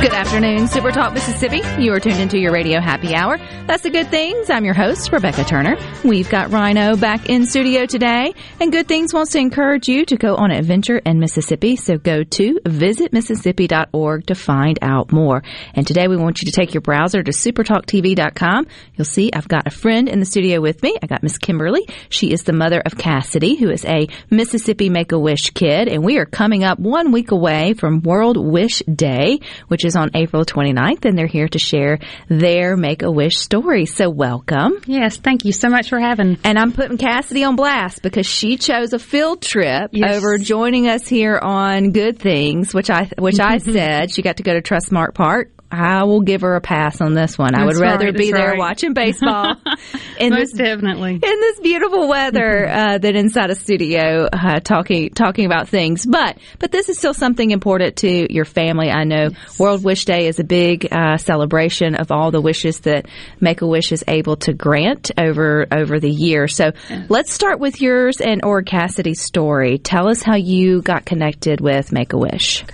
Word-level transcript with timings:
Good 0.00 0.14
afternoon, 0.14 0.66
Super 0.68 0.92
Talk 0.92 1.12
Mississippi. 1.12 1.60
You 1.78 1.92
are 1.92 2.00
tuned 2.00 2.20
into 2.20 2.38
your 2.38 2.52
radio 2.52 2.80
happy 2.80 3.14
hour. 3.14 3.36
That's 3.66 3.82
the 3.82 3.90
good 3.90 4.08
things. 4.08 4.48
I'm 4.48 4.64
your 4.64 4.72
host, 4.72 5.12
Rebecca 5.12 5.44
Turner. 5.44 5.76
We've 6.02 6.28
got 6.30 6.50
Rhino 6.50 6.96
back 6.96 7.28
in 7.28 7.44
studio 7.44 7.84
today, 7.84 8.32
and 8.58 8.72
Good 8.72 8.88
Things 8.88 9.12
wants 9.12 9.32
to 9.32 9.38
encourage 9.38 9.88
you 9.88 10.06
to 10.06 10.16
go 10.16 10.36
on 10.36 10.50
an 10.52 10.56
adventure 10.56 10.96
in 10.96 11.20
Mississippi. 11.20 11.76
So 11.76 11.98
go 11.98 12.24
to 12.24 12.60
visitmississippi.org 12.64 14.26
to 14.26 14.34
find 14.34 14.78
out 14.80 15.12
more. 15.12 15.42
And 15.74 15.86
today 15.86 16.08
we 16.08 16.16
want 16.16 16.40
you 16.40 16.46
to 16.46 16.52
take 16.52 16.72
your 16.72 16.80
browser 16.80 17.22
to 17.22 17.30
supertalktv.com. 17.30 18.66
You'll 18.94 19.04
see 19.04 19.30
I've 19.34 19.48
got 19.48 19.66
a 19.66 19.70
friend 19.70 20.08
in 20.08 20.18
the 20.18 20.26
studio 20.26 20.62
with 20.62 20.82
me. 20.82 20.96
I 21.02 21.08
got 21.08 21.22
Miss 21.22 21.36
Kimberly. 21.36 21.86
She 22.08 22.32
is 22.32 22.44
the 22.44 22.54
mother 22.54 22.80
of 22.80 22.96
Cassidy, 22.96 23.56
who 23.56 23.68
is 23.68 23.84
a 23.84 24.08
Mississippi 24.30 24.88
Make 24.88 25.12
a 25.12 25.18
Wish 25.18 25.50
kid, 25.50 25.88
and 25.88 26.02
we 26.02 26.16
are 26.16 26.26
coming 26.26 26.64
up 26.64 26.78
one 26.78 27.12
week 27.12 27.32
away 27.32 27.74
from 27.74 28.00
World 28.00 28.38
Wish 28.38 28.78
Day, 28.92 29.40
which 29.68 29.84
is 29.84 29.89
on 29.96 30.10
April 30.14 30.44
29th, 30.44 31.04
and 31.04 31.16
they're 31.16 31.26
here 31.26 31.48
to 31.48 31.58
share 31.58 31.98
their 32.28 32.76
Make 32.76 33.02
a 33.02 33.10
Wish 33.10 33.36
story. 33.38 33.86
So 33.86 34.10
welcome. 34.10 34.80
Yes, 34.86 35.16
thank 35.16 35.44
you 35.44 35.52
so 35.52 35.68
much 35.68 35.88
for 35.88 35.98
having. 36.00 36.38
And 36.44 36.58
I'm 36.58 36.72
putting 36.72 36.98
Cassidy 36.98 37.44
on 37.44 37.56
blast 37.56 38.02
because 38.02 38.26
she 38.26 38.56
chose 38.56 38.92
a 38.92 38.98
field 38.98 39.42
trip 39.42 39.90
Yes. 39.92 40.16
over 40.16 40.38
joining 40.38 40.88
us 40.88 41.06
here 41.08 41.38
on 41.38 41.92
Good 41.92 42.18
Things, 42.18 42.72
which 42.74 42.90
I 42.90 43.10
which 43.18 43.40
I 43.40 43.58
said 43.58 44.10
she 44.10 44.22
got 44.22 44.36
to 44.38 44.42
go 44.42 44.52
to 44.54 44.62
Trustmark 44.62 45.14
Park. 45.14 45.50
I 45.72 46.04
will 46.04 46.22
give 46.22 46.40
her 46.40 46.56
a 46.56 46.60
pass 46.60 47.00
on 47.00 47.14
this 47.14 47.38
one. 47.38 47.54
I 47.54 47.64
would 47.64 47.74
That's 47.74 47.80
rather 47.80 48.06
right, 48.06 48.16
be 48.16 48.32
there 48.32 48.50
right. 48.50 48.58
watching 48.58 48.92
baseball 48.92 49.54
in 50.18 50.30
Most 50.30 50.50
this 50.50 50.52
definitely. 50.52 51.14
in 51.14 51.20
this 51.20 51.60
beautiful 51.60 52.08
weather 52.08 52.68
uh, 52.68 52.98
than 52.98 53.14
inside 53.14 53.50
a 53.50 53.54
studio 53.54 54.28
uh, 54.32 54.60
talking 54.60 55.10
talking 55.10 55.46
about 55.46 55.68
things. 55.68 56.04
But 56.04 56.38
but 56.58 56.72
this 56.72 56.88
is 56.88 56.98
still 56.98 57.14
something 57.14 57.50
important 57.50 57.96
to 57.98 58.32
your 58.32 58.44
family. 58.44 58.90
I 58.90 59.04
know 59.04 59.30
World 59.58 59.84
Wish 59.84 60.06
Day 60.06 60.26
is 60.26 60.40
a 60.40 60.44
big 60.44 60.88
uh, 60.90 61.18
celebration 61.18 61.94
of 61.94 62.10
all 62.10 62.32
the 62.32 62.40
wishes 62.40 62.80
that 62.80 63.06
Make 63.40 63.62
a 63.62 63.66
Wish 63.66 63.92
is 63.92 64.02
able 64.08 64.36
to 64.38 64.52
grant 64.52 65.12
over 65.16 65.66
over 65.70 66.00
the 66.00 66.10
year. 66.10 66.48
So 66.48 66.72
let's 67.08 67.32
start 67.32 67.60
with 67.60 67.80
yours 67.80 68.20
and 68.20 68.44
or 68.44 68.62
Cassidy's 68.62 69.22
story. 69.22 69.78
Tell 69.78 70.08
us 70.08 70.22
how 70.22 70.36
you 70.36 70.82
got 70.82 71.04
connected 71.04 71.60
with 71.60 71.92
Make 71.92 72.12
a 72.12 72.18
Wish. 72.18 72.64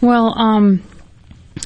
Well, 0.00 0.34
um, 0.38 0.82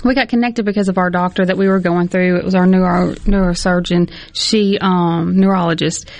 we 0.04 0.14
got 0.14 0.28
connected 0.28 0.64
because 0.64 0.88
of 0.88 0.98
our 0.98 1.10
doctor 1.10 1.44
that 1.44 1.56
we 1.56 1.68
were 1.68 1.80
going 1.80 2.08
through. 2.08 2.38
It 2.38 2.44
was 2.44 2.54
our 2.54 2.66
neuro 2.66 3.14
neurosurgeon. 3.14 4.12
She, 4.32 4.78
um, 4.80 5.38
neurologist. 5.38 6.10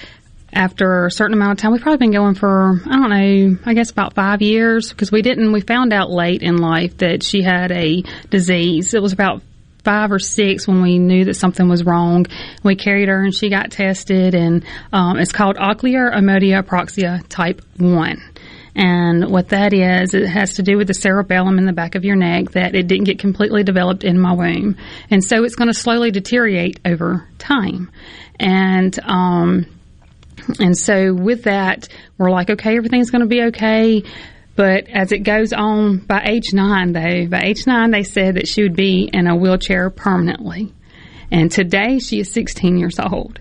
After 0.55 1.07
a 1.07 1.11
certain 1.11 1.33
amount 1.33 1.53
of 1.53 1.59
time, 1.63 1.73
we've 1.73 1.81
probably 1.81 1.97
been 1.97 2.13
going 2.13 2.35
for 2.35 2.79
I 2.85 2.97
don't 2.97 3.09
know, 3.09 3.59
I 3.65 3.73
guess 3.73 3.91
about 3.91 4.15
five 4.15 4.43
years 4.43 4.91
because 4.91 5.11
we 5.11 5.23
didn't. 5.23 5.51
We 5.51 5.63
found 5.63 5.95
out 5.95 6.11
late 6.11 6.43
in 6.43 6.59
life 6.59 6.99
that 6.99 7.23
she 7.23 7.41
had 7.41 7.73
a 7.73 8.03
disease. 8.29 8.93
It 8.93 9.01
was 9.01 9.15
about 9.15 9.41
five 9.83 10.13
or 10.13 10.19
six 10.19 10.69
when 10.69 10.83
we 10.83 10.99
knew 10.99 11.25
that 11.25 11.35
something 11.35 11.69
was 11.69 11.85
wrong. 11.85 12.27
We 12.63 12.77
carried 12.77 13.09
her 13.09 13.23
and 13.25 13.35
she 13.35 13.49
got 13.49 13.71
tested, 13.71 14.35
and 14.35 14.65
um, 14.93 15.19
it's 15.19 15.33
called 15.33 15.57
oculomotor 15.57 16.63
apraxia 16.63 17.27
type 17.29 17.63
one. 17.79 18.21
And 18.75 19.31
what 19.31 19.51
that 19.51 19.75
is, 19.75 20.15
it 20.15 20.27
has 20.27 20.55
to 20.55 20.63
do 20.63 20.79
with 20.79 20.87
the 20.87 20.95
cerebellum 20.95 21.59
in 21.59 21.67
the 21.67 21.73
back 21.73 21.95
of 21.95 22.05
your 22.05 22.17
neck 22.17 22.53
that 22.53 22.75
it 22.75 22.87
didn't 22.87 23.05
get 23.05 23.19
completely 23.19 23.65
developed 23.65 24.03
in 24.03 24.19
my 24.19 24.33
womb. 24.33 24.77
And 25.11 25.23
so 25.23 25.45
it's 25.45 25.57
going 25.57 25.69
to 25.69 25.75
slowly 25.79 26.11
deteriorate 26.11 26.81
over 26.85 27.29
time. 27.39 27.91
And, 28.41 28.99
um, 29.05 29.67
and 30.59 30.77
so 30.77 31.13
with 31.13 31.45
that, 31.45 31.89
we're 32.17 32.31
like, 32.31 32.49
okay, 32.49 32.77
everything's 32.77 33.11
going 33.11 33.21
to 33.21 33.29
be 33.29 33.43
okay. 33.45 34.03
But 34.57 34.89
as 34.89 35.13
it 35.13 35.21
goes 35.21 35.53
on, 35.53 35.99
by 35.99 36.23
age 36.25 36.53
nine, 36.53 36.93
though, 36.93 37.27
by 37.27 37.43
age 37.43 37.67
nine, 37.67 37.91
they 37.91 38.03
said 38.03 38.37
that 38.37 38.49
she 38.49 38.63
would 38.63 38.77
be 38.77 39.09
in 39.13 39.27
a 39.27 39.37
wheelchair 39.37 39.91
permanently. 39.91 40.73
And 41.31 41.51
today 41.51 41.99
she 41.99 42.21
is 42.21 42.31
16 42.33 42.79
years 42.79 42.99
old. 42.99 43.41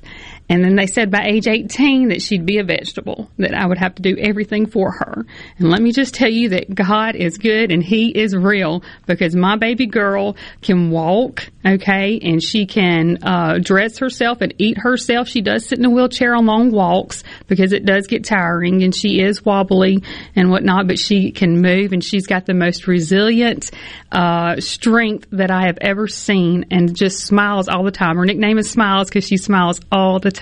And 0.52 0.66
then 0.66 0.76
they 0.76 0.86
said 0.86 1.10
by 1.10 1.24
age 1.28 1.48
18 1.48 2.10
that 2.10 2.22
she'd 2.22 2.46
be 2.46 2.58
a 2.58 2.64
vegetable, 2.66 3.30
that 3.38 3.54
I 3.54 3.66
would 3.66 3.78
have 3.78 3.96
to 3.96 4.02
do 4.02 4.18
everything 4.20 4.66
for 4.66 4.92
her. 4.92 5.26
And 5.58 5.70
let 5.70 5.82
me 5.82 5.94
just 5.94 6.14
tell 6.14 6.30
you 6.30 6.50
that 6.50 6.76
God 6.76 7.16
is 7.16 7.38
good 7.38 7.72
and 7.72 7.82
He 7.82 8.10
is 8.10 8.36
real 8.36 8.84
because 9.06 9.34
my 9.34 9.56
baby 9.56 9.86
girl 9.86 10.36
can 10.62 10.92
walk, 10.92 11.50
okay, 11.66 12.20
and 12.22 12.44
she 12.44 12.66
can 12.66 13.20
uh, 13.24 13.60
dress 13.62 14.00
herself 14.00 14.42
and 14.42 14.54
eat 14.58 14.78
herself. 14.78 15.30
She 15.30 15.40
does 15.40 15.66
sit 15.66 15.80
in 15.80 15.86
a 15.86 15.90
wheelchair 15.90 16.36
on 16.36 16.46
long 16.46 16.72
walks 16.72 17.24
because 17.48 17.72
it 17.72 17.86
does 17.86 18.08
get 18.08 18.26
tiring 18.26 18.84
and 18.84 18.94
she 18.94 19.22
is 19.22 19.46
wobbly 19.46 20.04
and 20.36 20.52
whatnot, 20.52 20.86
but 20.86 21.00
she 21.00 21.32
can 21.32 21.62
move 21.62 21.94
and 21.94 22.04
she's 22.04 22.28
got 22.28 22.46
the 22.46 22.54
most 22.54 22.88
resilient 22.88 23.72
uh, 24.12 24.60
strength 24.60 25.30
that 25.32 25.50
I 25.50 25.68
have 25.68 25.78
ever 25.80 26.10
seen 26.10 26.66
and 26.72 26.94
just 26.94 27.20
smiles 27.20 27.70
all 27.70 27.86
the 27.86 27.92
time. 27.92 28.18
Her 28.18 28.26
nickname 28.26 28.58
is 28.58 28.70
Smiles 28.70 29.08
because 29.08 29.26
she 29.26 29.38
smiles 29.38 29.80
all 29.94 30.20
the 30.20 30.32
time. 30.32 30.41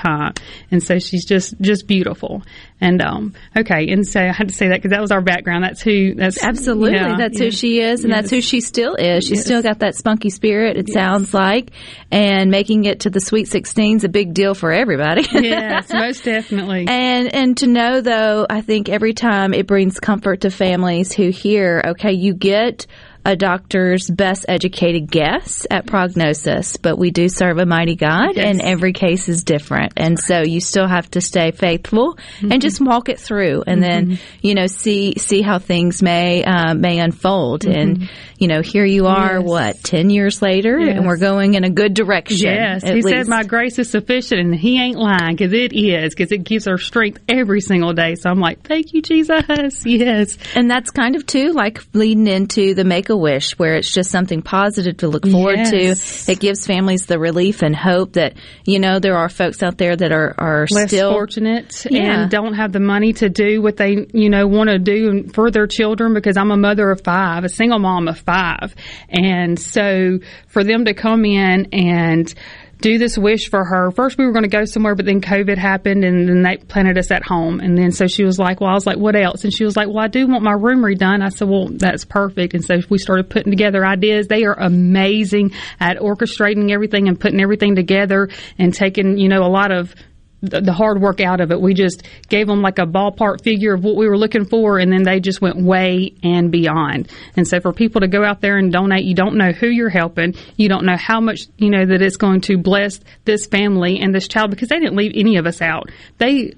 And 0.71 0.81
so 0.81 0.99
she's 0.99 1.25
just, 1.25 1.59
just 1.61 1.87
beautiful. 1.87 2.43
And, 2.81 3.01
um, 3.01 3.33
okay. 3.57 3.89
And 3.89 4.07
so 4.07 4.21
I 4.21 4.31
had 4.31 4.49
to 4.49 4.55
say 4.55 4.69
that 4.69 4.77
because 4.77 4.91
that 4.91 5.01
was 5.01 5.11
our 5.11 5.21
background. 5.21 5.63
That's 5.63 5.81
who, 5.81 6.15
that's 6.15 6.41
Absolutely. 6.43 6.97
that's 7.17 7.37
yeah. 7.37 7.45
who 7.45 7.51
she 7.51 7.81
is, 7.81 8.03
and 8.03 8.13
that's 8.13 8.29
who 8.29 8.41
she 8.41 8.61
still 8.61 8.95
is. 8.95 9.23
She's 9.25 9.39
Yes. 9.39 9.45
still 9.45 9.61
got 9.61 9.79
that 9.79 9.95
spunky 9.95 10.29
spirit, 10.29 10.77
it 10.77 10.89
sounds 10.89 11.33
like, 11.33 11.71
and 12.11 12.49
making 12.51 12.85
it 12.85 13.01
to 13.01 13.09
the 13.09 13.19
Sweet 13.19 13.47
16 13.47 13.97
is 13.97 14.03
a 14.03 14.09
big 14.09 14.33
deal 14.33 14.53
for 14.53 14.71
everybody. 14.71 15.27
yes, 15.31 15.91
most 15.91 16.23
definitely. 16.23 16.85
And 16.87 17.33
and 17.33 17.57
to 17.57 17.67
know 17.67 18.01
though, 18.01 18.45
I 18.49 18.61
think 18.61 18.89
every 18.89 19.13
time 19.13 19.53
it 19.53 19.67
brings 19.67 19.99
comfort 19.99 20.41
to 20.41 20.49
families 20.51 21.13
who 21.13 21.29
hear, 21.29 21.81
okay, 21.87 22.13
you 22.13 22.33
get 22.33 22.87
a 23.25 23.35
doctor's 23.35 24.09
best 24.09 24.45
educated 24.47 25.09
guess 25.11 25.67
at 25.69 25.85
prognosis, 25.85 26.77
but 26.77 26.97
we 26.97 27.11
do 27.11 27.29
serve 27.29 27.57
a 27.57 27.65
mighty 27.65 27.95
God 27.95 28.35
Yes. 28.35 28.45
and 28.45 28.61
every 28.61 28.93
case 28.93 29.29
is 29.29 29.43
different. 29.43 29.93
And 29.97 30.19
so 30.19 30.41
you 30.41 30.61
still 30.61 30.87
have 30.87 31.09
to 31.11 31.21
stay 31.21 31.51
faithful 31.51 32.17
and 32.41 32.51
mm-hmm. 32.51 32.59
just 32.59 32.81
walk 32.81 33.09
it 33.09 33.19
through 33.19 33.63
and 33.67 33.83
then, 33.83 34.11
mm-hmm. 34.11 34.23
you 34.41 34.55
know, 34.55 34.67
see 34.67 35.13
see 35.17 35.41
how 35.41 35.59
things 35.59 36.01
may 36.01 36.43
uh, 36.43 36.73
may 36.73 36.99
unfold. 36.99 37.61
Mm-hmm. 37.61 37.79
And 37.79 38.09
you 38.37 38.47
know, 38.47 38.61
here 38.61 38.85
you 38.85 39.07
are, 39.07 39.39
Yes. 39.39 39.43
what, 39.43 39.83
ten 39.83 40.09
years 40.09 40.41
later 40.41 40.77
and 40.77 41.05
we're 41.05 41.17
going 41.17 41.55
in 41.55 41.65
a 41.65 41.69
good 41.69 41.93
direction. 41.93 42.37
Yes, 42.47 42.83
he 42.83 43.01
said, 43.01 43.27
"My 43.27 43.43
grace 43.43 43.77
is 43.79 43.89
sufficient," 43.89 44.39
and 44.39 44.55
he 44.55 44.81
ain't 44.81 44.97
lying 44.97 45.35
because 45.35 45.51
it 45.53 45.73
is 45.73 46.15
because 46.15 46.31
it 46.31 46.43
gives 46.45 46.65
her 46.65 46.77
strength 46.77 47.19
every 47.27 47.59
single 47.61 47.93
day. 47.93 48.15
So 48.15 48.29
I'm 48.29 48.39
like, 48.39 48.61
"Thank 48.63 48.93
you, 48.93 49.01
Jesus." 49.01 49.85
Yes, 49.89 50.37
And 50.55 50.69
that's 50.69 50.91
kind 50.91 51.15
of 51.15 51.25
too 51.25 51.51
like 51.51 51.83
leading 51.93 52.27
into 52.27 52.73
the 52.73 52.83
Make 52.83 53.09
a 53.09 53.17
Wish, 53.19 53.57
where 53.59 53.75
it's 53.75 53.91
just 53.93 54.09
something 54.11 54.41
positive 54.41 54.97
to 54.97 55.07
look 55.07 55.27
forward 55.27 55.57
Yes. 55.57 56.25
to. 56.25 56.31
It 56.31 56.39
gives 56.39 56.65
families 56.65 57.05
the 57.05 57.19
relief 57.19 57.61
and 57.61 57.75
hope 57.75 58.13
that 58.13 58.33
you 58.65 58.79
know 58.79 58.99
there 58.99 59.17
are 59.17 59.29
folks 59.29 59.61
out 59.61 59.77
there 59.77 59.95
that 59.95 60.11
are 60.11 60.33
are 60.37 60.65
less 60.71 60.87
still 60.89 61.11
fortunate 61.11 61.85
Yeah. 61.89 62.21
and 62.23 62.31
don't 62.31 62.53
have 62.55 62.71
the 62.71 62.79
money 62.79 63.13
to 63.13 63.29
do 63.29 63.61
what 63.61 63.77
they 63.77 64.07
you 64.13 64.29
know 64.29 64.47
want 64.47 64.69
to 64.69 64.79
do 64.79 65.27
for 65.33 65.51
their 65.51 65.67
children. 65.67 66.13
Because 66.13 66.37
I'm 66.37 66.51
a 66.51 66.57
mother 66.57 66.89
of 66.91 67.01
five, 67.03 67.43
a 67.43 67.49
single 67.49 67.79
mom 67.79 68.07
of 68.07 68.17
five, 68.19 68.73
and 69.09 69.59
so 69.59 70.19
for 70.47 70.63
them 70.63 70.85
to 70.85 70.93
come 70.93 71.25
in 71.25 71.67
and 71.73 72.33
do 72.81 72.97
this 72.97 73.17
wish 73.17 73.49
for 73.49 73.63
her. 73.63 73.91
First, 73.91 74.17
we 74.17 74.25
were 74.25 74.31
going 74.31 74.43
to 74.43 74.49
go 74.49 74.65
somewhere, 74.65 74.95
but 74.95 75.05
then 75.05 75.21
COVID 75.21 75.57
happened, 75.57 76.03
and 76.03 76.27
then 76.27 76.41
they 76.43 76.57
planted 76.57 76.97
us 76.97 77.11
at 77.11 77.23
home. 77.23 77.59
And 77.59 77.77
then 77.77 77.91
so 77.91 78.07
she 78.07 78.23
was 78.23 78.39
like, 78.39 78.61
"Well," 78.61 78.69
I 78.69 78.73
was 78.73 78.85
like, 78.85 78.97
"What 78.97 79.15
else?" 79.15 79.43
And 79.43 79.53
she 79.53 79.65
was 79.65 79.75
like, 79.75 79.87
"Well, 79.87 79.99
I 79.99 80.07
do 80.07 80.27
want 80.27 80.43
my 80.43 80.53
room 80.53 80.81
redone." 80.81 81.21
I 81.21 81.29
said, 81.29 81.49
"Well, 81.49 81.67
that's 81.67 82.05
perfect." 82.05 82.53
And 82.53 82.63
so 82.63 82.79
we 82.89 82.97
started 82.97 83.29
putting 83.29 83.51
together 83.51 83.85
ideas. 83.85 84.27
They 84.27 84.45
are 84.45 84.57
amazing 84.57 85.51
at 85.79 85.97
orchestrating 85.97 86.71
everything 86.71 87.07
and 87.07 87.19
putting 87.19 87.41
everything 87.41 87.75
together 87.75 88.29
and 88.57 88.73
taking, 88.73 89.17
you 89.17 89.27
know, 89.27 89.43
a 89.43 89.51
lot 89.51 89.71
of 89.71 89.93
the, 90.41 90.71
hard 90.71 91.01
work 91.01 91.21
out 91.21 91.41
of 91.41 91.51
it. 91.51 91.59
We 91.59 91.73
just 91.73 92.03
gave 92.29 92.47
them 92.47 92.61
like 92.61 92.79
a 92.79 92.85
ballpark 92.85 93.43
figure 93.43 93.73
of 93.73 93.83
what 93.83 93.95
we 93.95 94.07
were 94.07 94.17
looking 94.17 94.45
for, 94.45 94.79
and 94.79 94.91
then 94.91 95.03
they 95.03 95.19
just 95.19 95.41
went 95.41 95.57
way 95.57 96.13
and 96.23 96.51
beyond. 96.51 97.11
And 97.35 97.47
so 97.47 97.59
for 97.59 97.73
people 97.73 98.01
to 98.01 98.07
go 98.07 98.23
out 98.23 98.41
there 98.41 98.57
and 98.57 98.71
donate, 98.71 99.03
you 99.03 99.15
don't 99.15 99.35
know 99.35 99.51
who 99.51 99.67
you're 99.67 99.89
helping, 99.89 100.35
you 100.55 100.69
don't 100.69 100.85
know 100.85 100.97
how 100.97 101.19
much 101.19 101.41
you 101.57 101.69
know 101.69 101.85
that 101.85 102.01
it's 102.01 102.17
going 102.17 102.41
to 102.41 102.57
bless 102.57 102.99
this 103.25 103.47
family 103.47 103.99
and 103.99 104.13
this 104.13 104.27
child 104.27 104.51
because 104.51 104.69
they 104.69 104.79
didn't 104.79 104.95
leave 104.95 105.13
any 105.15 105.37
of 105.37 105.45
us 105.45 105.61
out. 105.61 105.89
They 106.17 106.53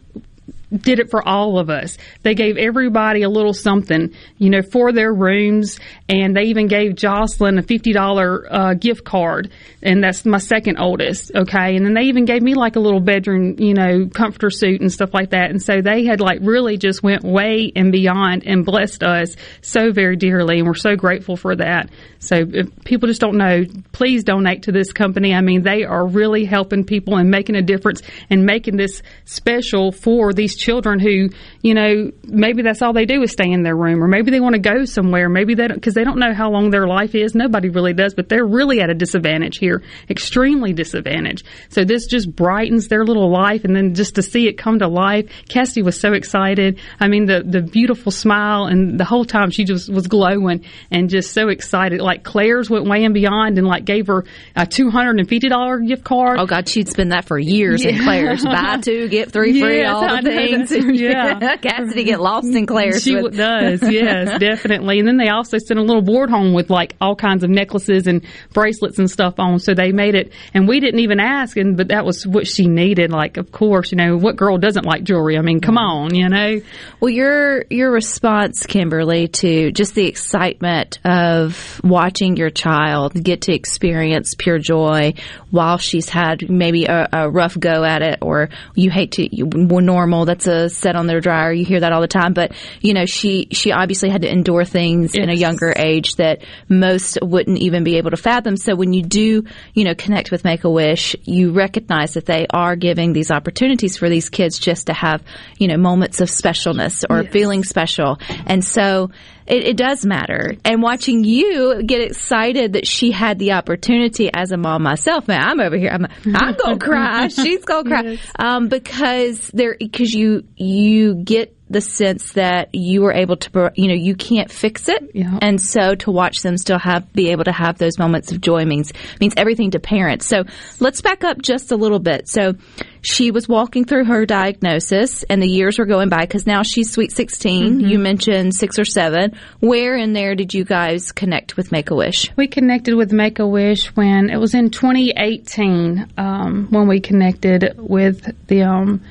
did 0.72 1.00
it 1.00 1.10
for 1.10 1.28
all 1.28 1.60
of 1.60 1.70
us. 1.70 1.98
They 2.24 2.34
gave 2.34 2.58
everybody 2.58 3.24
a 3.24 3.30
little 3.30 3.54
something, 3.54 4.14
you 4.38 4.50
know, 4.50 4.62
for 4.62 4.92
their 4.92 5.14
rooms, 5.14 5.80
and 6.08 6.36
they 6.36 6.44
even 6.44 6.68
gave 6.68 6.96
Jocelyn 6.96 7.58
a 7.58 7.62
fifty 7.62 7.94
dollar 7.94 8.48
uh, 8.50 8.74
gift 8.74 9.04
card, 9.04 9.52
and 9.82 10.04
that's 10.04 10.26
my 10.26 10.38
second 10.38 10.78
oldest. 10.78 11.32
Okay, 11.36 11.76
and 11.76 11.86
then 11.86 11.94
they 11.94 12.04
even 12.04 12.26
gave 12.26 12.42
me 12.42 12.56
like 12.56 12.76
a 12.76 12.80
little 12.80 13.02
bedroom, 13.02 13.56
you 13.60 13.74
know, 13.74 14.08
comforter 14.08 14.50
suit 14.50 14.82
and 14.82 14.92
stuff 14.92 15.14
like 15.14 15.32
that. 15.32 15.50
And 15.50 15.62
so 15.62 15.82
they 15.82 16.06
had 16.06 16.22
like 16.22 16.40
really 16.42 16.78
just 16.78 17.04
went 17.04 17.24
way 17.24 17.72
and 17.76 17.92
beyond 17.92 18.44
and 18.46 18.66
blessed 18.66 19.04
us 19.04 19.36
so 19.62 19.92
very 19.92 20.16
dearly, 20.16 20.60
and 20.60 20.68
we're 20.68 20.74
so 20.76 20.96
grateful 20.96 21.36
for 21.36 21.56
that. 21.56 21.90
So 22.20 22.36
if 22.38 22.84
people 22.86 23.08
just 23.08 23.22
don't 23.22 23.38
know, 23.38 23.64
please 23.92 24.24
donate 24.24 24.64
to 24.64 24.72
this 24.72 24.94
company. 24.94 25.34
I 25.34 25.42
mean, 25.42 25.64
they 25.64 25.84
are 25.84 26.06
really 26.06 26.46
helping 26.46 26.86
people 26.86 27.18
and 27.18 27.30
making 27.30 27.56
a 27.56 27.62
difference 27.62 28.02
and 28.30 28.46
making 28.46 28.78
this 28.78 29.02
special 29.26 29.92
for 29.92 30.32
these 30.34 30.56
children 30.62 31.00
who, 31.00 31.30
you 31.62 31.74
know, 31.74 32.12
maybe 32.24 32.62
that's 32.62 32.82
all 32.82 32.94
they 32.94 33.06
do 33.06 33.22
is 33.24 33.32
stay 33.32 33.52
in 33.52 33.64
their 33.64 33.76
room, 33.76 34.04
or 34.04 34.08
maybe 34.08 34.32
they 34.32 34.40
want 34.40 34.54
to 34.54 34.62
go 34.62 34.86
somewhere. 34.86 35.28
Maybe 35.28 35.56
they 35.56 35.68
don't 35.68 35.76
because 35.76 35.94
they 35.94 36.04
don't 36.04 36.20
know 36.20 36.34
how 36.34 36.52
long 36.52 36.70
their 36.70 36.88
life 36.88 37.16
is. 37.16 37.36
Nobody 37.36 37.70
really 37.70 37.94
does, 37.94 38.14
but 38.14 38.30
they're 38.30 38.46
really 38.46 38.80
at 38.82 38.90
a 38.90 38.94
disadvantage 38.94 39.58
here, 39.58 39.84
extremely 40.10 40.74
disadvantaged. 40.74 41.46
So 41.70 41.84
this 41.84 42.06
just 42.06 42.34
brightens 42.34 42.88
their 42.88 43.04
little 43.04 43.30
life, 43.32 43.66
and 43.66 43.76
then 43.76 43.96
just 43.96 44.16
to 44.16 44.22
see 44.22 44.48
it 44.48 44.58
come 44.58 44.80
to 44.80 44.88
life, 44.88 45.30
Cassie 45.50 45.82
was 45.82 46.00
so 46.00 46.14
excited. 46.14 46.80
I 47.00 47.08
mean, 47.08 47.26
the 47.26 47.44
the 47.44 47.62
beautiful 47.62 48.12
smile, 48.12 48.66
and 48.66 49.00
the 49.00 49.06
whole 49.06 49.26
time 49.26 49.52
she 49.52 49.64
just 49.64 49.92
was 49.92 50.08
glowing 50.08 50.66
and 50.92 51.10
just 51.10 51.34
so 51.34 51.50
excited. 51.50 52.00
Like 52.02 52.24
Claire's 52.24 52.70
went 52.70 52.86
way 52.86 53.04
and 53.04 53.14
beyond, 53.14 53.58
and 53.58 53.68
like 53.68 53.86
gave 53.86 54.08
her 54.08 54.26
a 54.56 54.66
two 54.66 54.90
hundred 54.90 55.20
and 55.20 55.28
fifty 55.28 55.50
dollar 55.50 55.80
gift 55.80 56.04
card. 56.04 56.40
Oh 56.40 56.46
God, 56.46 56.70
she'd 56.70 56.90
spend 56.90 57.12
that 57.12 57.26
for 57.26 57.40
years 57.40 57.84
in 57.84 57.98
Claire's. 58.04 58.44
Buy 58.44 58.78
two, 58.82 59.10
get 59.10 59.32
three 59.32 59.60
free, 59.60 59.80
Yes, 59.80 59.94
all 59.94 60.22
the 60.22 60.22
know 60.22 60.51
things. 60.52 60.72
Yeah. 61.02 61.56
Cassidy 61.62 62.04
get 62.04 62.20
lost 62.22 62.48
in 62.54 62.66
Claire's. 62.66 63.04
She 63.04 63.16
with- 63.16 63.36
does, 63.36 63.82
yes, 63.84 64.40
definitely. 64.40 65.00
And 65.00 65.08
then 65.08 65.18
they 65.18 65.30
also 65.30 65.58
sent 65.58 65.80
a 65.80 65.84
little 65.84 66.02
board 66.02 66.30
home 66.30 66.54
with 66.54 66.70
like 66.70 66.96
all 67.02 67.16
kinds 67.16 67.44
of 67.44 67.50
necklaces 67.50 68.08
and 68.08 68.26
bracelets 68.54 69.00
and 69.00 69.10
stuff 69.10 69.36
on. 69.40 69.60
So 69.60 69.74
they 69.74 69.92
made 69.92 70.16
it, 70.16 70.32
and 70.54 70.68
we 70.68 70.80
didn't 70.80 71.00
even 71.00 71.20
ask, 71.20 71.58
and 71.58 71.76
but 71.78 71.88
that 71.90 72.06
was 72.06 72.26
what 72.28 72.48
she 72.48 72.68
needed. 72.68 73.12
Like, 73.12 73.38
of 73.38 73.52
course, 73.52 73.92
you 73.92 73.98
know, 73.98 74.18
what 74.18 74.36
girl 74.36 74.58
doesn't 74.58 74.86
like 74.86 75.04
jewelry? 75.04 75.38
I 75.38 75.42
mean, 75.42 75.62
come 75.62 75.78
on, 75.78 76.14
you 76.14 76.30
know. 76.30 76.62
Well, 77.00 77.10
your 77.10 77.66
your 77.70 77.92
response, 77.92 78.66
Kimberly, 78.66 79.28
to 79.30 79.72
just 79.72 79.96
the 79.96 80.06
excitement 80.08 81.00
of 81.06 81.82
watching 81.84 82.38
your 82.38 82.50
child 82.50 83.14
get 83.22 83.42
to 83.44 83.54
experience 83.54 84.36
pure 84.36 84.60
joy 84.60 85.14
while 85.50 85.78
she's 85.78 86.10
had 86.10 86.50
maybe 86.50 86.86
a, 86.86 87.08
a 87.12 87.30
rough 87.30 87.58
go 87.60 87.84
at 87.84 88.02
it, 88.02 88.20
or 88.22 88.50
you 88.76 88.90
hate 88.90 89.14
to 89.14 89.36
you, 89.36 89.46
normal. 89.46 90.26
That's 90.26 90.41
a 90.48 90.70
set 90.70 90.96
on 90.96 91.08
their 91.08 91.20
dryer. 91.20 91.52
You 91.52 91.66
hear 91.66 91.80
that 91.80 91.92
all 91.92 92.02
the 92.02 92.08
time, 92.08 92.34
but 92.34 92.54
you 92.82 92.94
know 92.94 93.06
she 93.06 93.48
she 93.52 93.72
obviously 93.72 94.10
had 94.10 94.22
to 94.24 94.32
endure 94.32 94.66
things 94.66 95.16
in 95.16 95.30
a 95.30 95.34
younger 95.34 95.74
age 95.76 96.16
that 96.16 96.44
most 96.70 97.18
wouldn't 97.22 97.60
even 97.60 97.84
be 97.84 97.98
able 97.98 98.12
to 98.12 98.18
fathom. 98.18 98.58
So 98.58 98.76
when 98.76 98.94
you 98.94 99.04
do, 99.04 99.44
you 99.74 99.84
know, 99.84 99.96
connect 99.96 100.32
with 100.32 100.44
Make 100.44 100.64
a 100.64 100.70
Wish, 100.70 101.16
you 101.24 101.52
recognize 101.52 102.14
that 102.14 102.26
they 102.26 102.48
are 102.50 102.76
giving 102.76 103.14
these 103.14 103.32
opportunities 103.32 103.98
for 103.98 104.10
these 104.10 104.30
kids 104.30 104.60
just 104.60 104.88
to 104.88 104.94
have, 104.94 105.24
you 105.58 105.68
know, 105.68 105.78
moments 105.78 106.22
of 106.22 106.30
specialness 106.30 107.04
or 107.10 107.24
feeling 107.24 107.64
special. 107.64 108.20
And 108.46 108.64
so 108.64 109.12
it, 109.48 109.64
it 109.64 109.78
does 109.78 110.06
matter. 110.06 110.56
And 110.64 110.82
watching 110.82 111.24
you 111.24 111.84
get 111.84 112.02
excited 112.02 112.74
that 112.74 112.88
she 112.88 113.12
had 113.12 113.40
the 113.40 113.54
opportunity 113.54 114.30
as 114.34 114.52
a 114.52 114.58
mom 114.58 114.84
myself, 114.84 115.28
man, 115.28 115.42
I'm 115.42 115.60
over 115.60 115.78
here. 115.78 115.92
I'm, 115.92 116.06
I'm 116.34 116.56
gonna 116.56 116.78
cry. 116.78 117.28
She's 117.30 117.66
gonna 117.66 117.90
cry. 117.90 118.20
Um, 118.38 118.68
because 118.68 119.50
there, 119.54 119.76
because 119.78 120.14
you, 120.14 120.44
you 120.56 121.16
get 121.16 121.56
the 121.72 121.82
sense 121.82 122.34
that 122.34 122.74
you 122.74 123.02
were 123.02 123.14
able 123.14 123.38
to, 123.38 123.72
you 123.76 123.88
know, 123.88 123.94
you 123.94 124.16
can't 124.16 124.52
fix 124.52 124.90
it. 124.90 125.12
Yeah. 125.14 125.38
And 125.42 125.62
so 125.62 125.96
to 125.96 126.12
watch 126.12 126.42
them 126.42 126.58
still 126.58 126.80
have, 126.80 127.12
be 127.14 127.32
able 127.32 127.46
to 127.46 127.52
have 127.52 127.78
those 127.78 127.98
moments 127.98 128.32
of 128.32 128.42
joy 128.42 128.66
means, 128.66 128.92
means 129.20 129.34
everything 129.38 129.72
to 129.72 129.80
parents. 129.80 130.26
So 130.26 130.44
let's 130.80 131.02
back 131.02 131.24
up 131.24 131.42
just 131.42 131.72
a 131.72 131.76
little 131.76 132.00
bit. 132.00 132.28
So 132.28 132.56
she 133.02 133.32
was 133.32 133.48
walking 133.48 133.86
through 133.86 134.06
her 134.06 134.26
diagnosis 134.26 135.24
and 135.24 135.42
the 135.42 135.48
years 135.48 135.80
were 135.80 135.86
going 135.86 136.10
by 136.10 136.22
because 136.22 136.46
now 136.46 136.64
she's 136.64 136.92
sweet 136.92 137.12
16. 137.12 137.80
You 137.80 137.98
mentioned 137.98 138.54
six 138.54 138.78
or 138.78 138.86
seven. 138.86 139.38
Where 139.60 139.96
in 139.96 140.14
there 140.14 140.36
did 140.36 140.54
you 140.54 140.64
guys 140.64 141.12
connect 141.12 141.58
with 141.58 141.72
Make 141.72 141.90
a 141.90 141.96
Wish? 141.96 142.32
We 142.36 142.48
connected 142.48 142.96
with 142.96 143.12
Make 143.12 143.40
a 143.40 143.48
Wish 143.48 143.88
when 143.96 144.30
it 144.30 144.38
was 144.38 144.54
in 144.54 144.70
2018 144.70 146.14
um, 146.18 146.68
when 146.70 146.88
we 146.88 147.00
connected 147.00 147.76
with 147.78 148.48
the 148.48 148.64
um, 148.64 149.02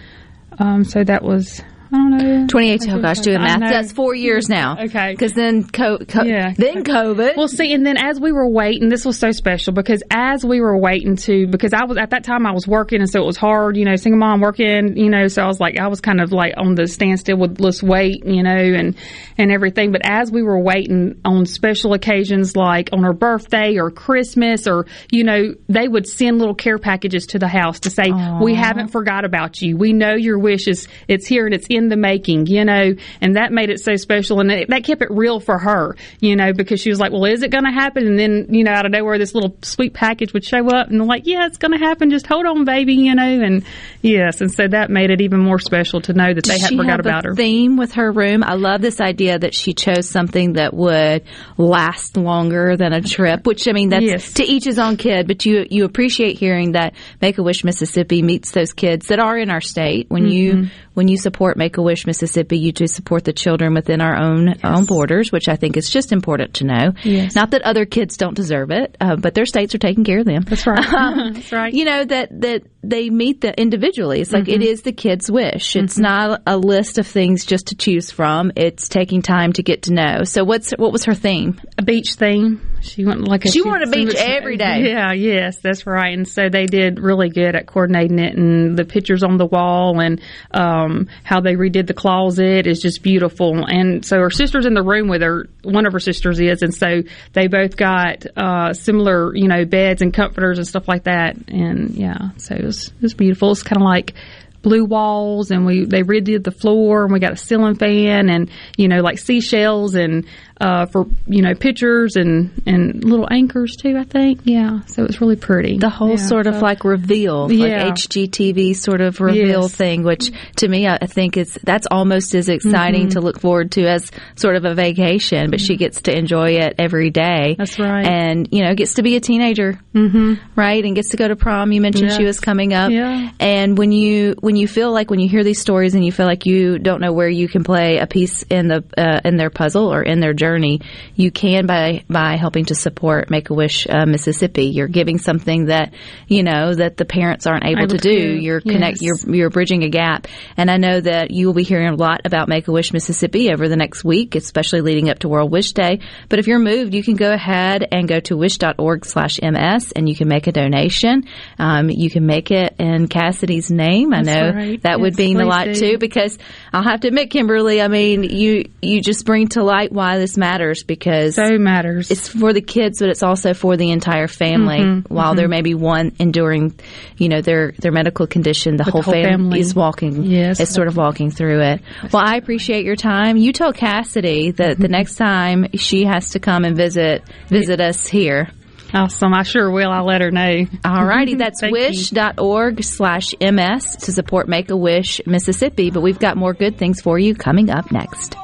um 0.59 0.85
so 0.85 1.03
that 1.03 1.23
was 1.23 1.62
I 1.93 1.97
don't 1.97 2.11
know 2.11 2.47
2018. 2.47 2.91
Oh 2.93 3.01
gosh, 3.03 3.19
doing 3.21 3.41
math. 3.41 3.61
That's 3.61 3.93
four 3.93 4.15
years 4.15 4.49
now. 4.49 4.77
Okay. 4.81 5.11
Because 5.13 5.33
then, 5.33 5.65
co- 5.65 5.99
co- 5.99 6.23
Yeah. 6.23 6.53
then 6.57 6.85
COVID. 6.85 7.37
Well, 7.37 7.49
see, 7.49 7.73
and 7.73 7.85
then 7.85 7.97
as 7.97 8.21
we 8.21 8.33
were 8.33 8.49
waiting, 8.49 8.89
this 8.89 9.05
was 9.05 9.19
so 9.19 9.31
special 9.33 9.73
because 9.73 10.03
as 10.11 10.45
we 10.45 10.61
were 10.61 10.77
waiting 10.79 11.17
to, 11.17 11.47
because 11.47 11.73
I 11.73 11.85
was 11.85 11.97
at 11.99 12.11
that 12.11 12.25
time 12.25 12.47
I 12.47 12.53
was 12.53 12.67
working, 12.67 13.01
and 13.01 13.11
so 13.11 13.21
it 13.23 13.27
was 13.27 13.37
hard, 13.37 13.77
you 13.77 13.85
know, 13.85 13.97
single 13.97 14.19
mom 14.19 14.41
working, 14.41 14.97
you 14.97 15.11
know, 15.11 15.27
so 15.29 15.43
I 15.43 15.47
was 15.47 15.59
like, 15.61 15.79
I 15.79 15.89
was 15.89 16.01
kind 16.01 16.21
of 16.21 16.33
like 16.33 16.55
on 16.57 16.75
the 16.75 16.87
standstill 16.87 17.39
with 17.39 17.61
let's 17.61 17.83
wait, 17.83 18.25
you 18.25 18.43
know, 18.43 18.51
and 18.51 18.95
and 19.39 19.51
everything. 19.51 19.91
But 19.93 20.03
as 20.05 20.31
we 20.31 20.43
were 20.43 20.61
waiting 20.61 21.21
on 21.25 21.47
special 21.47 21.93
occasions 21.95 22.57
like 22.57 22.91
on 22.93 23.03
her 23.03 23.13
birthday 23.13 23.79
or 23.79 23.91
Christmas, 23.91 24.67
or 24.69 24.87
you 25.11 25.25
know, 25.25 25.55
they 25.69 25.89
would 25.89 26.07
send 26.07 26.39
little 26.39 26.55
care 26.55 26.79
packages 26.79 27.27
to 27.29 27.39
the 27.39 27.49
house 27.49 27.81
to 27.81 27.91
say, 27.91 28.11
we 28.43 28.55
haven't 28.55 28.89
forgot 28.89 29.25
about 29.25 29.61
you. 29.61 29.77
We 29.77 29.93
know 29.93 30.15
your 30.15 30.39
wish 30.39 30.69
is 30.69 30.87
it's 31.09 31.27
here 31.27 31.47
and 31.47 31.55
it's 31.55 31.67
in 31.69 31.80
the 31.88 31.97
making, 31.97 32.47
you 32.47 32.65
know, 32.65 32.94
and 33.21 33.37
that 33.37 33.53
made 33.53 33.71
it 33.71 33.81
so 33.81 33.97
special, 33.97 34.41
and 34.41 34.50
it, 34.50 34.69
that 34.69 34.85
kept 34.85 35.03
it 35.03 35.11
real 35.11 35.41
for 35.41 35.59
her, 35.59 35.97
you 36.21 36.37
know, 36.37 36.53
because 36.53 36.81
she 36.81 36.91
was 36.91 37.00
like, 37.00 37.12
well, 37.12 37.25
is 37.25 37.43
it 37.43 37.50
going 37.50 37.65
to 37.65 37.71
happen? 37.73 38.06
And 38.06 38.19
then, 38.19 38.47
you 38.50 38.65
know, 38.65 38.73
out 38.73 38.87
of 38.87 38.93
nowhere, 38.93 39.19
this 39.19 39.35
little 39.35 39.56
sweet 39.62 39.94
package 39.94 40.32
would 40.32 40.44
show 40.44 40.69
up, 40.69 40.88
and 40.88 41.05
like, 41.06 41.27
yeah, 41.27 41.47
it's 41.47 41.59
going 41.59 41.73
to 41.73 41.79
happen. 41.79 42.11
Just 42.11 42.27
hold 42.27 42.47
on, 42.47 42.65
baby, 42.65 42.94
you 42.94 43.15
know, 43.15 43.23
and 43.43 43.65
yes, 44.03 44.41
and 44.41 44.53
so 44.53 44.67
that 44.69 44.91
made 44.91 45.11
it 45.11 45.21
even 45.21 45.41
more 45.41 45.59
special 45.59 46.00
to 46.03 46.12
know 46.12 46.32
that 46.35 46.44
they 46.44 46.59
hadn't 46.59 46.77
forgot 46.79 47.00
about 47.00 47.25
a 47.25 47.29
her. 47.31 47.35
theme 47.35 47.77
with 47.77 47.93
her 47.93 48.11
room? 48.12 48.43
I 48.44 48.55
love 48.55 48.81
this 48.81 49.00
idea 49.00 49.38
that 49.38 49.55
she 49.55 49.73
chose 49.75 50.09
something 50.09 50.55
that 50.55 50.75
would 50.75 51.25
last 51.56 52.17
longer 52.17 52.76
than 52.76 52.93
a 52.93 53.00
trip. 53.00 53.47
Which 53.47 53.69
I 53.69 53.73
mean, 53.73 53.91
that's 53.91 54.05
Yes. 54.05 54.33
to 54.35 54.44
each 54.44 54.65
his 54.65 54.79
own 54.79 54.97
kid. 54.97 55.26
But 55.26 55.44
you 55.47 55.67
you 55.71 55.85
appreciate 55.85 56.38
hearing 56.38 56.73
that 56.73 56.94
Make 57.21 57.38
a 57.38 57.43
Wish 57.43 57.65
Mississippi 57.65 58.23
meets 58.23 58.50
those 58.50 58.73
kids 58.73 59.06
that 59.09 59.19
are 59.19 59.37
in 59.38 59.50
our 59.50 59.61
state. 59.61 60.07
When 60.09 60.25
Mm-hmm. 60.25 60.31
you 60.33 60.69
when 61.00 61.09
you 61.09 61.16
support 61.16 61.57
Make 61.57 61.78
a 61.78 61.83
Wish 61.83 62.07
Mississippi, 62.07 62.59
you 62.59 62.73
do 62.73 62.87
support 62.87 63.25
the 63.25 63.33
children 63.33 63.73
within 63.73 64.02
our 64.02 64.14
own 64.14 64.54
own 64.62 64.85
borders, 64.85 65.33
which 65.33 65.49
I 65.49 65.57
think 65.57 65.78
is 65.78 65.88
just 65.88 66.12
important 66.12 66.52
to 66.57 66.64
know. 66.66 66.92
Yes. 67.04 67.35
Not 67.35 67.52
that 67.52 67.62
other 67.62 67.87
kids 67.87 68.19
don't 68.19 68.35
deserve 68.35 68.71
it, 68.71 68.99
uh, 69.00 69.16
but 69.16 69.33
their 69.33 69.47
states 69.47 69.75
are 69.75 69.78
taking 69.78 70.04
care 70.04 70.19
of 70.19 70.26
them. 70.26 70.42
That's 70.42 70.66
right. 70.66 70.85
That's 71.35 71.52
right. 71.52 71.73
You 71.80 71.87
know 71.87 72.04
that 72.04 72.28
that 72.42 72.64
they 72.83 73.09
meet 73.09 73.40
the 73.40 73.59
individually. 73.59 74.21
It's 74.21 74.30
like 74.33 74.49
it 74.49 74.61
Mm-hmm. 74.61 74.62
is 74.73 74.83
the 74.83 74.92
kid's 74.92 75.30
wish. 75.30 75.75
It's 75.75 75.97
not 75.99 76.42
a 76.47 76.59
list 76.59 76.99
of 76.99 77.07
things 77.07 77.47
just 77.47 77.69
to 77.69 77.75
choose 77.76 78.11
from. 78.11 78.52
It's 78.57 78.88
taking 78.90 79.23
time 79.23 79.54
to 79.54 79.62
get 79.62 79.85
to 79.85 79.95
know. 79.95 80.25
So 80.25 80.45
what's 80.45 80.73
what 80.73 80.92
was 80.92 81.04
her 81.07 81.14
theme? 81.14 81.59
a 81.78 81.83
beach 81.83 82.14
theme. 82.16 82.61
She 82.81 83.05
went 83.05 83.27
like 83.27 83.45
a, 83.45 83.51
She 83.51 83.63
wanted 83.63 83.89
a 83.89 83.91
beach 83.91 84.15
every 84.17 84.57
day. 84.57 84.91
Yeah, 84.91 85.13
yes, 85.13 85.59
that's 85.59 85.87
right. 85.87 86.13
And 86.13 86.27
so 86.27 86.49
they 86.49 86.67
did 86.67 86.99
really 86.99 87.29
good 87.29 87.55
at 87.55 87.67
coordinating 87.67 88.19
it, 88.19 88.37
and 88.37 88.77
the 88.77 88.85
pictures 88.85 89.23
on 89.23 89.37
the 89.37 89.47
wall, 89.47 90.01
and 90.01 90.21
um, 90.51 91.09
how 91.23 91.41
they 91.41 91.55
redid 91.55 91.87
the 91.87 91.95
closet 91.95 92.67
is 92.67 92.81
just 92.81 93.03
beautiful. 93.03 93.65
And 93.67 94.05
so 94.05 94.19
her 94.19 94.31
sister's 94.31 94.67
in 94.67 94.75
the 94.75 94.83
room 94.83 95.09
with 95.09 95.23
her. 95.23 95.49
One 95.63 95.87
of 95.87 95.93
her 95.93 96.01
sisters 96.01 96.41
is, 96.41 96.63
and 96.63 96.75
so 96.75 97.03
they 97.33 97.49
both 97.49 97.77
got 97.77 98.27
uh, 98.37 98.73
similar, 98.73 99.35
you 99.37 99.49
know, 99.49 99.65
beds 99.65 100.03
and 100.03 100.13
comforters 100.13 100.59
and 100.59 100.67
stuff 100.67 100.89
like 100.89 101.05
that. 101.05 101.37
And 101.49 101.91
yeah, 101.91 102.31
so 102.37 102.55
it 102.55 102.65
was 102.65 102.89
it 102.89 103.03
was 103.03 103.15
beautiful. 103.15 103.53
It's 103.53 103.63
kind 103.63 103.81
of 103.81 103.87
like 103.87 104.15
blue 104.63 104.85
walls 104.85 105.51
and 105.51 105.65
we 105.65 105.85
they 105.85 106.03
redid 106.03 106.45
the 106.45 106.51
floor 106.51 107.05
and 107.05 107.13
we 107.13 107.19
got 107.19 107.33
a 107.33 107.37
ceiling 107.37 107.75
fan 107.75 108.29
and 108.29 108.51
you 108.77 108.89
know 108.89 109.01
like 109.01 109.19
seashells 109.19 109.95
and 109.95 110.27
uh, 110.61 110.87
for 110.87 111.07
you 111.26 111.43
know 111.43 111.55
pictures 111.55 112.17
and 112.17 112.50
and 112.67 113.02
little 113.05 113.26
anchors 113.31 113.76
too. 113.76 113.97
I 113.97 114.05
think 114.05 114.40
yeah. 114.45 114.81
So 114.87 115.05
it's 115.05 115.21
really 115.21 115.37
pretty. 115.37 115.79
the 115.79 115.88
whole 115.88 116.11
Yeah, 116.11 116.17
sort 116.17 116.47
of 116.47 116.57
so- 116.57 116.61
like 116.61 116.85
reveal, 116.85 117.50
Yeah. 117.50 117.85
like 117.85 117.95
HGTV 117.95 118.75
sort 118.76 119.00
of 119.00 119.21
reveal 119.21 119.62
Yes. 119.62 119.75
thing, 119.75 120.02
which 120.02 120.31
to 120.57 120.69
me 120.69 120.87
I 120.87 120.99
think 121.07 121.37
is 121.37 121.59
that's 121.64 121.87
almost 121.90 122.35
as 122.35 122.49
exciting 122.49 123.02
Mm-hmm. 123.07 123.09
to 123.11 123.21
look 123.21 123.40
forward 123.40 123.73
to 123.73 123.87
as 123.87 124.11
sort 124.37 124.57
of 124.57 124.64
a 124.64 124.75
vacation. 124.75 125.50
But 125.50 125.61
she 125.61 125.76
gets 125.76 126.02
to 126.02 126.17
enjoy 126.17 126.50
it 126.59 126.75
every 126.79 127.11
day. 127.11 127.55
That's 127.59 127.79
right. 127.79 128.07
and 128.07 128.49
you 128.50 128.62
know 128.64 128.75
gets 128.75 128.95
to 128.95 129.02
be 129.02 129.17
a 129.17 129.21
teenager, 129.21 129.79
mm-hmm. 129.95 130.35
right? 130.57 130.85
And 130.85 130.95
gets 130.95 131.11
to 131.11 131.17
go 131.17 131.26
to 131.29 131.37
prom. 131.37 131.73
You 131.73 131.81
mentioned 131.81 132.12
she 132.12 132.25
was 132.25 132.40
coming 132.40 132.75
up, 132.75 132.90
Yeah. 132.90 133.31
And 133.40 133.79
when 133.79 133.93
you 133.93 134.35
when 134.40 134.57
you 134.57 134.69
feel 134.69 134.93
like 134.93 135.11
when 135.11 135.21
you 135.21 135.29
hear 135.29 135.45
these 135.45 135.61
stories 135.61 135.95
and 135.95 136.05
you 136.05 136.12
feel 136.12 136.26
like 136.26 136.45
you 136.47 136.79
don't 136.79 137.00
know 137.00 137.12
where 137.12 137.29
you 137.29 137.49
can 137.49 137.64
play 137.64 137.99
a 137.99 138.07
piece 138.07 138.43
in 138.50 138.69
the 138.69 138.85
uh, 138.99 139.21
in 139.25 139.37
their 139.37 139.50
puzzle 139.50 139.93
or 139.93 140.02
in 140.02 140.21
their 140.21 140.35
journey, 140.35 140.50
you 140.59 141.30
can 141.30 141.66
by 141.66 142.04
by 142.09 142.37
helping 142.37 142.64
to 142.66 142.75
support 142.75 143.30
Make 143.30 143.50
a 143.50 143.54
Wish 143.54 143.87
uh, 143.88 144.07
Mississippi. 144.07 144.66
You're 144.66 144.88
giving 144.88 145.19
something 145.19 145.66
that 145.66 145.92
you 146.28 146.42
know 146.42 146.75
that 146.75 146.97
the 146.97 147.04
parents 147.04 147.47
aren't 147.47 147.64
able, 147.64 147.83
Able 147.83 147.88
to 147.88 147.99
do. 147.99 148.11
do. 148.19 148.40
You're 148.40 148.61
connect. 148.61 149.00
You're 149.00 149.16
you're 149.28 149.50
bridging 149.50 149.83
a 149.85 149.88
gap, 149.88 150.26
and 150.57 150.71
I 150.71 150.76
know 150.76 151.00
that 151.00 151.30
you 151.30 151.47
will 151.47 151.54
be 151.54 151.62
hearing 151.62 151.88
a 151.88 151.95
lot 151.97 152.23
about 152.25 152.49
Make 152.49 152.69
a 152.69 152.73
Wish 152.73 152.92
Mississippi 152.92 153.52
over 153.52 153.69
the 153.69 153.76
next 153.76 154.04
week, 154.04 154.35
especially 154.35 154.80
leading 154.80 155.09
up 155.11 155.21
to 155.21 155.28
World 155.28 155.50
Wish 155.50 155.73
Day. 155.73 156.00
But 156.28 156.38
if 156.38 156.47
you're 156.47 156.59
moved, 156.59 156.95
you 156.95 157.02
can 157.02 157.16
go 157.16 157.33
ahead 157.33 157.87
and 157.90 158.09
go 158.09 158.21
to 158.21 158.37
wish.org/ms, 158.37 159.92
and 159.92 160.09
you 160.09 160.16
can 160.16 160.28
make 160.28 160.47
a 160.47 160.52
donation. 160.52 161.25
Um, 161.59 161.90
you 161.90 162.11
can 162.11 162.26
make 162.26 162.50
it 162.50 162.75
in 162.78 163.09
Cassidy's 163.09 163.71
name. 163.71 164.12
I 164.12 164.23
That's 164.23 164.26
know 164.26 164.50
right. 164.54 164.83
that 164.83 165.00
would 165.00 165.12
Yes, 165.12 165.19
mean 165.19 165.40
a 165.40 165.47
lot 165.47 165.75
too, 165.75 165.99
because 165.99 166.38
I'll 166.73 166.83
have 166.83 167.00
to 167.00 167.09
admit, 167.09 167.30
Kimberly, 167.30 167.80
I 167.83 167.88
mean, 167.88 168.23
you 168.23 168.64
you 168.80 169.00
just 169.02 169.26
bring 169.26 169.49
to 169.49 169.62
light 169.62 169.92
why 169.92 170.19
this 170.19 170.37
matters 170.40 170.82
because 170.82 171.37
so 171.37 171.56
matters. 171.59 172.11
it's 172.11 172.26
for 172.28 172.52
the 172.52 172.61
kids, 172.61 172.99
but 172.99 173.09
it's 173.11 173.23
also 173.23 173.54
for 173.54 173.76
the 173.76 173.90
entire 173.92 174.26
family. 174.26 174.80
Mm-hmm, 174.80 175.14
While 175.14 175.37
there 175.37 175.47
may 175.47 175.62
be 175.62 175.75
one 175.75 176.16
enduring, 176.18 176.75
you 177.16 177.28
know, 177.28 177.40
their 177.42 177.70
their 177.78 177.92
medical 177.92 178.26
condition, 178.26 178.76
the, 178.76 178.82
whole, 178.82 179.02
whole 179.02 179.12
fam- 179.12 179.25
family. 179.28 179.61
is 179.61 179.73
walking. 179.75 180.25
Yes. 180.25 180.59
is 180.59 180.68
sort 180.70 180.88
of 180.88 180.97
walking 180.97 181.30
through 181.30 181.61
it. 181.61 181.82
Well, 182.12 182.25
I 182.26 182.35
appreciate 182.37 182.85
your 182.85 182.97
time. 182.97 183.37
You 183.37 183.52
tell 183.52 183.73
Cassidy 183.73 184.50
that 184.52 184.70
Mm-hmm. 184.73 184.82
the 184.82 184.88
next 184.88 185.14
time 185.16 185.66
she 185.76 186.04
has 186.06 186.30
to 186.30 186.40
come 186.40 186.64
and 186.64 186.76
visit 186.76 187.23
visit 187.49 187.80
us 187.80 188.06
here. 188.09 188.49
awesome. 188.94 189.32
I 189.35 189.44
sure 189.44 189.70
will. 189.70 189.90
I'll 189.90 190.04
let 190.06 190.20
her 190.20 190.30
know. 190.32 190.64
Alrighty, 190.85 191.38
that's 191.42 191.61
Thank 191.61 191.76
you. 191.76 191.82
wish.org 191.82 192.82
slash 192.82 193.35
MS 193.40 193.97
to 194.02 194.12
support 194.12 194.49
Make 194.49 194.70
a 194.70 194.76
Wish 194.76 195.20
Mississippi. 195.26 195.90
But 195.90 196.00
we've 196.00 196.18
got 196.18 196.37
more 196.37 196.54
good 196.54 196.76
things 196.78 197.00
for 197.00 197.18
you 197.18 197.35
coming 197.37 197.70
up 197.70 197.92
next. 197.92 198.35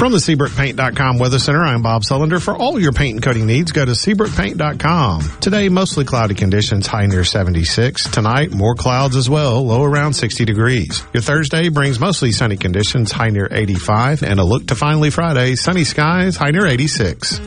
From 0.00 0.12
the 0.12 0.18
SeabrookPaint.com 0.18 1.18
Weather 1.18 1.38
Center, 1.38 1.62
I'm 1.62 1.82
Bob 1.82 2.04
Sullender. 2.04 2.40
For 2.42 2.56
all 2.56 2.80
your 2.80 2.90
paint 2.90 3.16
and 3.16 3.22
coating 3.22 3.44
needs, 3.44 3.70
go 3.70 3.84
to 3.84 3.92
SeabrookPaint.com. 3.92 5.20
Today, 5.42 5.68
mostly 5.68 6.06
cloudy 6.06 6.34
conditions, 6.34 6.86
high 6.86 7.04
near 7.04 7.22
76. 7.22 8.04
Tonight, 8.04 8.50
more 8.50 8.74
clouds 8.74 9.14
as 9.14 9.28
well, 9.28 9.62
low 9.62 9.84
around 9.84 10.14
60 10.14 10.46
degrees. 10.46 11.04
Your 11.12 11.20
Thursday 11.20 11.68
brings 11.68 12.00
mostly 12.00 12.32
sunny 12.32 12.56
conditions, 12.56 13.12
high 13.12 13.28
near 13.28 13.46
85. 13.50 14.22
And 14.22 14.40
a 14.40 14.42
look 14.42 14.68
to 14.68 14.74
finally 14.74 15.10
Friday, 15.10 15.54
sunny 15.54 15.84
skies, 15.84 16.34
high 16.34 16.50
near 16.50 16.66
86. 16.66 17.38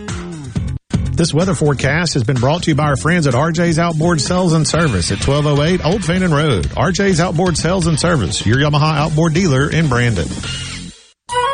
This 1.13 1.33
weather 1.33 1.55
forecast 1.55 2.13
has 2.13 2.23
been 2.23 2.37
brought 2.37 2.61
to 2.63 2.69
you 2.69 2.75
by 2.75 2.83
our 2.83 2.97
friends 2.97 3.25
at 3.25 3.33
RJ's 3.33 3.79
Outboard 3.79 4.21
Sales 4.21 4.53
and 4.53 4.67
Service 4.67 5.11
at 5.11 5.27
1208 5.27 5.83
Old 5.83 6.05
Fannin 6.05 6.31
Road. 6.31 6.65
RJ's 6.65 7.19
Outboard 7.19 7.57
Sales 7.57 7.87
and 7.87 7.99
Service, 7.99 8.45
your 8.45 8.57
Yamaha 8.57 8.93
outboard 8.93 9.33
dealer 9.33 9.71
in 9.71 9.89
Brandon. 9.89 10.27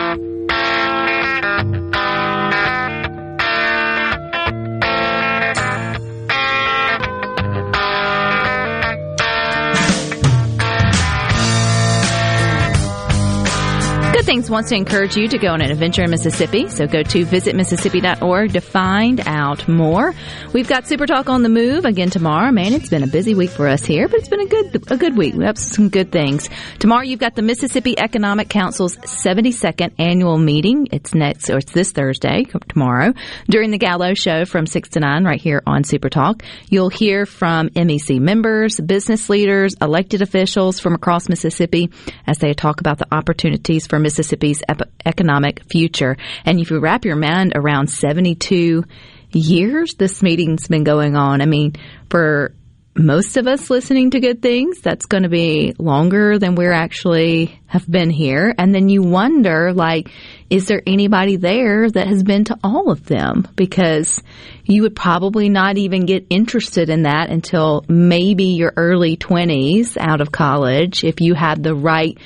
Good 14.31 14.37
Things 14.37 14.49
wants 14.49 14.69
to 14.69 14.77
encourage 14.77 15.17
you 15.17 15.27
to 15.27 15.37
go 15.37 15.49
on 15.49 15.61
an 15.61 15.71
adventure 15.71 16.03
in 16.03 16.09
Mississippi, 16.09 16.69
so 16.69 16.87
go 16.87 17.03
to 17.03 17.25
visitmississippi.org 17.25 18.53
to 18.53 18.61
find 18.61 19.19
out 19.27 19.67
more. 19.67 20.13
We've 20.53 20.69
got 20.69 20.87
Super 20.87 21.05
Talk 21.05 21.27
on 21.27 21.43
the 21.43 21.49
move 21.49 21.83
again 21.83 22.09
tomorrow. 22.09 22.49
Man, 22.49 22.71
it's 22.71 22.87
been 22.87 23.03
a 23.03 23.07
busy 23.07 23.35
week 23.35 23.49
for 23.49 23.67
us 23.67 23.83
here, 23.83 24.07
but 24.07 24.19
it's 24.19 24.29
been 24.29 24.39
a 24.39 24.45
good 24.45 24.89
a 24.89 24.95
good 24.95 25.17
week. 25.17 25.33
We 25.33 25.43
have 25.43 25.57
some 25.57 25.89
good 25.89 26.13
things. 26.13 26.49
Tomorrow 26.79 27.03
you've 27.03 27.19
got 27.19 27.35
the 27.35 27.41
Mississippi 27.41 27.99
Economic 27.99 28.47
Council's 28.47 28.95
72nd 28.95 29.95
annual 29.99 30.37
meeting. 30.37 30.87
It's 30.93 31.13
next 31.13 31.49
or 31.49 31.57
it's 31.57 31.73
this 31.73 31.91
Thursday, 31.91 32.45
tomorrow, 32.69 33.13
during 33.49 33.71
the 33.71 33.77
Gallo 33.77 34.13
show 34.13 34.45
from 34.45 34.65
6 34.65 34.89
to 34.91 35.01
9 35.01 35.25
right 35.25 35.41
here 35.41 35.61
on 35.67 35.83
Super 35.83 36.07
Talk. 36.09 36.41
You'll 36.69 36.89
hear 36.89 37.25
from 37.25 37.67
MEC 37.71 38.21
members, 38.21 38.79
business 38.79 39.29
leaders, 39.29 39.75
elected 39.81 40.21
officials 40.21 40.79
from 40.79 40.93
across 40.93 41.27
Mississippi 41.27 41.89
as 42.25 42.37
they 42.37 42.53
talk 42.53 42.79
about 42.79 42.97
the 42.97 43.13
opportunities 43.13 43.87
for 43.87 43.99
Mississippi's 44.21 44.61
economic 45.03 45.63
future. 45.71 46.15
And 46.45 46.59
if 46.59 46.69
you 46.69 46.79
wrap 46.79 47.05
your 47.05 47.15
mind 47.15 47.53
around 47.55 47.87
72 47.87 48.83
years 49.31 49.95
this 49.95 50.21
meeting's 50.21 50.67
been 50.67 50.83
going 50.83 51.15
on, 51.15 51.41
I 51.41 51.45
mean, 51.47 51.73
for 52.09 52.53
most 52.95 53.37
of 53.37 53.47
us 53.47 53.69
listening 53.69 54.11
to 54.11 54.19
good 54.19 54.41
things, 54.41 54.81
that's 54.81 55.05
going 55.07 55.23
to 55.23 55.29
be 55.29 55.73
longer 55.79 56.37
than 56.37 56.55
we're 56.55 56.73
actually 56.73 57.59
have 57.65 57.89
been 57.89 58.09
here. 58.09 58.53
And 58.57 58.75
then 58.75 58.89
you 58.89 59.01
wonder, 59.01 59.73
like, 59.73 60.11
is 60.49 60.67
there 60.67 60.83
anybody 60.85 61.37
there 61.37 61.89
that 61.89 62.07
has 62.07 62.21
been 62.21 62.43
to 62.45 62.59
all 62.63 62.91
of 62.91 63.05
them? 63.05 63.47
Because 63.55 64.21
you 64.65 64.83
would 64.83 64.95
probably 64.95 65.49
not 65.49 65.77
even 65.77 66.05
get 66.05 66.27
interested 66.29 66.89
in 66.89 67.03
that 67.03 67.29
until 67.29 67.85
maybe 67.87 68.45
your 68.45 68.73
early 68.75 69.17
20s 69.17 69.97
out 69.97 70.21
of 70.21 70.31
college 70.31 71.03
if 71.03 71.21
you 71.21 71.33
had 71.33 71.63
the 71.63 71.73
right 71.73 72.19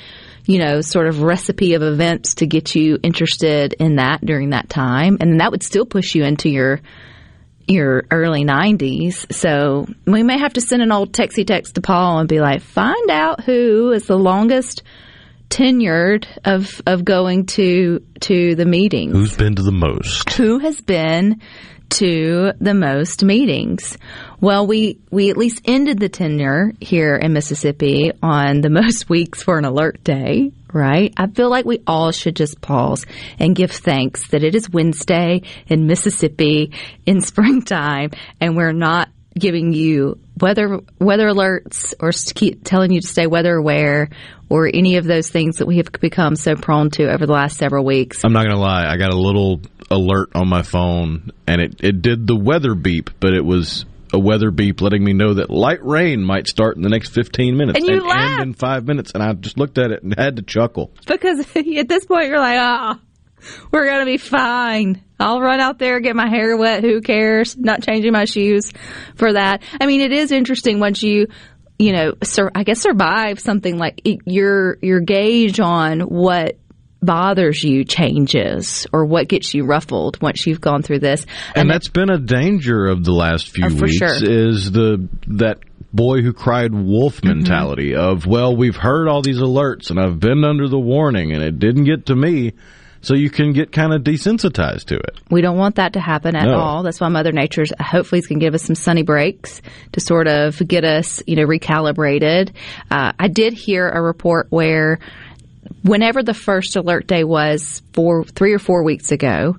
you 0.46 0.58
know, 0.58 0.80
sort 0.80 1.08
of 1.08 1.22
recipe 1.22 1.74
of 1.74 1.82
events 1.82 2.36
to 2.36 2.46
get 2.46 2.74
you 2.74 2.98
interested 3.02 3.72
in 3.74 3.96
that 3.96 4.24
during 4.24 4.50
that 4.50 4.68
time. 4.68 5.18
And 5.20 5.40
that 5.40 5.50
would 5.50 5.62
still 5.62 5.86
push 5.86 6.14
you 6.14 6.24
into 6.24 6.48
your 6.48 6.80
your 7.68 8.04
early 8.12 8.44
90s. 8.44 9.32
So 9.32 9.86
we 10.06 10.22
may 10.22 10.38
have 10.38 10.52
to 10.52 10.60
send 10.60 10.82
an 10.82 10.92
old 10.92 11.12
texty 11.12 11.44
text 11.44 11.74
to 11.74 11.80
Paul 11.80 12.20
and 12.20 12.28
be 12.28 12.40
like, 12.40 12.62
find 12.62 13.10
out 13.10 13.42
who 13.42 13.90
is 13.90 14.06
the 14.06 14.16
longest 14.16 14.84
tenured 15.48 16.26
of 16.44 16.80
of 16.86 17.04
going 17.04 17.46
to 17.46 18.02
to 18.20 18.54
the 18.54 18.66
meetings. 18.66 19.12
Who's 19.12 19.36
been 19.36 19.56
to 19.56 19.62
the 19.62 19.72
most? 19.72 20.32
Who 20.34 20.58
has 20.58 20.80
been 20.80 21.40
to 21.96 22.52
the 22.60 22.74
most 22.74 23.24
meetings? 23.24 23.96
Well, 24.40 24.66
we 24.66 24.98
we 25.10 25.30
at 25.30 25.36
least 25.36 25.62
ended 25.64 25.98
the 25.98 26.08
tenure 26.08 26.72
here 26.80 27.16
in 27.16 27.32
Mississippi 27.32 28.12
on 28.22 28.60
the 28.60 28.70
most 28.82 29.08
weeks 29.08 29.42
for 29.42 29.58
an 29.58 29.64
alert 29.64 30.04
day, 30.04 30.52
right? 30.72 31.12
I 31.16 31.26
feel 31.26 31.48
like 31.48 31.64
we 31.64 31.82
all 31.86 32.12
should 32.12 32.36
just 32.36 32.60
pause 32.60 33.06
and 33.38 33.56
give 33.56 33.70
thanks 33.70 34.28
that 34.28 34.44
it 34.44 34.54
is 34.54 34.68
Wednesday 34.68 35.42
in 35.66 35.86
Mississippi 35.86 36.72
in 37.06 37.20
springtime 37.22 38.10
and 38.40 38.56
we're 38.56 38.72
not 38.72 39.08
giving 39.38 39.72
you 39.72 40.18
weather 40.40 40.80
weather 40.98 41.28
alerts 41.28 41.94
or 42.00 42.10
keep 42.34 42.64
telling 42.64 42.90
you 42.90 43.00
to 43.00 43.06
stay 43.06 43.26
weather 43.26 43.54
aware 43.54 44.08
or 44.48 44.70
any 44.72 44.96
of 44.96 45.04
those 45.04 45.28
things 45.28 45.58
that 45.58 45.66
we 45.66 45.78
have 45.78 45.90
become 46.00 46.36
so 46.36 46.54
prone 46.54 46.90
to 46.90 47.10
over 47.10 47.26
the 47.26 47.32
last 47.32 47.56
several 47.58 47.84
weeks. 47.84 48.24
I'm 48.24 48.32
not 48.32 48.44
going 48.44 48.54
to 48.54 48.60
lie. 48.60 48.86
I 48.86 48.96
got 48.96 49.12
a 49.12 49.18
little 49.18 49.60
alert 49.90 50.30
on 50.34 50.48
my 50.48 50.62
phone 50.62 51.30
and 51.46 51.60
it, 51.60 51.76
it 51.80 52.02
did 52.02 52.26
the 52.26 52.36
weather 52.36 52.74
beep, 52.74 53.10
but 53.20 53.32
it 53.34 53.44
was 53.44 53.84
a 54.12 54.18
weather 54.18 54.50
beep 54.50 54.80
letting 54.80 55.02
me 55.04 55.12
know 55.12 55.34
that 55.34 55.50
light 55.50 55.84
rain 55.84 56.22
might 56.22 56.46
start 56.46 56.76
in 56.76 56.82
the 56.82 56.88
next 56.88 57.10
15 57.10 57.56
minutes 57.56 57.78
And 57.78 57.86
you 57.88 57.94
and 57.98 58.06
laughed. 58.06 58.30
end 58.32 58.42
in 58.42 58.54
five 58.54 58.86
minutes. 58.86 59.12
And 59.12 59.22
I 59.22 59.32
just 59.34 59.58
looked 59.58 59.78
at 59.78 59.90
it 59.90 60.02
and 60.02 60.14
had 60.16 60.36
to 60.36 60.42
chuckle. 60.42 60.92
Because 61.06 61.40
at 61.56 61.88
this 61.88 62.04
point, 62.06 62.26
you're 62.28 62.38
like, 62.38 62.58
ah, 62.58 63.00
we're 63.70 63.86
going 63.86 64.00
to 64.00 64.06
be 64.06 64.16
fine. 64.16 65.02
I'll 65.18 65.40
run 65.40 65.60
out 65.60 65.78
there, 65.78 65.98
get 66.00 66.14
my 66.16 66.28
hair 66.28 66.56
wet. 66.56 66.82
Who 66.84 67.00
cares? 67.00 67.56
Not 67.56 67.82
changing 67.82 68.12
my 68.12 68.24
shoes 68.26 68.72
for 69.16 69.32
that. 69.32 69.62
I 69.80 69.86
mean, 69.86 70.00
it 70.00 70.12
is 70.12 70.30
interesting 70.32 70.78
once 70.78 71.02
you, 71.02 71.26
you 71.78 71.92
know, 71.92 72.14
sur- 72.22 72.52
I 72.54 72.62
guess 72.64 72.80
survive 72.80 73.40
something 73.40 73.76
like 73.78 74.00
it, 74.04 74.20
your, 74.24 74.78
your 74.82 75.00
gauge 75.00 75.58
on 75.60 76.00
what 76.00 76.58
bothers 77.06 77.62
you 77.64 77.84
changes 77.84 78.86
or 78.92 79.04
what 79.06 79.28
gets 79.28 79.54
you 79.54 79.64
ruffled 79.64 80.20
once 80.20 80.46
you've 80.46 80.60
gone 80.60 80.82
through 80.82 80.98
this. 80.98 81.24
And 81.54 81.70
that's 81.70 81.88
been 81.88 82.10
a 82.10 82.18
danger 82.18 82.86
of 82.86 83.04
the 83.04 83.12
last 83.12 83.48
few 83.50 83.64
Oh, 83.66 83.74
weeks 83.74 83.96
sure. 83.96 84.08
is 84.22 84.70
the 84.72 85.08
that 85.28 85.60
boy 85.92 86.20
who 86.20 86.32
cried 86.32 86.74
wolf 86.74 87.16
Mm-hmm. 87.22 87.28
mentality 87.28 87.94
of 87.94 88.26
well 88.26 88.54
we've 88.54 88.76
heard 88.76 89.08
all 89.08 89.22
these 89.22 89.38
alerts 89.38 89.88
and 89.90 89.98
I've 89.98 90.20
been 90.20 90.44
under 90.44 90.68
the 90.68 90.78
warning 90.78 91.32
and 91.32 91.42
it 91.42 91.58
didn't 91.58 91.84
get 91.84 92.06
to 92.06 92.14
me 92.16 92.52
so 93.02 93.14
you 93.14 93.30
can 93.30 93.52
get 93.52 93.70
kind 93.70 93.94
of 93.94 94.02
desensitized 94.02 94.86
to 94.86 94.96
it. 94.96 95.20
We 95.30 95.40
don't 95.40 95.56
want 95.56 95.76
that 95.76 95.92
to 95.92 96.00
happen 96.00 96.34
at 96.34 96.46
No. 96.46 96.58
all. 96.58 96.82
That's 96.82 97.00
why 97.00 97.08
Mother 97.08 97.30
Nature's 97.30 97.72
hopefully 97.78 98.18
is 98.18 98.26
going 98.26 98.40
to 98.40 98.44
give 98.46 98.54
us 98.54 98.64
some 98.64 98.74
sunny 98.74 99.04
breaks 99.04 99.62
to 99.92 100.00
sort 100.00 100.26
of 100.26 100.58
get 100.66 100.84
us, 100.84 101.22
you 101.26 101.36
know, 101.36 101.44
recalibrated. 101.46 102.50
Uh, 102.90 103.12
I 103.18 103.28
did 103.28 103.52
hear 103.52 103.88
a 103.88 104.02
report 104.02 104.48
where 104.50 104.98
whenever 105.86 106.22
the 106.22 106.34
first 106.34 106.76
alert 106.76 107.06
day 107.06 107.24
was 107.24 107.82
four, 107.92 108.24
three 108.24 108.52
or 108.52 108.58
four 108.58 108.82
weeks 108.82 109.12
ago, 109.12 109.56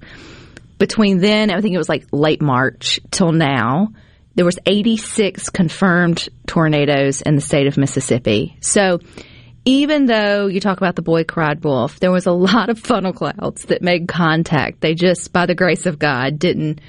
between 0.77 1.19
then, 1.19 1.49
I 1.49 1.61
think 1.61 1.73
it 1.73 1.77
was 1.77 1.89
like 1.89 2.07
late 2.11 2.41
March 2.41 2.99
till 3.11 3.31
now, 3.31 3.89
there 4.35 4.45
was 4.45 4.59
86 4.65 5.49
confirmed 5.49 6.29
tornadoes 6.45 7.21
in 7.21 7.35
the 7.35 7.41
state 7.41 7.65
of 7.65 7.77
Mississippi. 7.77 8.57
So 8.61 8.99
even 9.65 10.05
though 10.05 10.47
you 10.47 10.59
talk 10.59 10.77
about 10.77 10.95
the 10.95 11.01
boy 11.01 11.23
cried 11.23 11.63
wolf, 11.63 11.99
there 11.99 12.11
was 12.11 12.27
a 12.27 12.31
lot 12.31 12.69
of 12.69 12.79
funnel 12.79 13.13
clouds 13.13 13.65
that 13.65 13.81
made 13.81 14.07
contact. 14.07 14.79
They 14.79 14.93
just, 14.93 15.33
by 15.33 15.47
the 15.47 15.55
grace 15.55 15.87
of 15.87 15.97
God, 15.97 16.37
didn't, 16.37 16.79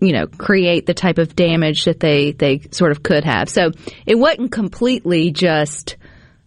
you 0.00 0.12
know, 0.12 0.26
create 0.26 0.86
the 0.86 0.94
type 0.94 1.18
of 1.18 1.36
damage 1.36 1.84
that 1.84 2.00
they, 2.00 2.32
they 2.32 2.62
sort 2.70 2.90
of 2.90 3.02
could 3.02 3.24
have. 3.24 3.50
So 3.50 3.70
it 4.06 4.18
wasn't 4.18 4.50
completely 4.50 5.30
just 5.30 5.96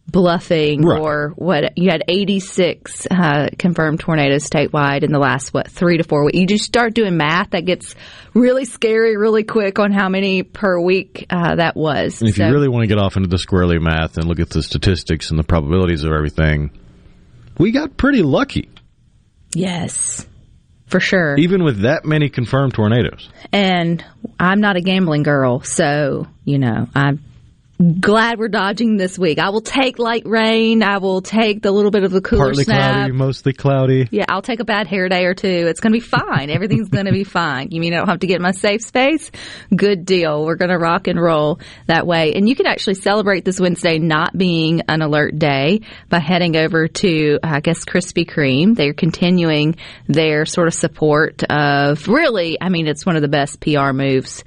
bluffing 0.10 0.84
Right. 0.86 1.02
or 1.02 1.34
what 1.36 1.78
you 1.78 1.90
had 1.90 2.02
86 2.08 3.08
uh, 3.12 3.48
confirmed 3.60 4.00
tornadoes 4.00 4.50
statewide 4.50 5.04
in 5.04 5.12
the 5.12 5.20
last 5.20 5.54
what 5.54 5.68
three 5.70 5.98
to 5.98 6.04
four 6.04 6.24
weeks 6.26 6.38
you 6.38 6.48
just 6.48 6.64
start 6.64 6.94
doing 6.94 7.18
math 7.18 7.50
that 7.52 7.66
gets 7.66 7.94
really 8.34 8.64
scary 8.66 9.18
really 9.18 9.44
quick 9.44 9.80
on 9.80 9.92
how 9.92 10.08
many 10.08 10.44
per 10.44 10.80
week 10.80 11.26
uh, 11.30 11.56
that 11.56 11.76
was 11.76 12.22
And 12.22 12.30
if 12.30 12.38
So- 12.38 12.46
you 12.48 12.54
really 12.54 12.70
want 12.70 12.84
to 12.84 12.88
get 12.88 12.98
off 13.00 13.18
into 13.18 13.28
the 13.28 13.36
squirrely 13.38 13.82
math 13.82 14.18
and 14.18 14.28
look 14.28 14.40
at 14.40 14.50
the 14.50 14.64
statistics 14.64 15.30
and 15.30 15.38
the 15.38 15.44
probabilities 15.44 16.04
of 16.06 16.14
everything, 16.14 16.72
we 17.58 17.72
got 17.72 17.98
pretty 17.98 18.22
lucky. 18.22 18.70
yes 19.54 20.26
for 20.86 21.02
sure 21.02 21.36
Even 21.38 21.66
with 21.66 21.82
that 21.82 22.06
many 22.06 22.30
confirmed 22.30 22.74
tornadoes. 22.74 23.30
and 23.52 24.04
i'm 24.40 24.62
not 24.62 24.78
a 24.78 24.82
gambling 24.82 25.24
girl 25.24 25.60
so 25.62 26.28
you 26.46 26.58
know 26.60 26.88
i 26.96 27.12
glad 27.80 28.40
we're 28.40 28.48
dodging 28.48 28.98
this 28.98 29.20
week. 29.20 29.38
I 29.38 29.50
will 29.50 29.62
take 29.62 30.00
light 30.00 30.24
rain. 30.26 30.82
I 30.82 30.98
will 30.98 31.22
take 31.22 31.62
the 31.62 31.72
little 31.72 31.92
bit 31.92 32.04
of 32.04 32.12
the 32.12 32.22
cooler 32.22 32.46
Partly 32.46 32.64
snap. 32.64 32.94
cloudy, 32.94 33.12
mostly 33.12 33.54
cloudy. 33.54 34.08
Yeah, 34.10 34.26
I'll 34.30 34.42
take 34.42 34.60
a 34.60 34.66
bad 34.66 34.88
hair 34.88 35.08
day 35.10 35.26
or 35.26 35.34
two. 35.36 35.48
It's 35.48 35.80
going 35.80 35.94
to 35.94 36.00
be 36.00 36.04
fine. 36.06 36.50
Everything's 36.50 36.90
going 36.90 37.06
to 37.06 37.12
be 37.12 37.24
fine. 37.24 37.70
You 37.72 37.80
mean 37.80 37.94
I 37.94 37.98
don't 37.98 38.08
have 38.08 38.20
to 38.22 38.28
get 38.28 38.38
in 38.38 38.42
my 38.42 38.52
safe 38.52 38.82
space? 38.82 39.30
Good 39.76 40.06
deal. 40.06 40.44
We're 40.44 40.56
going 40.56 40.72
to 40.72 40.78
rock 40.78 41.08
and 41.08 41.22
roll 41.22 41.60
that 41.86 42.08
way. 42.08 42.34
And 42.34 42.50
you 42.50 42.56
can 42.56 42.66
actually 42.66 42.96
celebrate 42.96 43.46
this 43.46 43.60
Wednesday 43.60 44.00
not 44.00 44.36
being 44.36 44.82
an 44.90 45.02
alert 45.04 45.38
day 45.38 45.82
by 46.10 46.20
heading 46.20 46.56
over 46.56 46.88
to, 46.88 47.40
I 47.44 47.60
guess, 47.60 47.86
Krispy 47.86 48.28
Kreme. 48.28 48.76
They're 48.76 48.94
continuing 48.94 49.76
their 50.08 50.46
sort 50.46 50.68
of 50.68 50.74
support 50.74 51.44
of 51.44 52.08
really, 52.08 52.58
I 52.60 52.70
mean, 52.70 52.88
it's 52.88 53.06
one 53.06 53.16
of 53.16 53.22
the 53.22 53.28
best 53.28 53.60
PR 53.60 53.92
moves 53.94 54.44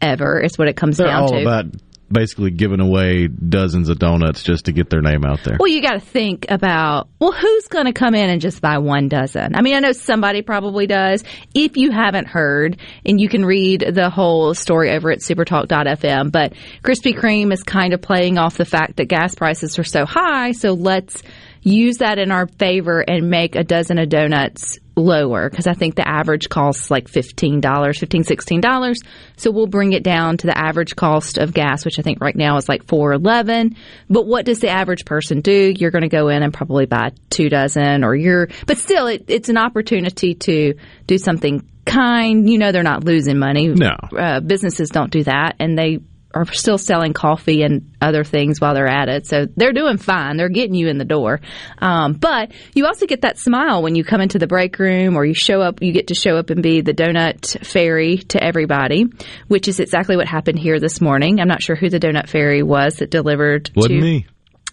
ever. 0.00 0.38
It's 0.40 0.56
what 0.56 0.68
it 0.68 0.76
comes 0.76 0.98
They're 0.98 1.08
down 1.08 1.22
all 1.22 1.30
to. 1.30 1.40
about 1.42 1.64
basically 2.10 2.50
giving 2.50 2.80
away 2.80 3.28
dozens 3.28 3.88
of 3.88 3.98
donuts 3.98 4.42
just 4.42 4.66
to 4.66 4.72
get 4.72 4.90
their 4.90 5.02
name 5.02 5.24
out 5.24 5.40
there. 5.44 5.56
Well, 5.58 5.68
you 5.68 5.82
got 5.82 5.94
to 5.94 6.00
think 6.00 6.46
about, 6.48 7.08
well, 7.18 7.32
who's 7.32 7.68
going 7.68 7.86
to 7.86 7.92
come 7.92 8.14
in 8.14 8.30
and 8.30 8.40
just 8.40 8.60
buy 8.60 8.78
one 8.78 9.08
dozen? 9.08 9.54
I 9.54 9.62
mean, 9.62 9.74
I 9.74 9.80
know 9.80 9.92
somebody 9.92 10.42
probably 10.42 10.86
does. 10.86 11.22
If 11.54 11.76
you 11.76 11.90
haven't 11.90 12.26
heard, 12.26 12.78
and 13.04 13.20
you 13.20 13.28
can 13.28 13.44
read 13.44 13.84
the 13.92 14.10
whole 14.10 14.54
story 14.54 14.90
over 14.90 15.10
at 15.10 15.20
supertalk.fm, 15.20 16.32
but 16.32 16.54
Krispy 16.82 17.18
Kreme 17.18 17.52
is 17.52 17.62
kind 17.62 17.92
of 17.92 18.00
playing 18.00 18.38
off 18.38 18.56
the 18.56 18.64
fact 18.64 18.96
that 18.96 19.06
gas 19.06 19.34
prices 19.34 19.78
are 19.78 19.84
so 19.84 20.06
high, 20.06 20.52
so 20.52 20.72
let's 20.72 21.22
use 21.62 21.98
that 21.98 22.18
in 22.18 22.30
our 22.30 22.46
favor 22.46 23.00
and 23.00 23.30
make 23.30 23.56
a 23.56 23.64
dozen 23.64 23.98
of 23.98 24.08
donuts 24.08 24.78
lower 24.98 25.48
because 25.48 25.66
I 25.66 25.74
think 25.74 25.94
the 25.94 26.06
average 26.06 26.48
costs 26.48 26.90
like 26.90 27.08
$15, 27.08 27.60
$15, 27.60 27.60
$16. 27.62 28.94
So 29.36 29.50
we'll 29.50 29.66
bring 29.66 29.92
it 29.92 30.02
down 30.02 30.36
to 30.38 30.46
the 30.46 30.56
average 30.56 30.96
cost 30.96 31.38
of 31.38 31.52
gas, 31.52 31.84
which 31.84 31.98
I 31.98 32.02
think 32.02 32.20
right 32.20 32.36
now 32.36 32.56
is 32.56 32.68
like 32.68 32.84
411. 32.86 33.76
But 34.10 34.26
what 34.26 34.44
does 34.44 34.60
the 34.60 34.68
average 34.68 35.04
person 35.04 35.40
do? 35.40 35.72
You're 35.76 35.90
going 35.90 36.02
to 36.02 36.08
go 36.08 36.28
in 36.28 36.42
and 36.42 36.52
probably 36.52 36.86
buy 36.86 37.12
two 37.30 37.48
dozen 37.48 38.04
or 38.04 38.14
you're, 38.14 38.48
but 38.66 38.78
still 38.78 39.06
it, 39.06 39.24
it's 39.28 39.48
an 39.48 39.56
opportunity 39.56 40.34
to 40.34 40.74
do 41.06 41.18
something 41.18 41.68
kind. 41.86 42.48
You 42.48 42.58
know, 42.58 42.72
they're 42.72 42.82
not 42.82 43.04
losing 43.04 43.38
money. 43.38 43.68
No. 43.68 43.96
Uh, 44.16 44.40
businesses 44.40 44.90
don't 44.90 45.10
do 45.10 45.24
that 45.24 45.56
and 45.58 45.78
they 45.78 46.00
are 46.38 46.52
still 46.52 46.78
selling 46.78 47.12
coffee 47.12 47.62
and 47.62 47.90
other 48.00 48.22
things 48.22 48.60
while 48.60 48.74
they're 48.74 48.86
at 48.88 49.08
it. 49.08 49.26
So 49.26 49.46
they're 49.56 49.72
doing 49.72 49.98
fine. 49.98 50.36
They're 50.36 50.48
getting 50.48 50.74
you 50.74 50.88
in 50.88 50.98
the 50.98 51.04
door. 51.04 51.40
Um, 51.78 52.12
but 52.12 52.52
you 52.74 52.86
also 52.86 53.06
get 53.06 53.22
that 53.22 53.38
smile 53.38 53.82
when 53.82 53.94
you 53.94 54.04
come 54.04 54.20
into 54.20 54.38
the 54.38 54.46
break 54.46 54.78
room 54.78 55.16
or 55.16 55.24
you 55.24 55.34
show 55.34 55.60
up, 55.60 55.82
you 55.82 55.92
get 55.92 56.08
to 56.08 56.14
show 56.14 56.36
up 56.36 56.50
and 56.50 56.62
be 56.62 56.80
the 56.80 56.94
donut 56.94 57.66
fairy 57.66 58.18
to 58.18 58.42
everybody, 58.42 59.06
which 59.48 59.66
is 59.66 59.80
exactly 59.80 60.16
what 60.16 60.28
happened 60.28 60.58
here 60.58 60.78
this 60.78 61.00
morning. 61.00 61.40
I'm 61.40 61.48
not 61.48 61.62
sure 61.62 61.74
who 61.76 61.88
the 61.88 61.98
donut 61.98 62.28
fairy 62.28 62.62
was 62.62 62.96
that 62.96 63.10
delivered 63.10 63.70
Wasn't 63.74 63.94
to 63.94 64.00
me. 64.00 64.26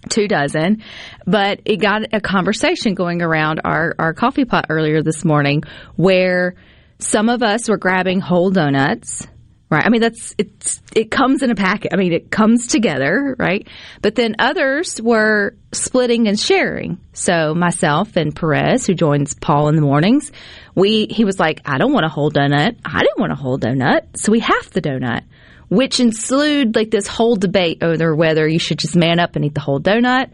two 0.09 0.27
dozen, 0.27 0.83
but 1.25 1.61
it 1.65 1.77
got 1.77 2.13
a 2.13 2.21
conversation 2.21 2.93
going 2.93 3.21
around 3.21 3.61
our, 3.63 3.95
our 3.97 4.13
coffee 4.13 4.45
pot 4.45 4.67
earlier 4.69 5.01
this 5.01 5.25
morning 5.25 5.63
where 5.95 6.55
some 6.99 7.27
of 7.27 7.43
us 7.43 7.67
were 7.67 7.77
grabbing 7.77 8.19
whole 8.21 8.51
donuts. 8.51 9.27
Right. 9.75 9.85
I 9.85 9.89
mean, 9.89 10.01
that's, 10.01 10.33
it's, 10.37 10.81
it 10.95 11.11
comes 11.11 11.43
in 11.43 11.51
a 11.51 11.55
packet. 11.55 11.93
I 11.93 11.97
mean, 11.97 12.13
it 12.13 12.31
comes 12.31 12.67
together, 12.67 13.35
right? 13.37 13.67
But 14.01 14.15
then 14.15 14.35
others 14.39 15.01
were 15.01 15.55
splitting 15.73 16.27
and 16.27 16.39
sharing. 16.39 16.99
So 17.13 17.53
myself 17.53 18.15
and 18.15 18.35
Perez, 18.35 18.87
who 18.87 18.93
joins 18.93 19.33
Paul 19.33 19.67
in 19.69 19.75
the 19.75 19.81
mornings, 19.81 20.31
we, 20.75 21.07
he 21.09 21.25
was 21.25 21.39
like, 21.39 21.61
I 21.65 21.77
don't 21.77 21.93
want 21.93 22.05
a 22.05 22.09
whole 22.09 22.31
donut. 22.31 22.77
I 22.85 22.99
didn't 22.99 23.19
want 23.19 23.31
a 23.31 23.35
whole 23.35 23.59
donut. 23.59 24.17
So 24.17 24.31
we 24.31 24.39
half 24.39 24.69
the 24.71 24.81
donut 24.81 25.23
which 25.67 25.99
ensued 25.99 26.75
like 26.75 26.91
this 26.91 27.07
whole 27.07 27.35
debate 27.35 27.81
over 27.81 28.15
whether 28.15 28.47
you 28.47 28.59
should 28.59 28.77
just 28.77 28.95
man 28.95 29.19
up 29.19 29.35
and 29.35 29.45
eat 29.45 29.55
the 29.55 29.59
whole 29.59 29.79
donut. 29.79 30.29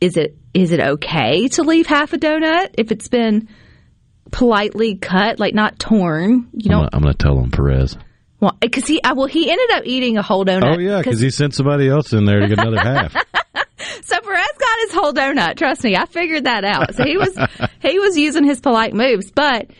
Is 0.00 0.16
it 0.16 0.36
is 0.54 0.72
it 0.72 0.80
okay 0.80 1.48
to 1.48 1.62
leave 1.62 1.86
half 1.86 2.12
a 2.12 2.18
donut 2.18 2.74
if 2.78 2.92
it's 2.92 3.08
been 3.08 3.48
politely 4.30 4.96
cut, 4.96 5.38
like 5.38 5.54
not 5.54 5.78
torn? 5.78 6.48
You 6.52 6.70
gonna, 6.70 6.88
I'm 6.92 7.02
gonna 7.02 7.14
tell 7.14 7.38
him 7.38 7.50
Perez. 7.50 7.96
Well 8.40 8.56
because 8.60 8.86
he 8.86 9.00
well 9.04 9.26
he 9.26 9.50
ended 9.50 9.70
up 9.72 9.82
eating 9.86 10.18
a 10.18 10.22
whole 10.22 10.44
donut. 10.44 10.76
Oh 10.76 10.78
yeah, 10.78 10.98
because 10.98 11.20
he 11.20 11.30
sent 11.30 11.54
somebody 11.54 11.88
else 11.88 12.12
in 12.12 12.24
there 12.24 12.40
to 12.40 12.48
get 12.48 12.58
another 12.58 12.78
half. 12.78 13.14
So 14.02 14.20
Perez 14.20 14.46
got 14.58 14.78
his 14.80 14.92
whole 14.92 15.12
donut. 15.12 15.56
Trust 15.56 15.82
me, 15.82 15.96
I 15.96 16.06
figured 16.06 16.44
that 16.44 16.64
out. 16.64 16.94
So 16.94 17.04
he 17.04 17.16
was 17.16 17.36
he 17.82 17.98
was 17.98 18.16
using 18.16 18.44
his 18.44 18.60
polite 18.60 18.94
moves, 18.94 19.30
but 19.30 19.70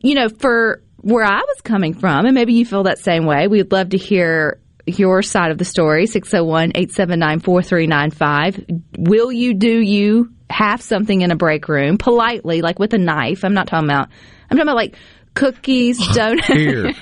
you 0.00 0.14
know, 0.14 0.28
for 0.28 0.82
where 0.98 1.24
I 1.24 1.40
was 1.40 1.60
coming 1.62 1.94
from, 1.94 2.26
and 2.26 2.34
maybe 2.34 2.54
you 2.54 2.64
feel 2.64 2.84
that 2.84 2.98
same 2.98 3.26
way, 3.26 3.48
we'd 3.48 3.72
love 3.72 3.90
to 3.90 3.98
hear 3.98 4.60
your 4.86 5.22
side 5.22 5.50
of 5.50 5.58
the 5.58 5.64
story. 5.64 6.06
601-879-4395. 6.06 8.82
Will 8.98 9.32
you 9.32 9.54
do 9.54 9.80
you 9.80 10.32
have 10.48 10.80
something 10.80 11.22
in 11.22 11.30
a 11.30 11.36
break 11.36 11.68
room 11.68 11.98
politely, 11.98 12.62
like 12.62 12.78
with 12.78 12.94
a 12.94 12.98
knife? 12.98 13.44
I'm 13.44 13.54
not 13.54 13.66
talking 13.66 13.88
about. 13.88 14.08
I'm 14.50 14.56
talking 14.56 14.62
about 14.62 14.76
like 14.76 14.96
cookies, 15.34 15.98
donuts. 16.14 16.46
Here, 16.46 16.92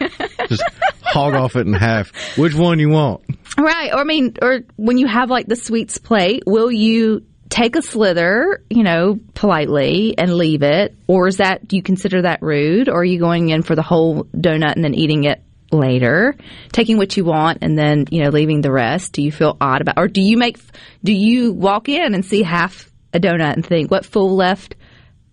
just 0.49 0.65
hog 1.05 1.35
off 1.35 1.57
it 1.57 1.67
in 1.67 1.73
half. 1.73 2.13
Which 2.37 2.55
one 2.55 2.79
you 2.79 2.89
want? 2.89 3.23
Right. 3.59 3.93
Or 3.93 4.01
I 4.01 4.05
mean, 4.05 4.37
or 4.43 4.61
when 4.77 4.99
you 4.99 5.07
have 5.07 5.31
like 5.31 5.47
the 5.47 5.57
sweets 5.57 5.99
plate, 5.99 6.43
will 6.47 6.73
you 6.73 7.25
take 7.51 7.77
a 7.77 7.83
slither, 7.83 8.65
you 8.69 8.83
know, 8.83 9.21
politely 9.35 10.17
and 10.19 10.35
leave 10.35 10.63
it? 10.63 10.97
Or 11.07 11.29
is 11.29 11.37
that, 11.37 11.69
do 11.69 11.77
you 11.77 11.83
consider 11.83 12.23
that 12.23 12.43
rude? 12.43 12.89
Or 12.89 13.01
are 13.01 13.05
you 13.05 13.19
going 13.19 13.51
in 13.51 13.63
for 13.63 13.77
the 13.77 13.83
whole 13.83 14.25
donut 14.25 14.75
and 14.75 14.83
then 14.83 14.95
eating 14.95 15.25
it 15.25 15.41
later? 15.71 16.35
Taking 16.73 16.97
what 16.97 17.17
you 17.17 17.25
want 17.25 17.59
and 17.63 17.79
then, 17.79 18.07
you 18.11 18.25
know, 18.25 18.31
leaving 18.31 18.61
the 18.61 18.73
rest? 18.73 19.13
Do 19.13 19.23
you 19.23 19.31
feel 19.31 19.57
odd 19.61 19.83
about, 19.83 19.99
or 19.99 20.09
do 20.09 20.21
you 20.21 20.37
make, 20.37 20.59
do 21.05 21.13
you 21.13 21.53
walk 21.53 21.89
in 21.89 22.15
and 22.15 22.25
see 22.25 22.43
half 22.43 22.91
a 23.13 23.21
donut 23.21 23.53
and 23.53 23.65
think, 23.65 23.91
what 23.91 24.05
fool 24.05 24.35
left 24.35 24.75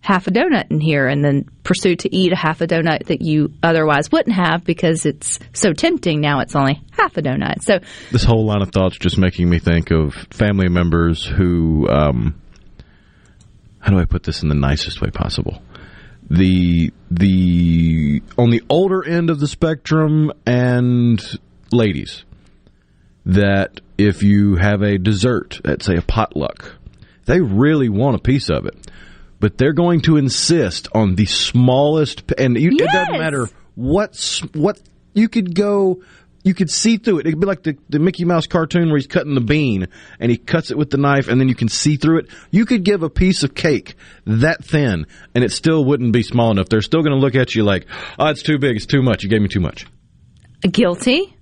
half 0.02 0.26
a 0.26 0.30
donut 0.30 0.70
in 0.70 0.80
here 0.80 1.06
and 1.06 1.24
then 1.24 1.48
pursue 1.62 1.94
to 1.94 2.14
eat 2.14 2.32
a 2.32 2.36
half 2.36 2.60
a 2.60 2.66
donut 2.66 3.06
that 3.06 3.22
you 3.22 3.52
otherwise 3.62 4.10
wouldn't 4.10 4.34
have 4.34 4.64
because 4.64 5.06
it's 5.06 5.38
so 5.54 5.72
tempting 5.72 6.20
now 6.20 6.40
it's 6.40 6.56
only 6.56 6.82
half 6.90 7.16
a 7.16 7.22
donut. 7.22 7.62
So 7.62 7.78
This 8.10 8.24
whole 8.24 8.44
line 8.44 8.62
of 8.62 8.70
thoughts 8.70 8.98
just 8.98 9.16
making 9.16 9.48
me 9.48 9.60
think 9.60 9.92
of 9.92 10.14
family 10.30 10.68
members 10.68 11.24
who, 11.24 11.88
um, 11.88 12.40
how 13.78 13.92
do 13.92 13.98
I 13.98 14.04
put 14.04 14.24
this 14.24 14.42
in 14.42 14.48
the 14.48 14.56
nicest 14.56 15.00
way 15.00 15.10
possible? 15.10 15.62
The 16.28 16.92
the 17.10 18.22
on 18.38 18.50
the 18.50 18.62
older 18.68 19.06
end 19.06 19.28
of 19.28 19.38
the 19.38 19.48
spectrum 19.48 20.32
and 20.46 21.22
ladies 21.70 22.24
that 23.26 23.80
if 23.98 24.22
you 24.22 24.56
have 24.56 24.82
a 24.82 24.98
dessert 24.98 25.60
at 25.64 25.82
say 25.82 25.96
a 25.96 26.02
potluck, 26.02 26.76
they 27.26 27.40
really 27.40 27.88
want 27.88 28.16
a 28.16 28.20
piece 28.20 28.50
of 28.50 28.66
it, 28.66 28.90
but 29.42 29.58
they're 29.58 29.72
going 29.72 30.00
to 30.02 30.18
insist 30.18 30.86
on 30.94 31.16
the 31.16 31.26
smallest, 31.26 32.30
and 32.38 32.56
you, 32.56 32.70
it 32.70 32.78
doesn't 32.78 33.18
matter 33.18 33.50
what 33.74 34.40
what 34.54 34.80
you 35.14 35.28
could 35.28 35.54
go. 35.54 36.00
You 36.44 36.54
could 36.54 36.70
see 36.70 36.96
through 36.96 37.18
it. 37.18 37.26
It'd 37.26 37.40
be 37.40 37.46
like 37.46 37.64
the, 37.64 37.76
the 37.88 37.98
Mickey 37.98 38.24
Mouse 38.24 38.46
cartoon 38.46 38.88
where 38.88 38.98
he's 38.98 39.06
cutting 39.06 39.34
the 39.34 39.40
bean 39.40 39.86
and 40.18 40.30
he 40.30 40.36
cuts 40.36 40.70
it 40.72 40.78
with 40.78 40.90
the 40.90 40.96
knife 40.96 41.28
and 41.28 41.40
then 41.40 41.48
you 41.48 41.54
can 41.54 41.68
see 41.68 41.96
through 41.96 42.18
it. 42.18 42.30
You 42.50 42.66
could 42.66 42.82
give 42.82 43.04
a 43.04 43.10
piece 43.10 43.44
of 43.44 43.54
cake 43.54 43.94
that 44.26 44.64
thin 44.64 45.06
and 45.36 45.44
it 45.44 45.52
still 45.52 45.84
wouldn't 45.84 46.12
be 46.12 46.24
small 46.24 46.50
enough. 46.50 46.68
They're 46.68 46.82
still 46.82 47.02
going 47.02 47.14
to 47.14 47.20
look 47.20 47.36
at 47.36 47.54
you 47.54 47.62
like, 47.62 47.86
oh, 48.18 48.26
it's 48.26 48.42
too 48.42 48.58
big. 48.58 48.74
It's 48.74 48.86
too 48.86 49.02
much. 49.02 49.22
You 49.22 49.28
gave 49.28 49.40
me 49.40 49.46
too 49.46 49.60
much. 49.60 49.86
guilty. 50.68 51.36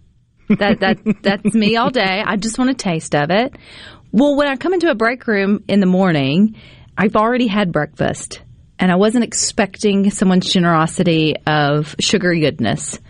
That 0.49 0.81
that 0.81 0.99
that's 1.23 1.55
me 1.55 1.77
all 1.77 1.91
day. 1.91 2.23
I 2.27 2.37
just 2.37 2.59
want 2.59 2.71
a 2.71 2.75
taste 2.75 3.15
of 3.15 3.31
it. 3.31 3.57
Well, 4.13 4.37
when 4.37 4.49
I 4.49 4.57
come 4.57 4.75
into 4.75 4.91
a 4.91 4.95
break 4.95 5.27
room 5.27 5.65
in 5.69 5.81
the 5.81 5.87
morning, 5.87 6.57
I've 7.01 7.17
already 7.17 7.47
had 7.47 7.73
breakfast, 7.73 8.43
and 8.79 8.93
I 8.93 8.97
wasn't 8.97 9.25
expecting 9.25 10.11
someone's 10.11 10.53
generosity 10.53 11.35
of 11.47 11.97
sugary 11.99 12.41
goodness. 12.41 13.01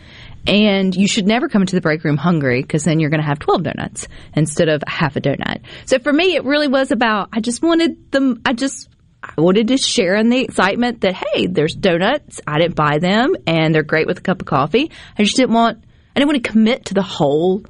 And 0.47 0.95
you 0.95 1.09
should 1.09 1.27
never 1.27 1.49
come 1.49 1.63
into 1.63 1.75
the 1.75 1.81
break 1.81 2.05
room 2.05 2.17
hungry 2.17 2.63
because 2.63 2.85
then 2.85 3.01
you're 3.01 3.11
going 3.11 3.21
to 3.21 3.27
have 3.27 3.41
12 3.41 3.65
donuts 3.65 4.07
instead 4.33 4.69
of 4.69 4.85
half 4.87 5.17
a 5.17 5.21
donut. 5.21 5.63
So 5.87 5.99
for 5.99 6.13
me, 6.13 6.37
it 6.37 6.45
really 6.45 6.69
was 6.69 6.93
about, 6.93 7.31
I 7.33 7.41
just 7.41 7.63
wanted 7.65 8.13
them, 8.13 8.41
I 8.47 8.53
just, 8.53 8.89
I 9.25 9.41
wanted 9.41 9.67
to 9.69 9.77
share 9.77 10.15
in 10.15 10.31
the 10.31 10.39
excitement 10.39 11.01
that, 11.01 11.15
hey, 11.15 11.49
there's 11.49 11.75
donuts. 11.75 12.41
I 12.47 12.61
didn't 12.61 12.77
buy 12.77 12.99
them 13.01 13.35
and 13.45 13.75
they're 13.75 13.83
great 13.83 14.07
with 14.07 14.19
a 14.19 14.23
cup 14.23 14.41
of 14.41 14.47
coffee. 14.47 14.93
I 15.19 15.25
just 15.25 15.37
didn't 15.37 15.53
want, 15.53 15.83
I 16.15 16.21
didn't 16.21 16.29
want 16.29 16.45
to 16.45 16.51
commit 16.53 16.85
to 16.87 16.95
the 16.95 17.03
whole 17.03 17.65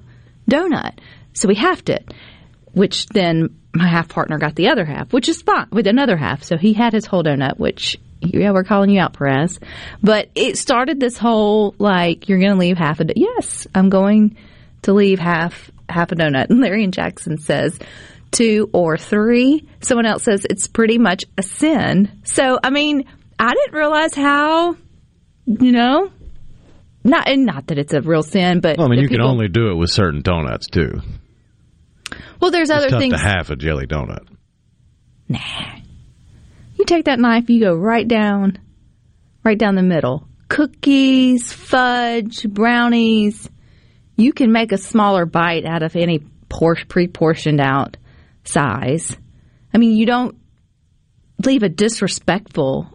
donut. 0.48 0.98
So 1.32 1.48
we 1.48 1.54
halved 1.54 1.88
it, 1.88 2.12
which 2.80 3.04
then 3.08 3.54
my 3.74 3.86
half 3.86 4.08
partner 4.08 4.38
got 4.38 4.54
the 4.54 4.68
other 4.68 4.86
half, 4.86 5.12
which 5.12 5.28
is 5.28 5.42
fine 5.42 5.66
with 5.70 5.86
another 5.86 6.16
half. 6.16 6.42
So 6.42 6.56
he 6.56 6.72
had 6.72 6.94
his 6.94 7.04
whole 7.04 7.22
donut, 7.22 7.58
which, 7.58 7.98
yeah, 8.20 8.52
we're 8.52 8.64
calling 8.64 8.88
you 8.88 9.00
out, 9.00 9.12
Perez. 9.12 9.60
But 10.02 10.30
it 10.34 10.56
started 10.56 10.98
this 10.98 11.18
whole, 11.18 11.74
like, 11.78 12.30
you're 12.30 12.38
going 12.38 12.52
to 12.52 12.58
leave 12.58 12.78
half 12.78 13.00
a, 13.00 13.04
do- 13.04 13.12
yes, 13.14 13.66
I'm 13.74 13.90
going 13.90 14.38
to 14.82 14.94
leave 14.94 15.18
half, 15.18 15.70
half 15.90 16.10
a 16.10 16.16
donut. 16.16 16.48
And 16.48 16.62
Larry 16.62 16.82
and 16.84 16.94
Jackson 16.94 17.36
says, 17.36 17.78
two 18.30 18.70
or 18.72 18.96
three. 18.96 19.68
Someone 19.82 20.06
else 20.06 20.22
says 20.22 20.46
it's 20.48 20.66
pretty 20.66 20.96
much 20.96 21.26
a 21.36 21.42
sin. 21.42 22.10
So, 22.24 22.58
I 22.64 22.70
mean, 22.70 23.04
I 23.38 23.52
didn't 23.52 23.74
realize 23.74 24.14
how, 24.14 24.74
you 25.44 25.72
know, 25.72 26.10
not 27.04 27.28
and 27.28 27.44
not 27.44 27.66
that 27.66 27.76
it's 27.76 27.92
a 27.92 28.00
real 28.00 28.22
sin, 28.22 28.60
but 28.60 28.78
Well, 28.78 28.86
I 28.86 28.90
mean, 28.90 29.00
you 29.00 29.08
can 29.08 29.20
only 29.20 29.48
do 29.48 29.70
it 29.70 29.74
with 29.74 29.90
certain 29.90 30.22
donuts 30.22 30.66
too. 30.66 31.02
Well, 32.40 32.50
there's 32.50 32.70
It's 32.70 32.76
other 32.78 32.90
tough 32.90 33.00
things. 33.00 33.14
to 33.14 33.20
half 33.20 33.50
a 33.50 33.56
jelly 33.56 33.86
donut. 33.86 34.26
Nah. 35.28 35.38
You 36.76 36.84
take 36.84 37.04
that 37.04 37.18
knife, 37.20 37.50
you 37.50 37.60
go 37.60 37.74
right 37.74 38.06
down, 38.06 38.58
right 39.44 39.58
down 39.58 39.74
the 39.74 39.82
middle. 39.82 40.26
Cookies, 40.48 41.52
fudge, 41.52 42.48
brownies. 42.48 43.48
You 44.16 44.32
can 44.32 44.50
make 44.52 44.72
a 44.72 44.78
smaller 44.78 45.26
bite 45.26 45.64
out 45.64 45.82
of 45.82 45.94
any 45.94 46.20
por- 46.48 46.76
pre-portioned 46.88 47.60
out 47.60 47.96
size. 48.44 49.16
I 49.72 49.78
mean, 49.78 49.96
you 49.96 50.06
don't 50.06 50.36
leave 51.44 51.62
a 51.62 51.68
disrespectful 51.68 52.86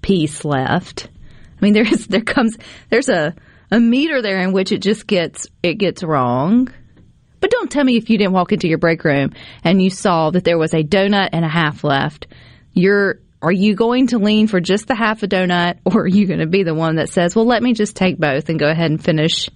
piece 0.00 0.44
left. 0.44 1.08
I 1.60 1.64
mean, 1.64 1.72
there's 1.74 2.06
there 2.06 2.22
comes 2.22 2.56
there's 2.90 3.08
a 3.08 3.34
a 3.70 3.80
meter 3.80 4.22
there 4.22 4.38
in 4.40 4.52
which 4.52 4.72
it 4.72 4.80
just 4.82 5.06
gets 5.06 5.48
it 5.62 5.74
gets 5.74 6.02
wrong. 6.02 6.72
But 7.44 7.50
don't 7.50 7.70
tell 7.70 7.84
me 7.84 7.98
if 7.98 8.08
you 8.08 8.16
didn't 8.16 8.32
walk 8.32 8.52
into 8.52 8.68
your 8.68 8.78
break 8.78 9.04
room 9.04 9.34
and 9.62 9.82
you 9.82 9.90
saw 9.90 10.30
that 10.30 10.44
there 10.44 10.56
was 10.56 10.72
a 10.72 10.82
donut 10.82 11.28
and 11.30 11.44
a 11.44 11.48
half 11.48 11.84
left. 11.84 12.26
You're 12.72 13.18
are 13.42 13.52
you 13.52 13.74
going 13.74 14.06
to 14.06 14.18
lean 14.18 14.46
for 14.46 14.60
just 14.60 14.86
the 14.86 14.94
half 14.94 15.22
a 15.22 15.28
donut 15.28 15.76
or 15.84 16.04
are 16.04 16.06
you 16.06 16.26
going 16.26 16.40
to 16.40 16.46
be 16.46 16.62
the 16.62 16.72
one 16.72 16.96
that 16.96 17.10
says, 17.10 17.36
"Well, 17.36 17.44
let 17.44 17.62
me 17.62 17.74
just 17.74 17.96
take 17.96 18.16
both 18.16 18.48
and 18.48 18.58
go 18.58 18.66
ahead 18.66 18.90
and 18.90 19.04
finish 19.04 19.50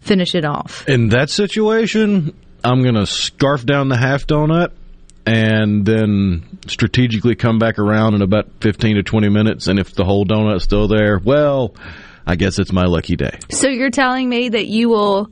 finish 0.00 0.34
it 0.34 0.44
off." 0.44 0.86
In 0.86 1.08
that 1.08 1.30
situation, 1.30 2.36
I'm 2.62 2.82
going 2.82 2.96
to 2.96 3.06
scarf 3.06 3.64
down 3.64 3.88
the 3.88 3.96
half 3.96 4.26
donut 4.26 4.72
and 5.24 5.86
then 5.86 6.58
strategically 6.66 7.36
come 7.36 7.58
back 7.58 7.78
around 7.78 8.12
in 8.12 8.20
about 8.20 8.50
15 8.60 8.96
to 8.96 9.02
20 9.02 9.30
minutes. 9.30 9.66
And 9.66 9.78
if 9.78 9.94
the 9.94 10.04
whole 10.04 10.26
donut's 10.26 10.64
still 10.64 10.88
there, 10.88 11.18
well, 11.24 11.74
I 12.26 12.36
guess 12.36 12.58
it's 12.58 12.70
my 12.70 12.84
lucky 12.84 13.16
day. 13.16 13.38
So 13.48 13.68
you're 13.68 13.88
telling 13.88 14.28
me 14.28 14.50
that 14.50 14.66
you 14.66 14.90
will 14.90 15.30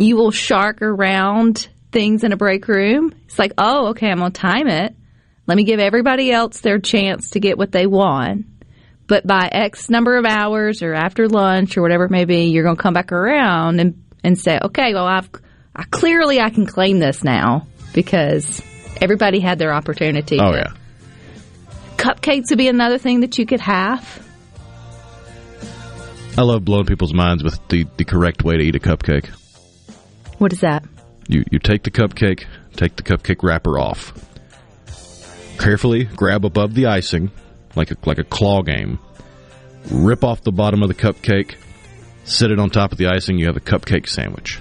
you 0.00 0.16
will 0.16 0.30
shark 0.30 0.80
around 0.80 1.68
things 1.92 2.24
in 2.24 2.32
a 2.32 2.36
break 2.36 2.66
room? 2.68 3.12
It's 3.26 3.38
like, 3.38 3.52
"Oh, 3.58 3.88
okay, 3.88 4.10
I'm 4.10 4.18
going 4.18 4.32
to 4.32 4.40
time 4.40 4.66
it. 4.66 4.94
Let 5.46 5.56
me 5.56 5.64
give 5.64 5.78
everybody 5.80 6.32
else 6.32 6.60
their 6.60 6.78
chance 6.78 7.30
to 7.30 7.40
get 7.40 7.58
what 7.58 7.72
they 7.72 7.86
want." 7.86 8.46
But 9.06 9.26
by 9.26 9.48
X 9.50 9.90
number 9.90 10.16
of 10.16 10.24
hours 10.24 10.82
or 10.82 10.94
after 10.94 11.28
lunch 11.28 11.76
or 11.76 11.82
whatever 11.82 12.04
it 12.04 12.10
may 12.10 12.24
be, 12.24 12.44
you're 12.44 12.64
going 12.64 12.76
to 12.76 12.82
come 12.82 12.94
back 12.94 13.12
around 13.12 13.80
and 13.80 14.02
and 14.24 14.38
say, 14.38 14.58
"Okay, 14.62 14.94
well, 14.94 15.06
I've 15.06 15.28
I 15.76 15.84
clearly 15.84 16.40
I 16.40 16.50
can 16.50 16.66
claim 16.66 16.98
this 16.98 17.22
now 17.22 17.66
because 17.92 18.62
everybody 19.00 19.40
had 19.40 19.58
their 19.58 19.74
opportunity." 19.74 20.38
Oh, 20.40 20.54
yeah. 20.54 20.72
Cupcakes 21.96 22.48
would 22.48 22.58
be 22.58 22.68
another 22.68 22.96
thing 22.96 23.20
that 23.20 23.36
you 23.36 23.44
could 23.44 23.60
have. 23.60 24.26
I 26.38 26.42
love 26.42 26.64
blowing 26.64 26.86
people's 26.86 27.12
minds 27.12 27.42
with 27.44 27.60
the, 27.68 27.84
the 27.98 28.04
correct 28.04 28.42
way 28.42 28.56
to 28.56 28.62
eat 28.62 28.76
a 28.76 28.78
cupcake. 28.78 29.28
What 30.40 30.54
is 30.54 30.60
that? 30.60 30.84
You 31.28 31.44
you 31.50 31.58
take 31.58 31.82
the 31.82 31.90
cupcake, 31.90 32.46
take 32.72 32.96
the 32.96 33.02
cupcake 33.02 33.42
wrapper 33.42 33.78
off. 33.78 34.14
Carefully 35.58 36.04
grab 36.04 36.46
above 36.46 36.72
the 36.72 36.86
icing, 36.86 37.30
like 37.76 37.90
a 37.90 37.96
like 38.06 38.16
a 38.16 38.24
claw 38.24 38.62
game. 38.62 38.98
Rip 39.90 40.24
off 40.24 40.42
the 40.42 40.50
bottom 40.50 40.82
of 40.82 40.88
the 40.88 40.94
cupcake, 40.94 41.56
sit 42.24 42.50
it 42.50 42.58
on 42.58 42.70
top 42.70 42.90
of 42.90 42.96
the 42.96 43.08
icing. 43.08 43.38
You 43.38 43.48
have 43.48 43.58
a 43.58 43.60
cupcake 43.60 44.08
sandwich. 44.08 44.58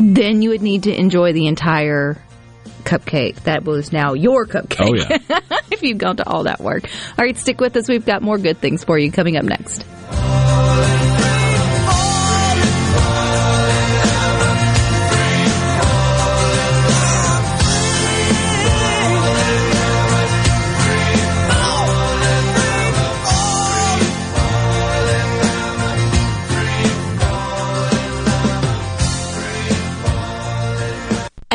then 0.00 0.42
you 0.42 0.50
would 0.50 0.62
need 0.62 0.82
to 0.82 0.92
enjoy 0.92 1.32
the 1.32 1.46
entire 1.46 2.20
cupcake. 2.82 3.44
That 3.44 3.62
was 3.62 3.92
now 3.92 4.14
your 4.14 4.46
cupcake. 4.46 4.80
Oh, 4.80 4.94
yeah. 4.96 5.60
if 5.70 5.84
you've 5.84 5.98
gone 5.98 6.16
to 6.16 6.28
all 6.28 6.42
that 6.42 6.60
work. 6.60 6.90
All 7.16 7.24
right, 7.24 7.38
stick 7.38 7.60
with 7.60 7.76
us. 7.76 7.88
We've 7.88 8.04
got 8.04 8.20
more 8.20 8.38
good 8.38 8.58
things 8.58 8.82
for 8.82 8.98
you 8.98 9.12
coming 9.12 9.36
up 9.36 9.44
next. 9.44 9.84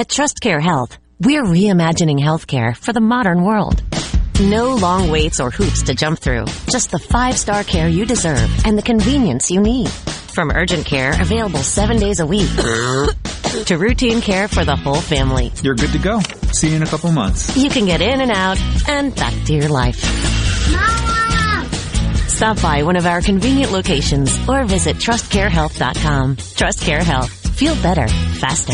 At 0.01 0.07
TrustCare 0.07 0.59
Health, 0.59 0.97
we're 1.19 1.43
reimagining 1.43 2.19
healthcare 2.19 2.75
for 2.75 2.91
the 2.91 2.99
modern 2.99 3.43
world. 3.43 3.83
No 4.41 4.73
long 4.73 5.11
waits 5.11 5.39
or 5.39 5.51
hoops 5.51 5.83
to 5.83 5.93
jump 5.93 6.17
through. 6.17 6.45
Just 6.71 6.89
the 6.89 6.97
five-star 6.97 7.63
care 7.63 7.87
you 7.87 8.07
deserve 8.07 8.65
and 8.65 8.75
the 8.75 8.81
convenience 8.81 9.51
you 9.51 9.61
need. 9.61 9.89
From 9.89 10.49
urgent 10.49 10.87
care 10.87 11.11
available 11.21 11.59
seven 11.59 11.97
days 11.97 12.19
a 12.19 12.25
week 12.25 12.49
to 13.67 13.77
routine 13.77 14.21
care 14.21 14.47
for 14.47 14.65
the 14.65 14.75
whole 14.75 14.99
family. 14.99 15.51
You're 15.61 15.75
good 15.75 15.91
to 15.91 15.99
go. 15.99 16.19
See 16.51 16.69
you 16.69 16.77
in 16.77 16.81
a 16.81 16.87
couple 16.87 17.11
months. 17.11 17.55
You 17.55 17.69
can 17.69 17.85
get 17.85 18.01
in 18.01 18.21
and 18.21 18.31
out 18.31 18.59
and 18.89 19.15
back 19.15 19.35
to 19.45 19.53
your 19.53 19.69
life. 19.69 19.99
Stop 22.27 22.59
by 22.59 22.81
one 22.81 22.95
of 22.95 23.05
our 23.05 23.21
convenient 23.21 23.71
locations 23.71 24.35
or 24.49 24.63
visit 24.65 24.97
trustcarehealth.com. 24.97 26.37
TrustCare 26.37 27.03
Health. 27.03 27.29
Feel 27.55 27.75
better, 27.83 28.07
faster. 28.07 28.73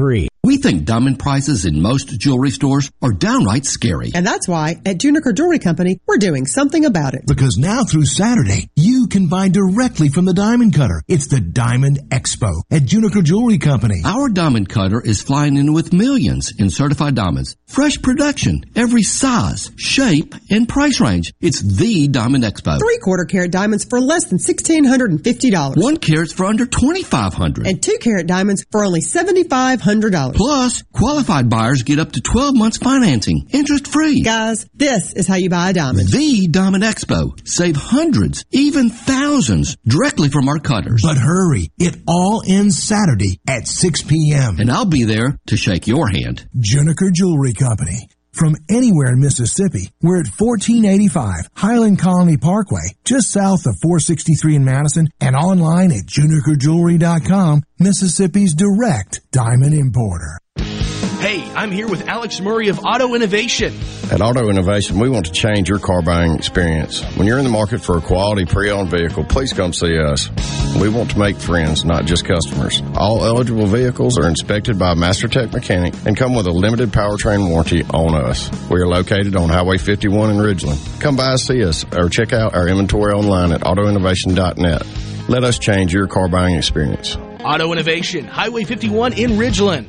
601-605-4443. 0.01 0.30
We 0.43 0.57
think 0.57 0.85
diamond 0.85 1.19
prices 1.19 1.65
in 1.65 1.83
most 1.83 2.19
jewelry 2.19 2.49
stores 2.49 2.91
are 2.99 3.11
downright 3.11 3.63
scary. 3.63 4.09
And 4.15 4.25
that's 4.25 4.47
why 4.47 4.71
at 4.87 4.97
Juniker 4.97 5.35
Jewelry 5.35 5.59
Company, 5.59 5.99
we're 6.07 6.17
doing 6.17 6.47
something 6.47 6.83
about 6.83 7.13
it. 7.13 7.27
Because 7.27 7.57
now 7.59 7.83
through 7.83 8.05
Saturday, 8.05 8.67
you 8.75 9.05
can 9.05 9.27
buy 9.27 9.49
directly 9.49 10.09
from 10.09 10.25
the 10.25 10.33
diamond 10.33 10.73
cutter. 10.73 11.03
It's 11.07 11.27
the 11.27 11.39
Diamond 11.39 12.09
Expo 12.09 12.63
at 12.71 12.81
Juniker 12.81 13.23
Jewelry 13.23 13.59
Company. 13.59 14.01
Our 14.03 14.29
diamond 14.29 14.67
cutter 14.67 14.99
is 14.99 15.21
flying 15.21 15.57
in 15.57 15.73
with 15.73 15.93
millions 15.93 16.51
in 16.57 16.71
certified 16.71 17.13
diamonds. 17.13 17.55
Fresh 17.67 18.01
production, 18.01 18.63
every 18.75 19.03
size, 19.03 19.69
shape, 19.77 20.33
and 20.49 20.67
price 20.67 20.99
range. 20.99 21.35
It's 21.39 21.61
the 21.61 22.07
Diamond 22.07 22.45
Expo. 22.45 22.79
Three 22.79 22.97
quarter 22.97 23.25
carat 23.25 23.51
diamonds 23.51 23.85
for 23.85 24.01
less 24.01 24.25
than 24.25 24.39
$1,650. 24.39 25.77
One 25.77 25.97
carat 25.97 26.31
for 26.31 26.45
under 26.47 26.65
2,500. 26.65 27.67
And 27.67 27.81
two 27.81 27.99
carat 28.01 28.25
diamonds 28.25 28.65
for 28.71 28.83
only 28.83 29.01
$7,500. 29.01 30.30
Plus, 30.35 30.83
qualified 30.93 31.49
buyers 31.49 31.83
get 31.83 31.99
up 31.99 32.13
to 32.13 32.21
12 32.21 32.55
months 32.55 32.77
financing, 32.77 33.47
interest 33.51 33.87
free. 33.87 34.21
Guys, 34.21 34.65
this 34.73 35.13
is 35.13 35.27
how 35.27 35.35
you 35.35 35.49
buy 35.49 35.69
a 35.69 35.73
diamond. 35.73 36.09
The 36.09 36.47
Diamond 36.47 36.83
Expo. 36.83 37.47
Save 37.47 37.75
hundreds, 37.75 38.45
even 38.51 38.89
thousands, 38.89 39.77
directly 39.85 40.29
from 40.29 40.47
our 40.47 40.59
cutters. 40.59 41.01
But 41.03 41.17
hurry, 41.17 41.71
it 41.77 41.97
all 42.07 42.43
ends 42.47 42.81
Saturday 42.81 43.39
at 43.47 43.67
6 43.67 44.03
p.m. 44.03 44.57
And 44.59 44.71
I'll 44.71 44.85
be 44.85 45.03
there 45.03 45.37
to 45.47 45.57
shake 45.57 45.87
your 45.87 46.07
hand. 46.07 46.47
Juniker 46.57 47.11
Jewelry 47.11 47.53
Company. 47.53 48.09
From 48.33 48.55
anywhere 48.69 49.11
in 49.11 49.19
Mississippi, 49.19 49.91
we're 50.01 50.21
at 50.21 50.27
1485 50.27 51.49
Highland 51.55 51.99
Colony 51.99 52.37
Parkway, 52.37 52.95
just 53.03 53.29
south 53.29 53.65
of 53.65 53.75
463 53.81 54.55
in 54.55 54.65
Madison, 54.65 55.09
and 55.19 55.35
online 55.35 55.91
at 55.91 56.05
junikerjewelry.com, 56.05 57.63
Mississippi's 57.79 58.53
direct 58.53 59.21
diamond 59.31 59.73
importer. 59.73 60.37
Hey, 60.57 61.43
I'm 61.53 61.71
here 61.71 61.87
with 61.87 62.07
Alex 62.07 62.39
Murray 62.41 62.69
of 62.69 62.79
Auto 62.79 63.13
Innovation. 63.13 63.77
At 64.11 64.21
Auto 64.21 64.49
Innovation, 64.49 64.97
we 64.97 65.09
want 65.09 65.27
to 65.27 65.31
change 65.31 65.69
your 65.69 65.77
car 65.77 66.01
buying 66.01 66.33
experience. 66.33 67.03
When 67.15 67.27
you're 67.27 67.37
in 67.37 67.43
the 67.43 67.51
market 67.51 67.81
for 67.81 67.97
a 67.97 68.01
quality 68.01 68.45
pre-owned 68.45 68.89
vehicle, 68.89 69.25
please 69.25 69.53
come 69.53 69.71
see 69.71 69.99
us. 69.99 70.29
We 70.79 70.89
want 70.89 71.11
to 71.11 71.19
make 71.19 71.37
friends, 71.37 71.85
not 71.85 72.05
just 72.05 72.25
customers. 72.25 72.81
All 72.95 73.23
eligible 73.25 73.67
vehicles 73.67 74.17
are 74.17 74.27
inspected 74.27 74.79
by 74.79 74.93
a 74.93 74.95
MasterTech 74.95 75.51
mechanic 75.53 75.93
and 76.05 76.15
come 76.15 76.33
with 76.33 76.47
a 76.47 76.51
limited 76.51 76.89
powertrain 76.89 77.49
warranty 77.49 77.83
on 77.93 78.15
us. 78.15 78.49
We 78.69 78.79
are 78.79 78.87
located 78.87 79.35
on 79.35 79.49
Highway 79.49 79.77
51 79.77 80.31
in 80.31 80.37
Ridgeland. 80.37 81.01
Come 81.01 81.15
by 81.15 81.31
and 81.31 81.39
see 81.39 81.63
us 81.63 81.85
or 81.93 82.09
check 82.09 82.33
out 82.33 82.55
our 82.55 82.67
inventory 82.67 83.13
online 83.13 83.51
at 83.51 83.61
autoinnovation.net. 83.61 85.29
Let 85.29 85.43
us 85.43 85.59
change 85.59 85.93
your 85.93 86.07
car 86.07 86.27
buying 86.29 86.55
experience. 86.55 87.15
Auto 87.43 87.71
Innovation, 87.71 88.25
Highway 88.25 88.63
51 88.63 89.13
in 89.13 89.31
Ridgeland. 89.31 89.87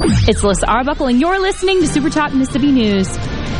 It's 0.00 0.42
Melissa 0.42 0.66
Arbuckle, 0.68 1.06
and 1.06 1.20
you're 1.20 1.40
listening 1.40 1.80
to 1.80 1.86
Super 1.86 2.10
Talk 2.10 2.32
Mississippi 2.34 2.72
News. 2.72 3.08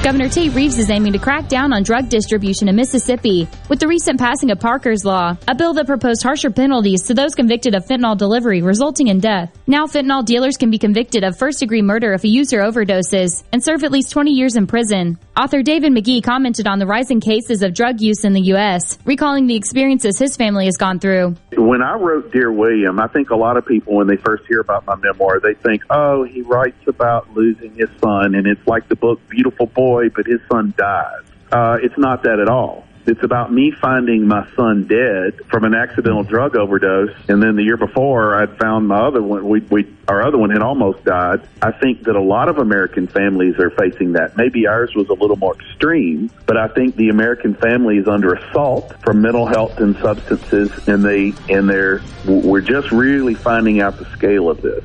Governor 0.02 0.28
Tate 0.28 0.52
Reeves 0.52 0.80
is 0.80 0.90
aiming 0.90 1.12
to 1.12 1.18
crack 1.20 1.46
down 1.46 1.72
on 1.72 1.84
drug 1.84 2.08
distribution 2.08 2.68
in 2.68 2.74
Mississippi 2.74 3.46
with 3.68 3.78
the 3.78 3.86
recent 3.86 4.18
passing 4.18 4.50
of 4.50 4.58
Parker's 4.58 5.04
Law, 5.04 5.36
a 5.46 5.54
bill 5.54 5.74
that 5.74 5.86
proposed 5.86 6.24
harsher 6.24 6.50
penalties 6.50 7.02
to 7.04 7.14
those 7.14 7.36
convicted 7.36 7.76
of 7.76 7.86
fentanyl 7.86 8.18
delivery 8.18 8.62
resulting 8.62 9.06
in 9.06 9.20
death. 9.20 9.56
Now, 9.68 9.86
fentanyl 9.86 10.24
dealers 10.24 10.56
can 10.56 10.72
be 10.72 10.78
convicted 10.78 11.22
of 11.22 11.38
first 11.38 11.60
degree 11.60 11.82
murder 11.82 12.14
if 12.14 12.24
a 12.24 12.28
user 12.28 12.62
overdoses 12.62 13.44
and 13.52 13.62
serve 13.62 13.84
at 13.84 13.92
least 13.92 14.10
20 14.10 14.32
years 14.32 14.56
in 14.56 14.66
prison. 14.66 15.20
Author 15.36 15.62
David 15.62 15.92
McGee 15.92 16.20
commented 16.20 16.66
on 16.66 16.80
the 16.80 16.86
rising 16.86 17.20
cases 17.20 17.62
of 17.62 17.72
drug 17.72 18.00
use 18.00 18.24
in 18.24 18.32
the 18.32 18.42
U.S., 18.46 18.98
recalling 19.04 19.46
the 19.46 19.54
experiences 19.54 20.18
his 20.18 20.36
family 20.36 20.64
has 20.64 20.76
gone 20.76 20.98
through. 20.98 21.36
When 21.56 21.80
I 21.80 21.94
wrote 21.94 22.32
Dear 22.32 22.50
William, 22.50 22.98
I 22.98 23.06
think 23.06 23.30
a 23.30 23.36
lot 23.36 23.56
of 23.56 23.64
people, 23.64 23.94
when 23.94 24.08
they 24.08 24.16
first 24.16 24.46
hear 24.48 24.58
about 24.58 24.84
my 24.84 24.96
memoir, 24.96 25.38
they 25.38 25.54
think, 25.54 25.82
oh, 25.90 26.24
he 26.24 26.42
writes 26.42 26.88
about 26.88 27.32
losing 27.34 27.72
his 27.76 27.88
son, 28.00 28.34
and 28.34 28.48
it's 28.48 28.66
like 28.66 28.88
the 28.88 28.96
book 28.96 29.20
Beautiful 29.28 29.66
Boy, 29.66 29.91
but 30.14 30.26
his 30.26 30.40
son 30.50 30.74
dies. 30.76 31.22
Uh, 31.50 31.78
it's 31.82 31.98
not 31.98 32.22
that 32.22 32.40
at 32.40 32.48
all. 32.48 32.84
It's 33.04 33.22
about 33.24 33.52
me 33.52 33.72
finding 33.72 34.28
my 34.28 34.48
son 34.54 34.86
dead 34.86 35.40
from 35.50 35.64
an 35.64 35.74
accidental 35.74 36.22
drug 36.22 36.54
overdose, 36.54 37.10
and 37.28 37.42
then 37.42 37.56
the 37.56 37.64
year 37.64 37.76
before 37.76 38.40
I'd 38.40 38.56
found 38.58 38.86
my 38.86 39.00
other 39.00 39.20
one. 39.20 39.48
We, 39.48 39.60
we 39.60 39.92
our 40.06 40.22
other 40.22 40.38
one 40.38 40.50
had 40.50 40.62
almost 40.62 41.04
died. 41.04 41.48
I 41.60 41.72
think 41.72 42.04
that 42.04 42.14
a 42.14 42.22
lot 42.22 42.48
of 42.48 42.58
American 42.58 43.08
families 43.08 43.58
are 43.58 43.70
facing 43.70 44.12
that. 44.12 44.36
Maybe 44.36 44.68
ours 44.68 44.94
was 44.94 45.08
a 45.08 45.14
little 45.14 45.36
more 45.36 45.54
extreme, 45.54 46.30
but 46.46 46.56
I 46.56 46.68
think 46.68 46.94
the 46.94 47.08
American 47.08 47.54
family 47.56 47.98
is 47.98 48.06
under 48.06 48.34
assault 48.34 48.94
from 49.02 49.20
mental 49.20 49.46
health 49.46 49.78
and 49.78 49.96
substances, 49.96 50.70
and 50.86 51.02
they 51.02 51.32
and 51.52 51.68
they're 51.68 52.02
we're 52.24 52.60
just 52.60 52.92
really 52.92 53.34
finding 53.34 53.80
out 53.80 53.98
the 53.98 54.08
scale 54.12 54.48
of 54.48 54.62
this. 54.62 54.84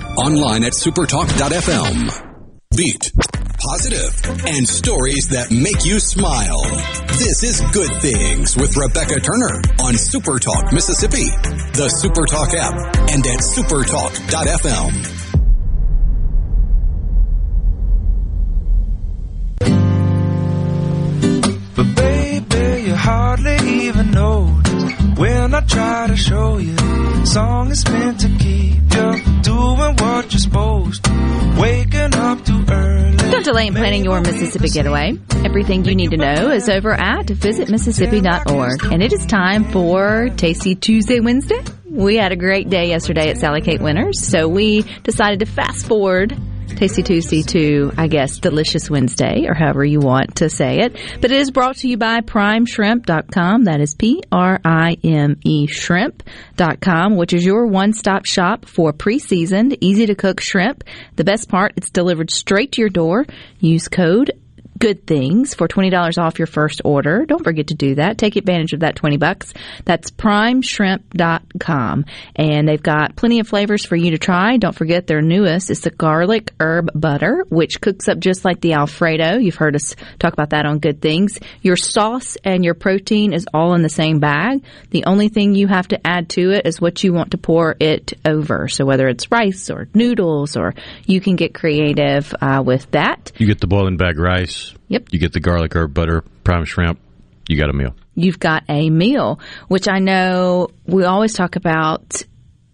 Online 0.17 0.65
at 0.65 0.73
supertalk.fm. 0.73 2.27
Beat, 2.75 3.11
positive, 3.57 4.13
and 4.45 4.67
stories 4.67 5.29
that 5.29 5.51
make 5.51 5.85
you 5.85 5.99
smile. 5.99 6.61
This 7.07 7.43
is 7.43 7.61
Good 7.71 8.01
Things 8.01 8.57
with 8.57 8.75
Rebecca 8.75 9.19
Turner 9.21 9.61
on 9.79 9.93
Supertalk 9.93 10.73
Mississippi, 10.73 11.29
the 11.73 11.87
Supertalk 12.03 12.53
app, 12.55 12.73
and 13.09 13.25
at 13.25 13.39
supertalk.fm. 13.39 15.17
But 21.75 21.95
baby, 21.95 22.83
you 22.87 22.95
hardly 22.95 23.57
even 23.87 24.11
notice 24.11 24.70
when 25.21 25.53
I 25.53 25.61
try 25.61 26.07
to 26.07 26.17
show 26.17 26.57
you. 26.57 26.75
Song 27.25 27.69
is 27.69 27.87
meant 27.87 28.19
to 28.21 28.27
keep 28.39 28.81
you 28.81 29.41
doing 29.43 29.95
what 29.97 30.33
you're 30.33 30.39
supposed 30.39 31.03
to. 31.03 31.57
Waking 31.61 32.15
up 32.15 32.43
too 32.43 32.65
early. 32.67 33.17
Don't 33.17 33.45
delay 33.45 33.67
in 33.67 33.75
planning 33.75 34.03
your 34.03 34.19
Mississippi 34.19 34.69
getaway. 34.69 35.13
Everything 35.45 35.85
you 35.85 35.93
need 35.93 36.09
to 36.09 36.17
know 36.17 36.49
is 36.49 36.67
over 36.69 36.91
at 36.91 37.27
visitmississippi.org. 37.27 38.91
And 38.91 39.03
it 39.03 39.13
is 39.13 39.23
time 39.27 39.65
for 39.65 40.29
Tasty 40.37 40.73
Tuesday 40.73 41.19
Wednesday. 41.19 41.61
We 41.87 42.15
had 42.15 42.31
a 42.31 42.35
great 42.35 42.69
day 42.69 42.87
yesterday 42.87 43.29
at 43.29 43.37
Sally 43.37 43.61
Kate 43.61 43.81
Winters, 43.81 44.25
so 44.25 44.47
we 44.47 44.81
decided 45.03 45.41
to 45.41 45.45
fast 45.45 45.85
forward 45.85 46.35
Tasty 46.75 47.03
Tuesday 47.03 47.43
to, 47.43 47.91
I 47.97 48.07
guess, 48.07 48.39
Delicious 48.39 48.89
Wednesday, 48.89 49.45
or 49.47 49.53
however 49.53 49.85
you 49.85 49.99
want 49.99 50.37
to 50.37 50.49
say 50.49 50.79
it. 50.79 50.93
But 51.21 51.31
it 51.31 51.39
is 51.39 51.51
brought 51.51 51.77
to 51.77 51.87
you 51.87 51.97
by 51.97 52.21
primeshrimp.com. 52.21 53.65
That 53.65 53.81
is 53.81 53.93
P-R-I-M-E 53.95 55.67
shrimp.com, 55.67 57.15
which 57.15 57.33
is 57.33 57.45
your 57.45 57.67
one-stop 57.67 58.25
shop 58.25 58.65
for 58.65 58.93
pre-seasoned, 58.93 59.77
easy-to-cook 59.81 60.39
shrimp. 60.39 60.83
The 61.15 61.23
best 61.23 61.49
part, 61.49 61.73
it's 61.75 61.91
delivered 61.91 62.31
straight 62.31 62.71
to 62.73 62.81
your 62.81 62.89
door. 62.89 63.25
Use 63.59 63.87
code 63.87 64.31
good 64.81 65.05
things 65.05 65.53
for 65.53 65.67
$20 65.67 66.17
off 66.17 66.39
your 66.39 66.47
first 66.47 66.81
order. 66.83 67.23
Don't 67.27 67.43
forget 67.43 67.67
to 67.67 67.75
do 67.75 67.93
that. 67.95 68.17
Take 68.17 68.35
advantage 68.35 68.73
of 68.73 68.79
that 68.79 68.95
20 68.95 69.17
bucks. 69.17 69.53
That's 69.85 70.09
primeshrimp.com. 70.09 72.05
And 72.35 72.67
they've 72.67 72.81
got 72.81 73.15
plenty 73.15 73.39
of 73.39 73.47
flavors 73.47 73.85
for 73.85 73.95
you 73.95 74.09
to 74.11 74.17
try. 74.17 74.57
Don't 74.57 74.75
forget 74.75 75.05
their 75.05 75.21
newest 75.21 75.69
is 75.69 75.81
the 75.81 75.91
garlic 75.91 76.51
herb 76.59 76.89
butter, 76.95 77.45
which 77.49 77.79
cooks 77.79 78.09
up 78.09 78.17
just 78.17 78.43
like 78.43 78.59
the 78.59 78.73
Alfredo. 78.73 79.37
You've 79.37 79.53
heard 79.55 79.75
us 79.75 79.95
talk 80.17 80.33
about 80.33 80.49
that 80.49 80.65
on 80.65 80.79
good 80.79 80.99
things. 80.99 81.37
Your 81.61 81.75
sauce 81.75 82.35
and 82.43 82.65
your 82.65 82.73
protein 82.73 83.33
is 83.33 83.47
all 83.53 83.75
in 83.75 83.83
the 83.83 83.89
same 83.89 84.19
bag. 84.19 84.63
The 84.89 85.05
only 85.05 85.29
thing 85.29 85.53
you 85.53 85.67
have 85.67 85.89
to 85.89 86.07
add 86.07 86.29
to 86.29 86.49
it 86.53 86.65
is 86.65 86.81
what 86.81 87.03
you 87.03 87.13
want 87.13 87.31
to 87.31 87.37
pour 87.37 87.75
it 87.79 88.13
over. 88.25 88.67
So 88.67 88.83
whether 88.85 89.07
it's 89.07 89.29
rice 89.31 89.69
or 89.69 89.87
noodles 89.93 90.57
or 90.57 90.73
you 91.05 91.21
can 91.21 91.35
get 91.35 91.53
creative 91.53 92.33
uh, 92.41 92.63
with 92.65 92.89
that. 92.91 93.31
You 93.37 93.45
get 93.45 93.59
the 93.59 93.67
boiling 93.67 93.97
bag 93.97 94.17
rice. 94.17 94.70
Yep. 94.87 95.09
You 95.11 95.19
get 95.19 95.33
the 95.33 95.39
garlic 95.39 95.75
herb 95.75 95.93
butter, 95.93 96.23
prime 96.43 96.65
shrimp. 96.65 96.99
You 97.47 97.57
got 97.59 97.69
a 97.69 97.73
meal. 97.73 97.95
you've 98.15 98.39
got 98.39 98.63
a 98.69 98.89
meal, 98.89 99.39
which 99.67 99.87
I 99.89 99.99
know 99.99 100.69
we 100.85 101.03
always 101.03 101.33
talk 101.33 101.55
about 101.55 102.23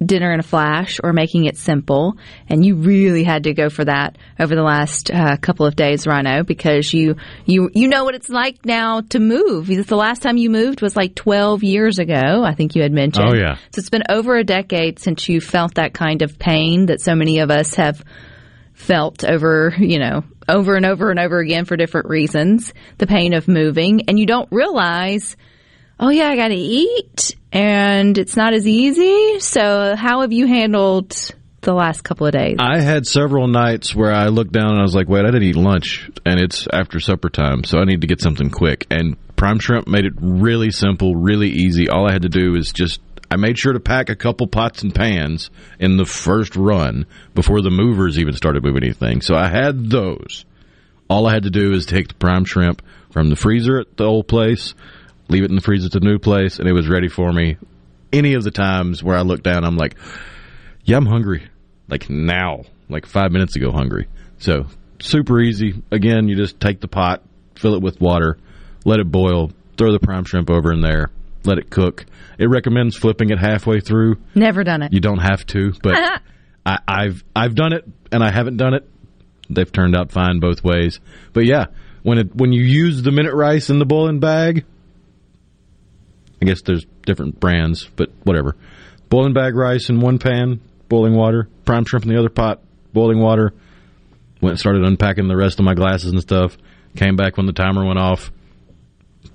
dinner 0.05 0.31
in 0.31 0.39
a 0.39 0.43
flash 0.43 0.99
or 1.03 1.11
making 1.13 1.45
it 1.45 1.57
simple. 1.57 2.17
And 2.49 2.63
you 2.63 2.75
really 2.75 3.23
had 3.23 3.45
to 3.45 3.53
go 3.53 3.69
for 3.69 3.83
that 3.85 4.17
over 4.39 4.55
the 4.55 4.61
last 4.61 5.09
uh, 5.09 5.37
couple 5.37 5.65
of 5.65 5.75
days, 5.75 6.05
Rhino, 6.05 6.43
because 6.43 6.93
you, 6.93 7.15
you, 7.45 7.71
you 7.73 7.87
know 7.87 8.03
what 8.03 8.13
it's 8.13 8.29
like 8.29 8.63
now 8.65 9.01
to 9.09 9.19
move. 9.19 9.67
The 9.67 9.95
last 9.95 10.21
time 10.21 10.37
you 10.37 10.51
moved 10.51 10.81
was 10.81 10.95
like 10.95 11.15
12 11.15 11.63
years 11.63 11.97
ago, 11.97 12.43
I 12.43 12.53
think 12.53 12.75
you 12.75 12.83
had 12.83 12.91
mentioned. 12.91 13.29
Oh, 13.29 13.35
yeah. 13.35 13.55
So 13.71 13.79
it's 13.79 13.89
been 13.89 14.03
over 14.09 14.35
a 14.35 14.43
decade 14.43 14.99
since 14.99 15.27
you 15.27 15.41
felt 15.41 15.75
that 15.75 15.93
kind 15.95 16.21
of 16.21 16.37
pain 16.37 16.87
that 16.87 17.01
so 17.01 17.15
many 17.15 17.39
of 17.39 17.49
us 17.49 17.73
have 17.75 18.03
felt 18.77 19.25
over, 19.25 19.73
you 19.77 19.99
know, 19.99 20.23
over 20.47 20.75
and 20.75 20.85
over 20.85 21.09
and 21.09 21.19
over 21.19 21.39
again 21.39 21.65
for 21.65 21.75
different 21.75 22.07
reasons, 22.07 22.73
the 22.99 23.07
pain 23.07 23.33
of 23.33 23.47
moving, 23.47 24.07
and 24.07 24.17
you 24.17 24.25
don't 24.25 24.47
realize, 24.51 25.35
oh 25.99 26.09
yeah, 26.09 26.29
I 26.29 26.35
got 26.35 26.49
to 26.49 26.55
eat, 26.55 27.35
and 27.51 28.17
it's 28.17 28.37
not 28.37 28.53
as 28.53 28.65
easy. 28.65 29.39
So, 29.39 29.95
how 29.95 30.21
have 30.21 30.31
you 30.31 30.47
handled 30.47 31.15
the 31.61 31.73
last 31.73 32.03
couple 32.03 32.27
of 32.27 32.33
days? 32.33 32.57
I 32.59 32.79
had 32.79 33.05
several 33.05 33.47
nights 33.47 33.93
where 33.93 34.13
I 34.13 34.27
looked 34.27 34.53
down 34.53 34.69
and 34.69 34.79
I 34.79 34.83
was 34.83 34.95
like, 34.95 35.09
wait, 35.09 35.25
I 35.25 35.31
didn't 35.31 35.43
eat 35.43 35.55
lunch, 35.55 36.09
and 36.25 36.39
it's 36.39 36.67
after 36.71 36.99
supper 36.99 37.29
time, 37.29 37.63
so 37.63 37.79
I 37.79 37.85
need 37.85 38.01
to 38.01 38.07
get 38.07 38.21
something 38.21 38.51
quick. 38.51 38.85
And 38.91 39.17
Prime 39.35 39.59
Shrimp 39.59 39.87
made 39.87 40.05
it 40.05 40.13
really 40.19 40.69
simple, 40.69 41.15
really 41.15 41.49
easy. 41.49 41.89
All 41.89 42.07
I 42.07 42.13
had 42.13 42.21
to 42.21 42.29
do 42.29 42.55
is 42.55 42.71
just 42.71 43.01
I 43.29 43.35
made 43.35 43.57
sure 43.57 43.73
to 43.73 43.79
pack 43.79 44.09
a 44.09 44.15
couple 44.15 44.47
pots 44.47 44.83
and 44.83 44.95
pans 44.95 45.49
in 45.79 45.97
the 45.97 46.05
first 46.05 46.55
run 46.55 47.05
before 47.35 47.61
the 47.61 47.69
movers 47.69 48.17
even 48.17 48.33
started 48.33 48.63
moving 48.63 48.83
anything. 48.83 49.21
So 49.21 49.35
I 49.35 49.49
had 49.49 49.89
those. 49.89 50.45
All 51.09 51.27
I 51.27 51.33
had 51.33 51.43
to 51.43 51.49
do 51.49 51.73
is 51.73 51.85
take 51.85 52.07
the 52.07 52.13
prime 52.13 52.45
shrimp 52.45 52.81
from 53.11 53.29
the 53.29 53.35
freezer 53.35 53.79
at 53.79 53.97
the 53.97 54.05
old 54.05 54.27
place, 54.27 54.73
leave 55.27 55.43
it 55.43 55.49
in 55.49 55.55
the 55.55 55.61
freezer 55.61 55.87
at 55.87 55.91
the 55.91 55.99
new 55.99 56.19
place, 56.19 56.59
and 56.59 56.67
it 56.67 56.73
was 56.73 56.87
ready 56.87 57.09
for 57.09 57.31
me. 57.31 57.57
Any 58.13 58.33
of 58.33 58.43
the 58.43 58.51
times 58.51 59.03
where 59.03 59.17
I 59.17 59.21
look 59.21 59.43
down, 59.43 59.65
I'm 59.65 59.77
like, 59.77 59.97
yeah, 60.83 60.97
I'm 60.97 61.05
hungry. 61.05 61.49
Like 61.89 62.09
now, 62.09 62.63
like 62.89 63.05
five 63.05 63.31
minutes 63.31 63.55
ago, 63.55 63.71
hungry. 63.71 64.07
So 64.39 64.67
super 64.99 65.39
easy. 65.39 65.81
Again, 65.91 66.27
you 66.27 66.35
just 66.35 66.59
take 66.59 66.79
the 66.79 66.87
pot, 66.87 67.23
fill 67.55 67.75
it 67.75 67.81
with 67.81 67.99
water, 67.99 68.37
let 68.85 68.99
it 68.99 69.11
boil, 69.11 69.51
throw 69.77 69.91
the 69.91 69.99
prime 69.99 70.23
shrimp 70.23 70.49
over 70.49 70.71
in 70.71 70.81
there, 70.81 71.09
let 71.47 71.57
it 71.57 71.69
cook. 71.69 72.05
It 72.37 72.47
recommends 72.47 72.95
flipping 72.95 73.29
it 73.29 73.39
halfway 73.39 73.79
through. 73.79 74.17
Never 74.35 74.63
done 74.63 74.83
it. 74.83 74.93
You 74.93 74.99
don't 74.99 75.19
have 75.19 75.45
to, 75.47 75.73
but 75.81 75.95
I, 76.65 76.79
I've 76.87 77.23
I've 77.35 77.55
done 77.55 77.73
it 77.73 77.85
and 78.11 78.23
I 78.23 78.31
haven't 78.31 78.57
done 78.57 78.73
it. 78.73 78.87
They've 79.49 79.71
turned 79.71 79.95
out 79.95 80.11
fine 80.11 80.39
both 80.39 80.63
ways. 80.63 80.99
But 81.33 81.45
yeah, 81.45 81.67
when 82.03 82.17
it 82.17 82.35
when 82.35 82.51
you 82.51 82.63
use 82.63 83.01
the 83.01 83.11
minute 83.11 83.33
rice 83.33 83.69
in 83.69 83.79
the 83.79 83.85
boiling 83.85 84.19
bag, 84.19 84.65
I 86.41 86.45
guess 86.45 86.61
there's 86.61 86.85
different 87.05 87.39
brands, 87.39 87.89
but 87.95 88.09
whatever. 88.23 88.55
Boiling 89.09 89.33
bag 89.33 89.55
rice 89.55 89.89
in 89.89 90.01
one 90.01 90.19
pan, 90.19 90.59
boiling 90.89 91.15
water, 91.15 91.47
prime 91.65 91.85
shrimp 91.85 92.05
in 92.05 92.11
the 92.11 92.19
other 92.19 92.29
pot, 92.29 92.61
boiling 92.93 93.19
water. 93.19 93.53
Went 94.41 94.51
and 94.51 94.59
started 94.59 94.83
unpacking 94.83 95.27
the 95.27 95.37
rest 95.37 95.57
of 95.59 95.65
my 95.65 95.73
glasses 95.73 96.11
and 96.11 96.21
stuff. 96.21 96.57
Came 96.95 97.15
back 97.15 97.37
when 97.37 97.47
the 97.47 97.53
timer 97.53 97.85
went 97.85 97.97
off. 97.97 98.31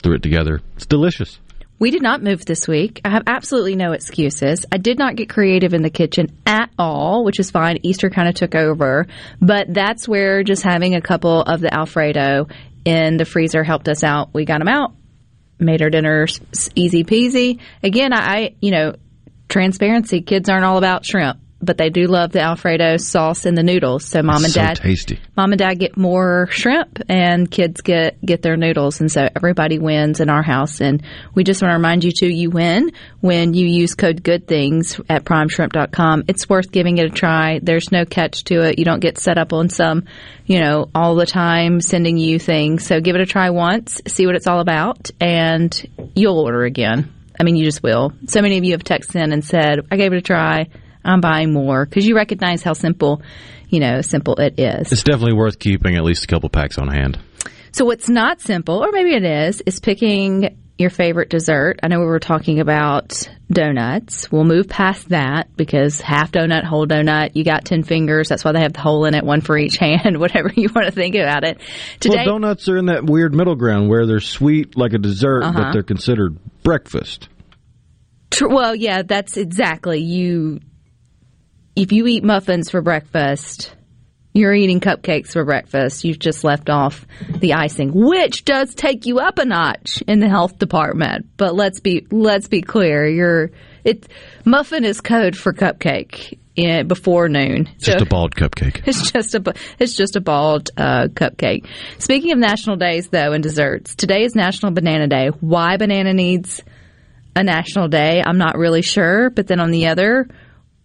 Threw 0.02 0.14
it 0.14 0.22
together. 0.22 0.60
It's 0.76 0.86
delicious. 0.86 1.38
We 1.78 1.90
did 1.90 2.02
not 2.02 2.22
move 2.22 2.44
this 2.44 2.68
week. 2.68 3.00
I 3.04 3.10
have 3.10 3.24
absolutely 3.26 3.74
no 3.74 3.92
excuses. 3.92 4.64
I 4.70 4.76
did 4.76 4.98
not 4.98 5.16
get 5.16 5.28
creative 5.28 5.74
in 5.74 5.82
the 5.82 5.90
kitchen 5.90 6.28
at 6.46 6.70
all, 6.78 7.24
which 7.24 7.40
is 7.40 7.50
fine. 7.50 7.78
Easter 7.82 8.08
kind 8.08 8.28
of 8.28 8.36
took 8.36 8.54
over, 8.54 9.08
but 9.40 9.72
that's 9.74 10.06
where 10.06 10.44
just 10.44 10.62
having 10.62 10.94
a 10.94 11.00
couple 11.00 11.42
of 11.42 11.60
the 11.60 11.74
Alfredo 11.74 12.46
in 12.84 13.16
the 13.16 13.24
freezer 13.24 13.64
helped 13.64 13.88
us 13.88 14.04
out. 14.04 14.32
We 14.32 14.44
got 14.44 14.58
them 14.58 14.68
out, 14.68 14.94
made 15.58 15.82
our 15.82 15.90
dinner 15.90 16.28
easy 16.76 17.02
peasy. 17.02 17.58
Again, 17.82 18.12
I, 18.12 18.54
you 18.60 18.70
know, 18.70 18.94
transparency. 19.48 20.22
Kids 20.22 20.48
aren't 20.48 20.64
all 20.64 20.78
about 20.78 21.04
shrimp 21.04 21.41
but 21.62 21.78
they 21.78 21.88
do 21.88 22.06
love 22.06 22.32
the 22.32 22.40
Alfredo 22.40 22.96
sauce 22.96 23.46
in 23.46 23.54
the 23.54 23.62
noodles. 23.62 24.04
So 24.04 24.22
mom 24.22 24.44
and 24.44 24.52
so 24.52 24.60
dad, 24.60 24.76
tasty. 24.76 25.20
Mom 25.36 25.52
and 25.52 25.58
dad 25.58 25.78
get 25.78 25.96
more 25.96 26.48
shrimp, 26.50 27.00
and 27.08 27.50
kids 27.50 27.80
get 27.80 28.20
get 28.24 28.42
their 28.42 28.56
noodles, 28.56 29.00
and 29.00 29.10
so 29.10 29.28
everybody 29.36 29.78
wins 29.78 30.20
in 30.20 30.28
our 30.28 30.42
house. 30.42 30.80
And 30.80 31.02
we 31.34 31.44
just 31.44 31.62
want 31.62 31.70
to 31.70 31.76
remind 31.76 32.04
you 32.04 32.12
too, 32.12 32.28
you 32.28 32.50
win 32.50 32.92
when 33.20 33.54
you 33.54 33.66
use 33.66 33.94
code 33.94 34.22
Good 34.22 34.46
Things 34.46 35.00
at 35.08 35.24
PrimeShrimp.com. 35.24 36.24
It's 36.28 36.48
worth 36.48 36.72
giving 36.72 36.98
it 36.98 37.06
a 37.06 37.10
try. 37.10 37.60
There's 37.62 37.92
no 37.92 38.04
catch 38.04 38.44
to 38.44 38.62
it. 38.62 38.78
You 38.78 38.84
don't 38.84 39.00
get 39.00 39.18
set 39.18 39.38
up 39.38 39.52
on 39.52 39.68
some, 39.68 40.04
you 40.46 40.60
know, 40.60 40.90
all 40.94 41.14
the 41.14 41.26
time 41.26 41.80
sending 41.80 42.18
you 42.18 42.38
things. 42.38 42.84
So 42.84 43.00
give 43.00 43.14
it 43.14 43.22
a 43.22 43.26
try 43.26 43.50
once, 43.50 44.00
see 44.06 44.26
what 44.26 44.34
it's 44.34 44.46
all 44.46 44.60
about, 44.60 45.10
and 45.20 46.10
you'll 46.14 46.38
order 46.38 46.64
again. 46.64 47.12
I 47.38 47.44
mean, 47.44 47.56
you 47.56 47.64
just 47.64 47.82
will. 47.82 48.12
So 48.26 48.42
many 48.42 48.58
of 48.58 48.64
you 48.64 48.72
have 48.72 48.84
texted 48.84 49.22
in 49.22 49.32
and 49.32 49.44
said, 49.44 49.86
I 49.90 49.96
gave 49.96 50.12
it 50.12 50.18
a 50.18 50.22
try. 50.22 50.68
I'm 51.04 51.20
buying 51.20 51.52
more 51.52 51.84
because 51.84 52.06
you 52.06 52.14
recognize 52.14 52.62
how 52.62 52.72
simple, 52.72 53.22
you 53.68 53.80
know, 53.80 54.00
simple 54.00 54.36
it 54.36 54.58
is. 54.58 54.92
It's 54.92 55.02
definitely 55.02 55.34
worth 55.34 55.58
keeping 55.58 55.96
at 55.96 56.04
least 56.04 56.24
a 56.24 56.26
couple 56.26 56.48
packs 56.48 56.78
on 56.78 56.88
hand. 56.88 57.18
So 57.72 57.84
what's 57.84 58.08
not 58.08 58.40
simple, 58.40 58.84
or 58.84 58.92
maybe 58.92 59.14
it 59.14 59.24
is, 59.24 59.62
is 59.64 59.80
picking 59.80 60.58
your 60.78 60.90
favorite 60.90 61.30
dessert. 61.30 61.80
I 61.82 61.88
know 61.88 62.00
we 62.00 62.06
were 62.06 62.18
talking 62.18 62.60
about 62.60 63.28
donuts. 63.50 64.30
We'll 64.30 64.44
move 64.44 64.68
past 64.68 65.10
that 65.10 65.54
because 65.56 66.00
half 66.00 66.32
donut, 66.32 66.64
whole 66.64 66.86
donut, 66.86 67.30
you 67.34 67.44
got 67.44 67.64
10 67.64 67.84
fingers. 67.84 68.28
That's 68.28 68.44
why 68.44 68.52
they 68.52 68.60
have 68.60 68.72
the 68.72 68.80
hole 68.80 69.04
in 69.04 69.14
it, 69.14 69.24
one 69.24 69.40
for 69.40 69.56
each 69.56 69.76
hand, 69.80 70.18
whatever 70.18 70.50
you 70.54 70.68
want 70.74 70.86
to 70.86 70.92
think 70.92 71.14
about 71.14 71.44
it. 71.44 71.60
Today, 72.00 72.24
well, 72.26 72.38
donuts 72.38 72.68
are 72.68 72.76
in 72.76 72.86
that 72.86 73.04
weird 73.04 73.34
middle 73.34 73.54
ground 73.54 73.88
where 73.88 74.06
they're 74.06 74.20
sweet 74.20 74.76
like 74.76 74.92
a 74.92 74.98
dessert, 74.98 75.42
uh-huh. 75.42 75.58
but 75.58 75.72
they're 75.72 75.82
considered 75.82 76.38
breakfast. 76.62 77.28
Well, 78.40 78.74
yeah, 78.74 79.02
that's 79.02 79.36
exactly 79.36 80.00
you 80.00 80.60
if 81.74 81.92
you 81.92 82.06
eat 82.06 82.24
muffins 82.24 82.70
for 82.70 82.82
breakfast, 82.82 83.74
you're 84.34 84.54
eating 84.54 84.80
cupcakes 84.80 85.32
for 85.32 85.44
breakfast. 85.44 86.04
You've 86.04 86.18
just 86.18 86.44
left 86.44 86.70
off 86.70 87.06
the 87.28 87.54
icing, 87.54 87.92
which 87.92 88.44
does 88.44 88.74
take 88.74 89.06
you 89.06 89.18
up 89.18 89.38
a 89.38 89.44
notch 89.44 90.02
in 90.06 90.20
the 90.20 90.28
health 90.28 90.58
department. 90.58 91.26
But 91.36 91.54
let's 91.54 91.80
be 91.80 92.06
let's 92.10 92.48
be 92.48 92.62
clear. 92.62 93.06
You're 93.06 93.50
it 93.84 94.08
muffin 94.44 94.84
is 94.84 95.00
code 95.00 95.36
for 95.36 95.52
cupcake 95.52 96.38
in, 96.56 96.88
before 96.88 97.28
noon. 97.28 97.68
It's 97.74 97.86
just 97.86 97.98
so, 97.98 98.04
a 98.04 98.08
bald 98.08 98.34
cupcake. 98.34 98.82
It's 98.86 99.10
just 99.10 99.34
a 99.34 99.54
it's 99.78 99.96
just 99.96 100.16
a 100.16 100.20
bald 100.20 100.70
uh, 100.76 101.08
cupcake. 101.08 101.66
Speaking 101.98 102.32
of 102.32 102.38
national 102.38 102.76
days 102.76 103.08
though 103.08 103.32
and 103.32 103.42
desserts, 103.42 103.94
today 103.94 104.24
is 104.24 104.34
National 104.34 104.72
Banana 104.72 105.08
Day. 105.08 105.28
Why 105.28 105.76
banana 105.76 106.14
needs 106.14 106.62
a 107.34 107.42
national 107.42 107.88
day, 107.88 108.22
I'm 108.24 108.38
not 108.38 108.56
really 108.58 108.82
sure. 108.82 109.30
But 109.30 109.46
then 109.46 109.60
on 109.60 109.70
the 109.70 109.88
other 109.88 110.28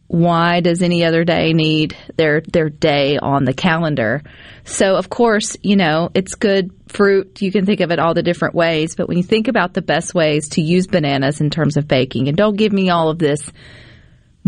why 0.08 0.62
does 0.62 0.82
any 0.82 1.04
other 1.04 1.24
day 1.26 1.54
need 1.54 1.98
their 2.16 2.42
their 2.42 2.70
day 2.70 3.18
on 3.18 3.44
the 3.44 3.54
calendar? 3.54 4.24
So 4.64 4.96
of 4.96 5.10
course, 5.10 5.58
you 5.62 5.76
know, 5.76 6.10
it's 6.14 6.36
good 6.36 6.72
fruit. 6.88 7.42
You 7.42 7.52
can 7.52 7.66
think 7.66 7.82
of 7.82 7.92
it 7.92 8.00
all 8.00 8.14
the 8.14 8.24
different 8.24 8.56
ways, 8.56 8.96
but 8.96 9.08
when 9.08 9.18
you 9.18 9.24
think 9.24 9.48
about 9.48 9.74
the 9.74 9.82
best 9.82 10.14
ways 10.14 10.50
to 10.50 10.62
use 10.62 10.88
bananas 10.88 11.42
in 11.42 11.50
terms 11.50 11.78
of 11.78 11.88
baking, 11.88 12.30
and 12.30 12.38
don't 12.38 12.56
give 12.56 12.72
me 12.72 12.90
all 12.90 13.10
of 13.10 13.20
this 13.20 13.52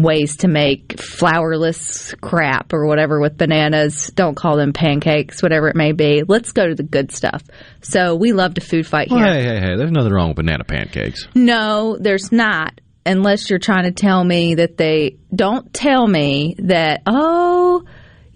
ways 0.01 0.37
to 0.37 0.47
make 0.47 0.95
flourless 0.97 2.19
crap 2.21 2.73
or 2.73 2.85
whatever 2.85 3.19
with 3.19 3.37
bananas. 3.37 4.09
Don't 4.15 4.35
call 4.35 4.55
them 4.57 4.73
pancakes, 4.73 5.43
whatever 5.43 5.67
it 5.67 5.75
may 5.75 5.91
be. 5.91 6.23
Let's 6.27 6.51
go 6.53 6.67
to 6.67 6.75
the 6.75 6.83
good 6.83 7.11
stuff. 7.11 7.43
So 7.81 8.15
we 8.15 8.31
love 8.31 8.53
to 8.55 8.61
food 8.61 8.87
fight 8.87 9.09
here. 9.09 9.17
Well, 9.17 9.33
hey, 9.33 9.43
hey, 9.43 9.59
hey, 9.59 9.75
there's 9.75 9.91
nothing 9.91 10.13
wrong 10.13 10.29
with 10.29 10.37
banana 10.37 10.63
pancakes. 10.63 11.27
No, 11.35 11.97
there's 11.99 12.31
not 12.31 12.79
unless 13.09 13.49
you're 13.49 13.59
trying 13.59 13.83
to 13.83 13.91
tell 13.91 14.23
me 14.23 14.55
that 14.55 14.77
they 14.77 15.17
don't 15.33 15.73
tell 15.73 16.07
me 16.07 16.55
that 16.59 17.01
oh 17.05 17.83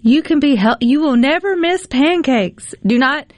you 0.04 0.22
can 0.22 0.38
be 0.38 0.54
hel- 0.54 0.76
you 0.80 1.00
will 1.00 1.16
never 1.16 1.56
miss 1.56 1.86
pancakes. 1.86 2.74
Do 2.84 2.98
not 2.98 3.32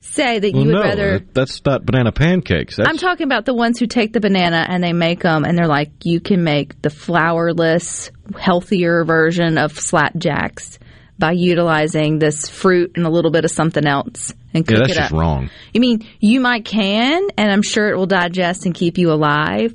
say 0.00 0.38
that 0.38 0.52
well, 0.54 0.62
you 0.62 0.68
would 0.68 0.76
no, 0.76 0.82
rather. 0.82 1.18
That's 1.18 1.62
not 1.64 1.84
banana 1.84 2.10
pancakes. 2.10 2.76
That's... 2.76 2.88
I'm 2.88 2.96
talking 2.96 3.24
about 3.24 3.44
the 3.44 3.52
ones 3.52 3.78
who 3.78 3.86
take 3.86 4.14
the 4.14 4.20
banana 4.20 4.64
and 4.66 4.82
they 4.82 4.94
make 4.94 5.20
them, 5.20 5.44
and 5.44 5.58
they're 5.58 5.66
like, 5.66 5.90
you 6.04 6.20
can 6.20 6.42
make 6.42 6.80
the 6.80 6.88
flourless, 6.88 8.10
healthier 8.38 9.04
version 9.04 9.58
of 9.58 9.74
slapjacks 9.74 10.78
by 11.18 11.32
utilizing 11.32 12.18
this 12.18 12.48
fruit 12.48 12.92
and 12.96 13.06
a 13.06 13.10
little 13.10 13.30
bit 13.30 13.44
of 13.44 13.50
something 13.50 13.86
else 13.86 14.32
and 14.54 14.66
cook 14.66 14.78
yeah, 14.78 14.84
that's 14.86 14.92
it 14.92 15.00
just 15.00 15.12
wrong. 15.12 15.50
I 15.74 15.78
mean, 15.78 16.06
you 16.18 16.40
might 16.40 16.64
can, 16.64 17.28
and 17.36 17.50
I'm 17.50 17.62
sure 17.62 17.90
it 17.90 17.96
will 17.96 18.06
digest 18.06 18.64
and 18.64 18.74
keep 18.74 18.96
you 18.96 19.12
alive 19.12 19.74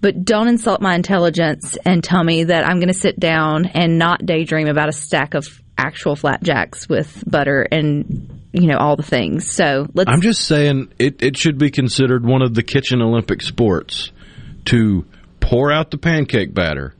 but 0.00 0.24
don't 0.24 0.48
insult 0.48 0.80
my 0.80 0.94
intelligence 0.94 1.76
and 1.84 2.02
tell 2.02 2.22
me 2.22 2.44
that 2.44 2.66
I'm 2.66 2.78
going 2.78 2.92
to 2.92 2.98
sit 2.98 3.18
down 3.18 3.66
and 3.66 3.98
not 3.98 4.24
daydream 4.24 4.68
about 4.68 4.88
a 4.88 4.92
stack 4.92 5.34
of 5.34 5.60
actual 5.76 6.16
flapjacks 6.16 6.88
with 6.88 7.22
butter 7.26 7.62
and 7.62 8.42
you 8.52 8.66
know 8.66 8.76
all 8.76 8.96
the 8.96 9.02
things. 9.02 9.50
So 9.50 9.86
let's. 9.94 10.10
I'm 10.10 10.20
just 10.20 10.44
saying 10.44 10.92
it. 10.98 11.22
It 11.22 11.36
should 11.36 11.58
be 11.58 11.70
considered 11.70 12.24
one 12.24 12.42
of 12.42 12.54
the 12.54 12.62
kitchen 12.62 13.02
Olympic 13.02 13.42
sports 13.42 14.12
to 14.66 15.04
pour 15.40 15.72
out 15.72 15.90
the 15.90 15.98
pancake 15.98 16.52
batter, 16.54 16.94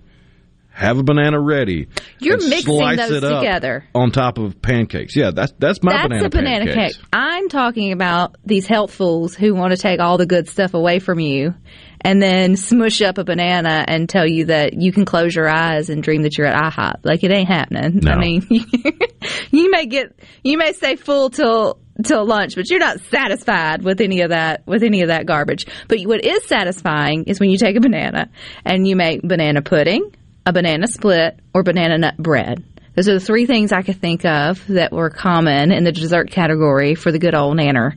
have 0.78 0.98
a 0.98 1.02
banana 1.02 1.40
ready. 1.40 1.88
You're 2.20 2.36
mixing 2.36 2.96
those 2.96 3.20
together 3.20 3.84
on 3.94 4.12
top 4.12 4.38
of 4.38 4.62
pancakes. 4.62 5.16
Yeah, 5.16 5.32
that's 5.32 5.52
that's 5.58 5.82
my 5.82 5.92
that's 5.92 6.04
banana. 6.04 6.22
That's 6.22 6.34
a 6.34 6.38
banana 6.38 6.64
pancakes. 6.66 6.96
cake. 6.98 7.06
I'm 7.12 7.48
talking 7.48 7.90
about 7.92 8.36
these 8.44 8.66
health 8.66 8.94
fools 8.94 9.34
who 9.34 9.54
want 9.54 9.72
to 9.72 9.76
take 9.76 9.98
all 9.98 10.18
the 10.18 10.26
good 10.26 10.48
stuff 10.48 10.74
away 10.74 11.00
from 11.00 11.18
you 11.18 11.54
and 12.00 12.22
then 12.22 12.56
smush 12.56 13.02
up 13.02 13.18
a 13.18 13.24
banana 13.24 13.84
and 13.88 14.08
tell 14.08 14.26
you 14.26 14.46
that 14.46 14.74
you 14.74 14.92
can 14.92 15.04
close 15.04 15.34
your 15.34 15.48
eyes 15.48 15.90
and 15.90 16.00
dream 16.00 16.22
that 16.22 16.38
you're 16.38 16.46
at 16.46 16.72
IHOP. 16.72 17.00
Like 17.02 17.24
it 17.24 17.32
ain't 17.32 17.48
happening. 17.48 18.00
No. 18.02 18.12
I 18.12 18.18
mean, 18.18 18.46
you 19.50 19.70
may 19.72 19.86
get, 19.86 20.16
you 20.44 20.58
may 20.58 20.72
stay 20.74 20.94
full 20.94 21.30
till 21.30 21.80
till 22.04 22.24
lunch, 22.24 22.54
but 22.54 22.70
you're 22.70 22.78
not 22.78 23.00
satisfied 23.10 23.82
with 23.82 24.00
any 24.00 24.20
of 24.20 24.30
that 24.30 24.64
with 24.64 24.84
any 24.84 25.02
of 25.02 25.08
that 25.08 25.26
garbage. 25.26 25.66
But 25.88 26.00
what 26.02 26.24
is 26.24 26.44
satisfying 26.44 27.24
is 27.24 27.40
when 27.40 27.50
you 27.50 27.58
take 27.58 27.76
a 27.76 27.80
banana 27.80 28.30
and 28.64 28.86
you 28.86 28.94
make 28.94 29.22
banana 29.22 29.62
pudding, 29.62 30.14
a 30.48 30.52
banana 30.52 30.86
split, 30.86 31.38
or 31.52 31.62
banana 31.62 31.98
nut 31.98 32.16
bread. 32.16 32.64
Those 32.94 33.06
are 33.10 33.14
the 33.14 33.20
three 33.20 33.44
things 33.44 33.70
I 33.70 33.82
could 33.82 34.00
think 34.00 34.24
of 34.24 34.66
that 34.68 34.92
were 34.92 35.10
common 35.10 35.70
in 35.70 35.84
the 35.84 35.92
dessert 35.92 36.30
category 36.30 36.94
for 36.94 37.12
the 37.12 37.18
good 37.18 37.34
old 37.34 37.58
nanner. 37.58 37.96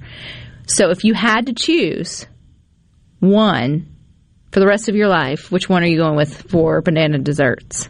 So 0.68 0.90
if 0.90 1.06
you 1.06 1.14
had 1.14 1.46
to 1.46 1.54
choose 1.54 2.28
one 3.20 3.96
for 4.52 4.60
the 4.60 4.68
rest 4.68 4.90
of 4.90 4.96
your 4.96 5.08
life, 5.08 5.50
which 5.50 5.70
one 5.70 5.82
are 5.82 5.88
you 5.88 5.98
going 5.98 6.18
with 6.18 6.52
for 6.52 6.82
banana 6.82 7.20
desserts? 7.20 7.88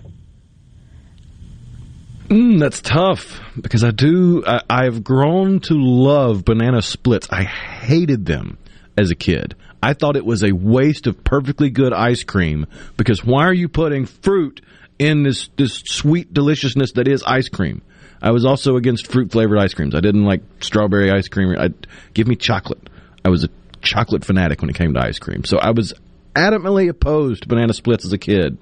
Mm, 2.28 2.60
that's 2.60 2.82
tough 2.82 3.42
because 3.60 3.84
I 3.84 3.90
do. 3.90 4.44
I, 4.46 4.62
I've 4.70 5.04
grown 5.04 5.60
to 5.62 5.74
love 5.74 6.46
banana 6.46 6.84
splits. 6.84 7.28
I 7.32 7.44
hated 7.44 8.28
them 8.28 8.60
as 8.96 9.10
a 9.10 9.16
kid. 9.16 9.56
I 9.82 9.94
thought 9.94 10.16
it 10.16 10.26
was 10.26 10.44
a 10.44 10.52
waste 10.52 11.08
of 11.08 11.24
perfectly 11.24 11.70
good 11.70 11.94
ice 11.94 12.24
cream 12.24 12.68
because 12.98 13.24
why 13.24 13.46
are 13.46 13.54
you 13.54 13.68
putting 13.68 14.06
fruit 14.06 14.62
in 15.00 15.24
this 15.24 15.50
this 15.58 15.84
sweet 15.86 16.34
deliciousness 16.34 16.94
that 16.94 17.08
is 17.08 17.24
ice 17.24 17.50
cream? 17.50 17.82
I 18.22 18.32
was 18.32 18.46
also 18.46 18.76
against 18.76 19.08
fruit 19.08 19.32
flavored 19.32 19.58
ice 19.58 19.74
creams. 19.74 19.96
I 19.96 20.00
didn't 20.00 20.26
like 20.26 20.42
strawberry 20.60 21.10
ice 21.10 21.28
cream. 21.28 21.56
I 21.58 21.70
give 22.14 22.28
me 22.28 22.36
chocolate. 22.36 22.90
I 23.26 23.30
was 23.30 23.44
a 23.44 23.50
chocolate 23.82 24.24
fanatic 24.24 24.62
when 24.62 24.70
it 24.70 24.76
came 24.76 24.94
to 24.94 25.00
ice 25.04 25.18
cream. 25.18 25.44
So 25.44 25.58
I 25.58 25.72
was 25.72 25.94
adamantly 26.36 26.88
opposed 26.90 27.44
to 27.44 27.50
banana 27.50 27.74
splits 27.74 28.06
as 28.06 28.14
a 28.14 28.18
kid. 28.18 28.58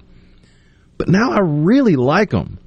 But 0.96 1.08
now 1.08 1.32
I 1.32 1.40
really 1.40 1.96
like 1.96 2.30
them. 2.30 2.58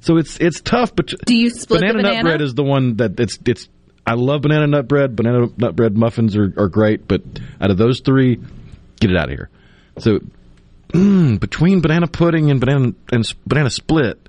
So 0.00 0.16
it's 0.16 0.38
it's 0.38 0.60
tough. 0.60 0.94
But 0.96 1.12
do 1.26 1.36
you 1.36 1.50
split 1.50 1.80
banana, 1.80 1.98
banana 1.98 2.14
nut 2.14 2.24
bread 2.24 2.42
is 2.42 2.54
the 2.54 2.64
one 2.64 2.96
that 2.96 3.20
it's 3.20 3.38
it's. 3.44 3.68
I 4.06 4.14
love 4.14 4.42
banana 4.42 4.66
nut 4.66 4.88
bread. 4.88 5.14
Banana 5.16 5.46
nut 5.56 5.76
bread 5.76 5.96
muffins 5.96 6.36
are, 6.36 6.52
are 6.56 6.68
great, 6.68 7.06
but 7.06 7.22
out 7.60 7.70
of 7.70 7.76
those 7.78 8.00
three, 8.00 8.40
get 9.00 9.10
it 9.10 9.16
out 9.16 9.24
of 9.24 9.30
here. 9.30 9.50
So 9.98 10.20
mm, 10.88 11.38
between 11.38 11.80
banana 11.80 12.06
pudding 12.08 12.50
and 12.50 12.60
banana 12.60 12.92
and 13.12 13.34
banana 13.46 13.70
split, 13.70 14.28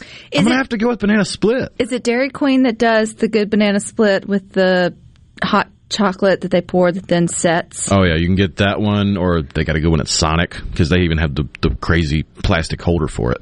Is 0.00 0.38
I'm 0.40 0.44
gonna 0.44 0.54
it- 0.56 0.58
have 0.58 0.68
to 0.70 0.76
go 0.78 0.88
with 0.88 0.98
banana 1.00 1.24
split. 1.24 1.72
Is 1.78 1.92
it 1.92 2.02
Dairy 2.04 2.30
Queen 2.30 2.64
that 2.64 2.78
does 2.78 3.14
the 3.14 3.28
good 3.28 3.50
banana 3.50 3.80
split 3.80 4.26
with 4.28 4.52
the 4.52 4.94
hot 5.42 5.68
chocolate 5.90 6.42
that 6.42 6.50
they 6.50 6.60
pour 6.60 6.92
that 6.92 7.06
then 7.08 7.28
sets? 7.28 7.90
Oh 7.90 8.02
yeah, 8.02 8.16
you 8.16 8.26
can 8.26 8.34
get 8.36 8.56
that 8.56 8.80
one, 8.80 9.16
or 9.16 9.42
they 9.42 9.64
got 9.64 9.74
to 9.74 9.80
go 9.80 9.90
one 9.90 10.00
at 10.00 10.08
Sonic 10.08 10.56
because 10.70 10.88
they 10.90 10.98
even 11.00 11.18
have 11.18 11.34
the 11.34 11.48
the 11.62 11.70
crazy 11.80 12.24
plastic 12.24 12.82
holder 12.82 13.08
for 13.08 13.32
it. 13.32 13.40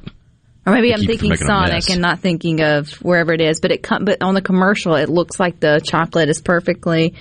Or 0.67 0.73
maybe 0.73 0.93
I'm 0.93 0.99
keep 0.99 1.11
it 1.11 1.19
from 1.21 1.29
thinking 1.29 1.47
Sonic 1.47 1.91
and 1.91 2.03
not 2.03 2.19
thinking 2.19 2.61
of 2.61 2.91
wherever 2.95 3.33
it 3.33 3.41
is. 3.41 3.61
But 3.61 3.71
it 3.71 3.85
com- 3.85 4.05
but 4.05 4.21
on 4.21 4.35
the 4.35 4.43
commercial, 4.43 4.97
it 4.97 5.09
looks 5.09 5.39
like 5.39 5.61
the 5.61 5.81
chocolate 5.83 6.29
is 6.29 6.43
perfectly 6.43 7.15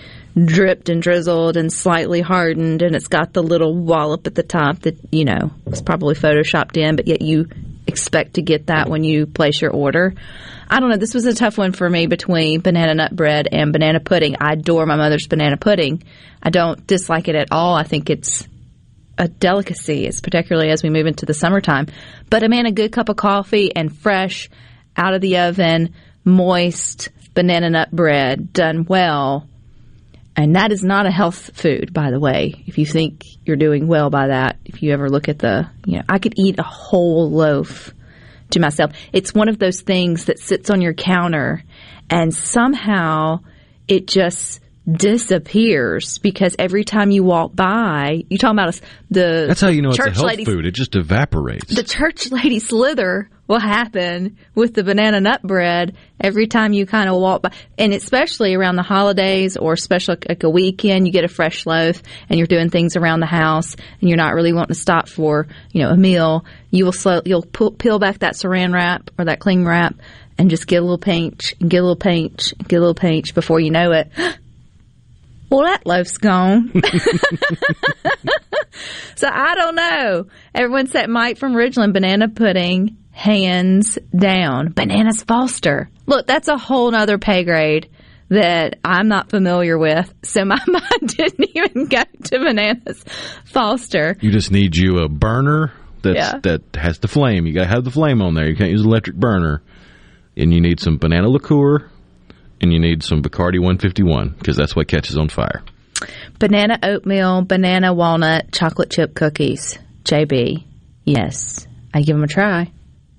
dripped 0.43 0.89
and 0.89 1.01
drizzled 1.01 1.55
and 1.55 1.71
slightly 1.71 2.21
hardened, 2.21 2.81
and 2.81 2.95
it's 2.95 3.07
got 3.07 3.33
the 3.33 3.43
little 3.43 3.75
wallop 3.75 4.25
at 4.25 4.33
the 4.33 4.43
top 4.43 4.79
that 4.79 4.97
you 5.11 5.25
know 5.25 5.51
was 5.63 5.83
probably 5.83 6.15
photoshopped 6.15 6.75
in, 6.75 6.95
but 6.95 7.07
yet 7.07 7.21
you 7.21 7.47
expect 7.87 8.33
to 8.33 8.41
get 8.41 8.67
that 8.67 8.89
when 8.89 9.03
you 9.03 9.27
place 9.27 9.61
your 9.61 9.71
order. 9.71 10.15
I 10.67 10.79
don't 10.79 10.89
know. 10.89 10.97
This 10.97 11.13
was 11.13 11.27
a 11.27 11.35
tough 11.35 11.59
one 11.59 11.71
for 11.71 11.87
me 11.87 12.07
between 12.07 12.61
banana 12.61 12.95
nut 12.95 13.15
bread 13.15 13.47
and 13.51 13.71
banana 13.71 13.99
pudding. 13.99 14.37
I 14.41 14.53
adore 14.53 14.87
my 14.87 14.95
mother's 14.95 15.27
banana 15.27 15.57
pudding. 15.57 16.03
I 16.41 16.49
don't 16.49 16.85
dislike 16.87 17.27
it 17.27 17.35
at 17.35 17.49
all. 17.51 17.75
I 17.75 17.83
think 17.83 18.09
it's 18.09 18.47
a 19.17 19.27
delicacy, 19.27 20.09
particularly 20.21 20.69
as 20.71 20.83
we 20.83 20.89
move 20.89 21.05
into 21.05 21.25
the 21.25 21.33
summertime. 21.33 21.87
But 22.29 22.43
a 22.43 22.49
man, 22.49 22.65
a 22.65 22.71
good 22.71 22.91
cup 22.91 23.09
of 23.09 23.15
coffee 23.15 23.75
and 23.75 23.95
fresh, 23.95 24.49
out 24.97 25.13
of 25.13 25.21
the 25.21 25.37
oven, 25.37 25.93
moist 26.23 27.09
banana 27.33 27.69
nut 27.69 27.91
bread 27.91 28.53
done 28.53 28.85
well. 28.85 29.47
And 30.37 30.55
that 30.55 30.71
is 30.71 30.83
not 30.83 31.05
a 31.05 31.11
health 31.11 31.51
food, 31.57 31.93
by 31.93 32.11
the 32.11 32.19
way. 32.19 32.63
If 32.67 32.77
you 32.77 32.85
think 32.85 33.23
you're 33.45 33.55
doing 33.55 33.87
well 33.87 34.09
by 34.09 34.27
that, 34.27 34.57
if 34.65 34.83
you 34.83 34.91
ever 34.91 35.09
look 35.09 35.29
at 35.29 35.39
the, 35.39 35.69
you 35.85 35.97
know, 35.97 36.03
I 36.09 36.19
could 36.19 36.33
eat 36.37 36.59
a 36.59 36.63
whole 36.63 37.31
loaf 37.31 37.93
to 38.51 38.59
myself. 38.59 38.91
It's 39.13 39.33
one 39.33 39.47
of 39.47 39.59
those 39.59 39.81
things 39.81 40.25
that 40.25 40.39
sits 40.39 40.69
on 40.69 40.81
your 40.81 40.93
counter 40.93 41.63
and 42.09 42.33
somehow 42.33 43.39
it 43.87 44.07
just 44.07 44.59
disappears 44.89 46.19
because 46.19 46.55
every 46.59 46.83
time 46.83 47.11
you 47.11 47.23
walk 47.23 47.55
by, 47.55 48.23
you're 48.29 48.37
talking 48.37 48.55
about 48.55 48.69
us, 48.69 48.81
the 49.09 49.45
That's 49.47 49.61
how 49.61 49.69
you 49.69 49.81
know 49.81 49.89
it's 49.89 49.99
a 49.99 50.11
health 50.11 50.25
lady, 50.25 50.45
food. 50.45 50.65
It 50.65 50.75
just 50.75 50.95
evaporates. 50.95 51.75
The 51.75 51.83
church 51.83 52.31
lady 52.31 52.59
slither 52.59 53.29
will 53.47 53.59
happen 53.59 54.37
with 54.53 54.73
the 54.73 54.83
banana 54.83 55.21
nut 55.21 55.41
bread 55.43 55.95
every 56.19 56.47
time 56.47 56.73
you 56.73 56.85
kind 56.85 57.09
of 57.09 57.15
walk 57.19 57.43
by, 57.43 57.51
and 57.77 57.93
especially 57.93 58.53
around 58.53 58.75
the 58.75 58.83
holidays 58.83 59.57
or 59.57 59.75
special 59.75 60.17
like 60.27 60.43
a 60.43 60.49
weekend, 60.49 61.07
you 61.07 61.13
get 61.13 61.23
a 61.23 61.29
fresh 61.29 61.65
loaf 61.65 62.01
and 62.29 62.37
you're 62.37 62.47
doing 62.47 62.69
things 62.69 62.95
around 62.95 63.19
the 63.19 63.25
house 63.25 63.75
and 64.01 64.09
you're 64.09 64.17
not 64.17 64.33
really 64.33 64.53
wanting 64.53 64.73
to 64.73 64.79
stop 64.79 65.07
for 65.07 65.47
you 65.71 65.81
know 65.81 65.89
a 65.89 65.97
meal. 65.97 66.45
You 66.69 66.85
will 66.85 66.91
slow, 66.91 67.21
you'll 67.25 67.43
pu- 67.43 67.71
peel 67.71 67.99
back 67.99 68.19
that 68.19 68.33
saran 68.33 68.73
wrap 68.73 69.09
or 69.17 69.25
that 69.25 69.39
cling 69.39 69.65
wrap 69.65 69.95
and 70.37 70.49
just 70.49 70.67
get 70.67 70.77
a 70.77 70.81
little 70.81 70.97
pinch 70.97 71.55
and 71.59 71.69
get 71.69 71.79
a 71.79 71.81
little 71.81 71.95
pinch 71.95 72.53
and 72.59 72.67
get 72.67 72.77
a 72.77 72.79
little 72.79 72.93
pinch 72.93 73.33
before 73.33 73.59
you 73.59 73.71
know 73.71 73.91
it. 73.91 74.11
Well, 75.55 75.63
that 75.65 75.85
loaf's 75.85 76.17
gone. 76.17 76.69
so 79.15 79.29
I 79.31 79.55
don't 79.55 79.75
know. 79.75 80.25
Everyone 80.53 80.87
said 80.87 81.09
Mike 81.09 81.37
from 81.37 81.53
Ridgeland 81.53 81.93
banana 81.93 82.27
pudding, 82.27 82.97
hands 83.11 83.97
down. 84.15 84.73
Bananas 84.73 85.23
Foster. 85.23 85.89
Look, 86.07 86.27
that's 86.27 86.49
a 86.49 86.57
whole 86.57 86.91
nother 86.91 87.17
pay 87.17 87.45
grade 87.45 87.89
that 88.29 88.79
I'm 88.83 89.07
not 89.07 89.29
familiar 89.29 89.77
with. 89.77 90.13
So 90.23 90.43
my 90.43 90.59
mind 90.67 91.15
didn't 91.15 91.49
even 91.55 91.85
go 91.85 92.03
to 92.25 92.39
bananas 92.39 93.05
Foster. 93.45 94.17
You 94.19 94.31
just 94.31 94.51
need 94.51 94.75
you 94.75 94.97
a 94.99 95.07
burner 95.09 95.71
that's, 96.01 96.17
Yeah. 96.17 96.39
that 96.43 96.61
has 96.75 96.99
the 96.99 97.07
flame. 97.07 97.45
You 97.47 97.53
got 97.53 97.61
to 97.63 97.69
have 97.69 97.83
the 97.85 97.91
flame 97.91 98.21
on 98.21 98.33
there. 98.33 98.49
You 98.49 98.55
can't 98.57 98.71
use 98.71 98.83
electric 98.83 99.15
burner. 99.15 99.61
And 100.35 100.53
you 100.53 100.59
need 100.59 100.81
some 100.81 100.97
banana 100.97 101.29
liqueur 101.29 101.89
and 102.65 102.73
you 102.73 102.79
need 102.79 103.03
some 103.03 103.21
Bacardi 103.21 103.59
151 103.59 104.35
because 104.37 104.57
that's 104.57 104.75
what 104.75 104.87
catches 104.87 105.17
on 105.17 105.29
fire. 105.29 105.63
Banana 106.39 106.79
oatmeal, 106.83 107.43
banana 107.43 107.93
walnut, 107.93 108.51
chocolate 108.51 108.89
chip 108.89 109.13
cookies. 109.15 109.77
JB. 110.03 110.65
Yes. 111.03 111.67
I 111.93 112.01
give 112.01 112.15
them 112.15 112.23
a 112.23 112.27
try. 112.27 112.71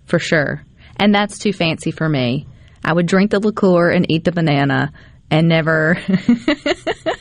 For 0.04 0.18
sure. 0.18 0.62
And 0.96 1.14
that's 1.14 1.38
too 1.38 1.52
fancy 1.52 1.92
for 1.92 2.08
me. 2.08 2.46
I 2.84 2.92
would 2.92 3.06
drink 3.06 3.30
the 3.30 3.40
liqueur 3.40 3.90
and 3.90 4.10
eat 4.10 4.24
the 4.24 4.32
banana 4.32 4.92
and 5.30 5.48
never 5.48 5.98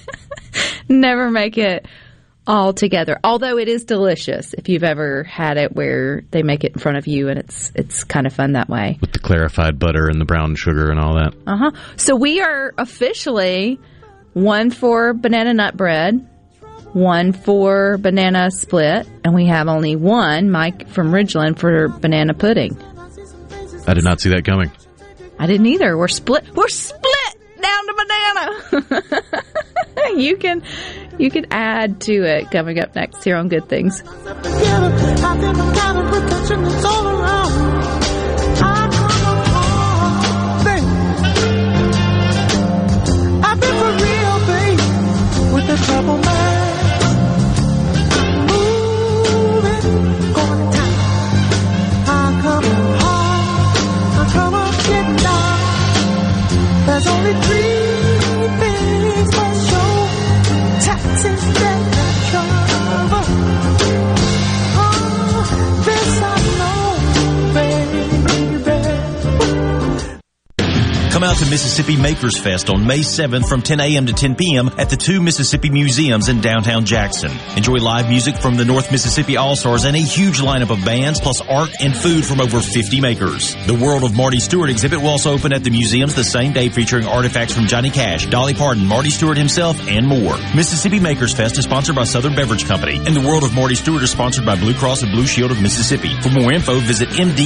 never 0.89 1.31
make 1.31 1.57
it 1.57 1.87
all 2.47 2.73
together. 2.73 3.19
Although 3.23 3.57
it 3.57 3.67
is 3.67 3.85
delicious 3.85 4.53
if 4.53 4.69
you've 4.69 4.83
ever 4.83 5.23
had 5.23 5.57
it 5.57 5.75
where 5.75 6.23
they 6.31 6.43
make 6.43 6.63
it 6.63 6.73
in 6.73 6.79
front 6.79 6.97
of 6.97 7.07
you 7.07 7.29
and 7.29 7.39
it's 7.39 7.71
it's 7.75 8.03
kind 8.03 8.27
of 8.27 8.33
fun 8.33 8.53
that 8.53 8.69
way. 8.69 8.97
With 9.01 9.13
the 9.13 9.19
clarified 9.19 9.79
butter 9.79 10.07
and 10.07 10.19
the 10.19 10.25
brown 10.25 10.55
sugar 10.55 10.91
and 10.91 10.99
all 10.99 11.15
that. 11.15 11.33
Uh 11.47 11.57
huh. 11.57 11.71
So 11.97 12.15
we 12.15 12.41
are 12.41 12.73
officially 12.77 13.79
one 14.33 14.69
for 14.69 15.13
banana 15.13 15.53
nut 15.53 15.77
bread, 15.77 16.27
one 16.93 17.33
for 17.33 17.97
banana 17.97 18.51
split, 18.51 19.07
and 19.23 19.33
we 19.33 19.47
have 19.47 19.67
only 19.67 19.95
one, 19.95 20.51
Mike 20.51 20.89
from 20.89 21.11
Ridgeland, 21.11 21.57
for 21.57 21.87
banana 21.87 22.33
pudding. 22.33 22.77
I 23.87 23.93
did 23.93 24.03
not 24.03 24.19
see 24.19 24.29
that 24.29 24.45
coming. 24.45 24.71
I 25.37 25.47
didn't 25.47 25.65
either. 25.67 25.97
We're 25.97 26.07
split. 26.07 26.55
We're 26.55 26.69
split 26.69 27.14
down 27.65 27.81
to 27.87 27.93
banana. 28.01 28.45
you 30.17 30.37
can 30.37 30.61
you 31.17 31.29
can 31.31 31.45
add 31.51 32.01
to 32.01 32.23
it 32.23 32.51
coming 32.51 32.79
up 32.79 32.95
next 32.95 33.23
here 33.23 33.35
on 33.35 33.47
Good 33.49 33.67
Things. 33.69 34.03
I've 43.47 43.59
been 43.61 43.75
for 43.81 43.91
real, 44.03 44.35
babe, 44.47 44.79
with 45.53 45.67
the 45.67 45.77
trouble 45.85 46.24
only 57.25 57.41
three 57.41 58.47
things 58.59 59.35
for 59.35 59.53
sure. 59.67 60.07
Taxes, 60.81 61.94
Come 71.15 71.23
out 71.23 71.37
to 71.37 71.49
Mississippi 71.49 71.95
Makers 71.95 72.37
Fest 72.37 72.69
on 72.69 72.85
May 72.85 72.99
7th 72.99 73.47
from 73.47 73.61
10 73.61 73.79
a.m. 73.79 74.05
to 74.07 74.11
10 74.11 74.35
p.m. 74.35 74.69
at 74.77 74.89
the 74.89 74.97
two 74.97 75.21
Mississippi 75.21 75.69
Museums 75.69 76.27
in 76.27 76.41
downtown 76.41 76.83
Jackson. 76.83 77.31
Enjoy 77.55 77.77
live 77.77 78.09
music 78.09 78.35
from 78.35 78.57
the 78.57 78.65
North 78.65 78.91
Mississippi 78.91 79.37
All-Stars 79.37 79.85
and 79.85 79.95
a 79.95 79.99
huge 79.99 80.41
lineup 80.41 80.71
of 80.71 80.83
bands, 80.83 81.21
plus 81.21 81.39
art 81.39 81.69
and 81.79 81.95
food 81.95 82.25
from 82.25 82.41
over 82.41 82.59
50 82.59 82.99
makers. 82.99 83.55
The 83.65 83.75
World 83.75 84.03
of 84.03 84.13
Marty 84.13 84.41
Stuart 84.41 84.69
exhibit 84.69 84.99
will 84.99 85.07
also 85.07 85.31
open 85.31 85.53
at 85.53 85.63
the 85.63 85.69
museums 85.69 86.15
the 86.15 86.23
same 86.25 86.51
day 86.51 86.67
featuring 86.67 87.07
artifacts 87.07 87.53
from 87.53 87.67
Johnny 87.67 87.91
Cash, 87.91 88.25
Dolly 88.25 88.53
Parton, 88.53 88.85
Marty 88.85 89.09
Stuart 89.09 89.37
himself, 89.37 89.79
and 89.87 90.05
more. 90.05 90.35
Mississippi 90.53 90.99
Makers 90.99 91.33
Fest 91.33 91.57
is 91.57 91.63
sponsored 91.63 91.95
by 91.95 92.03
Southern 92.03 92.35
Beverage 92.35 92.65
Company, 92.65 92.97
and 92.97 93.15
the 93.15 93.25
World 93.25 93.45
of 93.45 93.55
Marty 93.55 93.75
Stuart 93.75 94.03
is 94.03 94.11
sponsored 94.11 94.45
by 94.45 94.57
Blue 94.57 94.73
Cross 94.73 95.03
and 95.03 95.13
Blue 95.13 95.25
Shield 95.25 95.51
of 95.51 95.61
Mississippi. 95.61 96.13
For 96.19 96.29
more 96.29 96.51
info, 96.51 96.77
visit 96.81 97.07
mdah.ms.gov. 97.07 97.45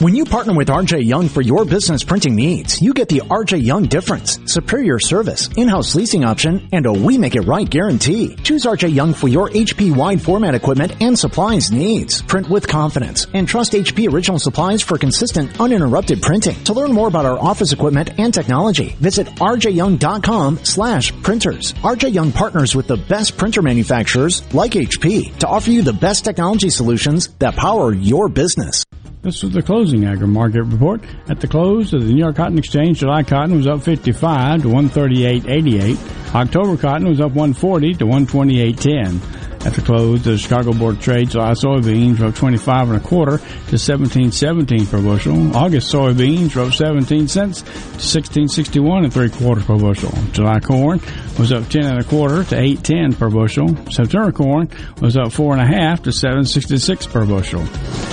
When 0.00 0.16
you 0.16 0.24
partner 0.24 0.54
with 0.54 0.68
RJ 0.68 1.06
Young 1.06 1.28
for 1.28 1.40
your 1.40 1.64
business 1.64 2.02
printing 2.02 2.34
needs, 2.34 2.82
you 2.82 2.92
get 2.92 3.08
the 3.08 3.20
RJ 3.20 3.62
Young 3.64 3.84
difference, 3.84 4.40
superior 4.44 4.98
service, 4.98 5.48
in-house 5.56 5.94
leasing 5.94 6.24
option, 6.24 6.68
and 6.72 6.84
a 6.84 6.92
we 6.92 7.16
make 7.16 7.36
it 7.36 7.42
right 7.42 7.68
guarantee. 7.68 8.34
Choose 8.42 8.64
RJ 8.64 8.92
Young 8.92 9.14
for 9.14 9.28
your 9.28 9.50
HP 9.50 9.94
wide 9.94 10.20
format 10.20 10.56
equipment 10.56 11.00
and 11.00 11.16
supplies 11.16 11.70
needs. 11.70 12.22
Print 12.22 12.50
with 12.50 12.66
confidence 12.66 13.28
and 13.34 13.46
trust 13.46 13.72
HP 13.72 14.12
original 14.12 14.40
supplies 14.40 14.82
for 14.82 14.98
consistent, 14.98 15.60
uninterrupted 15.60 16.20
printing. 16.20 16.56
To 16.64 16.72
learn 16.72 16.92
more 16.92 17.08
about 17.08 17.24
our 17.24 17.38
office 17.38 17.72
equipment 17.72 18.18
and 18.18 18.34
technology, 18.34 18.96
visit 18.98 19.28
rjyoung.com 19.36 20.64
slash 20.64 21.12
printers. 21.22 21.72
RJ 21.74 22.12
Young 22.12 22.32
partners 22.32 22.74
with 22.74 22.88
the 22.88 22.96
best 22.96 23.36
printer 23.36 23.62
manufacturers 23.62 24.42
like 24.52 24.72
HP 24.72 25.38
to 25.38 25.46
offer 25.46 25.70
you 25.70 25.82
the 25.82 25.92
best 25.92 26.24
technology 26.24 26.68
solutions 26.68 27.28
that 27.38 27.54
power 27.54 27.94
your 27.94 28.28
business. 28.28 28.84
This 29.24 29.42
was 29.42 29.52
the 29.52 29.62
closing 29.62 30.04
agri 30.04 30.26
market 30.26 30.64
report. 30.64 31.00
At 31.30 31.40
the 31.40 31.48
close 31.48 31.94
of 31.94 32.06
the 32.06 32.12
New 32.12 32.18
York 32.18 32.36
Cotton 32.36 32.58
Exchange, 32.58 32.98
July 32.98 33.22
cotton 33.22 33.56
was 33.56 33.66
up 33.66 33.82
55 33.82 34.60
to 34.62 34.68
138.88. 34.68 36.34
October 36.34 36.76
cotton 36.76 37.08
was 37.08 37.20
up 37.20 37.32
140 37.32 37.94
to 37.94 38.04
128.10. 38.04 39.43
At 39.64 39.72
the 39.72 39.80
close, 39.80 40.22
the 40.22 40.36
Chicago 40.36 40.74
Board 40.74 40.96
of 40.96 41.02
Trade 41.02 41.30
July 41.30 41.52
soybeans 41.52 42.20
up 42.20 42.34
25 42.34 42.90
and 42.90 42.96
a 42.98 43.00
quarter 43.00 43.38
to 43.38 43.76
17.17 43.76 44.90
per 44.90 45.00
bushel. 45.00 45.56
August 45.56 45.90
soybeans 45.90 46.54
up 46.56 46.74
17 46.74 47.28
cents 47.28 47.62
to 47.62 47.68
16.61 47.68 49.04
and 49.04 49.12
three 49.12 49.30
quarters 49.30 49.64
per 49.64 49.78
bushel. 49.78 50.12
July 50.32 50.60
corn 50.60 51.00
was 51.38 51.50
up 51.50 51.66
10 51.68 51.84
and 51.84 51.98
a 51.98 52.04
quarter 52.04 52.44
to 52.44 52.54
8.10 52.54 53.18
per 53.18 53.30
bushel. 53.30 53.68
September 53.90 54.32
corn 54.32 54.68
was 55.00 55.16
up 55.16 55.32
four 55.32 55.56
and 55.56 55.62
a 55.62 55.66
half 55.66 56.02
to 56.02 56.10
7.66 56.10 57.10
per 57.10 57.24
bushel. 57.24 57.62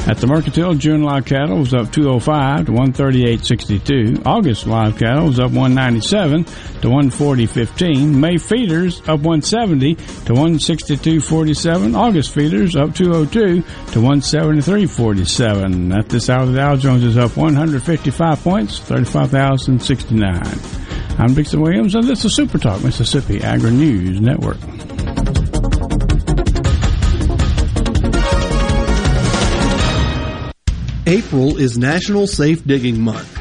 At 0.09 0.17
the 0.17 0.27
Mercantile, 0.27 0.73
June 0.75 1.03
live 1.03 1.25
cattle 1.25 1.59
was 1.59 1.73
up 1.73 1.91
205 1.91 2.67
to 2.67 2.71
138.62. 2.71 4.25
August 4.25 4.65
live 4.67 4.97
cattle 4.97 5.27
was 5.27 5.39
up 5.39 5.51
197 5.51 6.45
to 6.45 6.87
140.15. 6.87 8.15
May 8.15 8.37
feeders 8.37 9.01
up 9.01 9.19
170 9.19 9.95
to 9.95 10.33
162.47. 11.41 11.95
August 11.97 12.33
feeders 12.33 12.75
up 12.75 12.93
202 12.93 13.61
to 13.61 13.99
173.47. 13.99 15.97
At 15.97 16.09
this 16.09 16.29
hour, 16.29 16.45
the 16.45 16.55
Dow 16.55 16.75
Jones 16.75 17.03
is 17.03 17.17
up 17.17 17.35
155 17.35 18.43
points, 18.43 18.79
35,069. 18.79 20.41
I'm 21.17 21.33
Dixon 21.33 21.61
Williams, 21.61 21.95
and 21.95 22.07
this 22.07 22.23
is 22.25 22.35
Super 22.35 22.57
Talk 22.57 22.83
Mississippi 22.83 23.43
Agri 23.43 23.71
News 23.71 24.21
Network. 24.21 24.57
April 31.07 31.57
is 31.57 31.77
National 31.77 32.27
Safe 32.27 32.63
Digging 32.63 33.01
Month. 33.01 33.40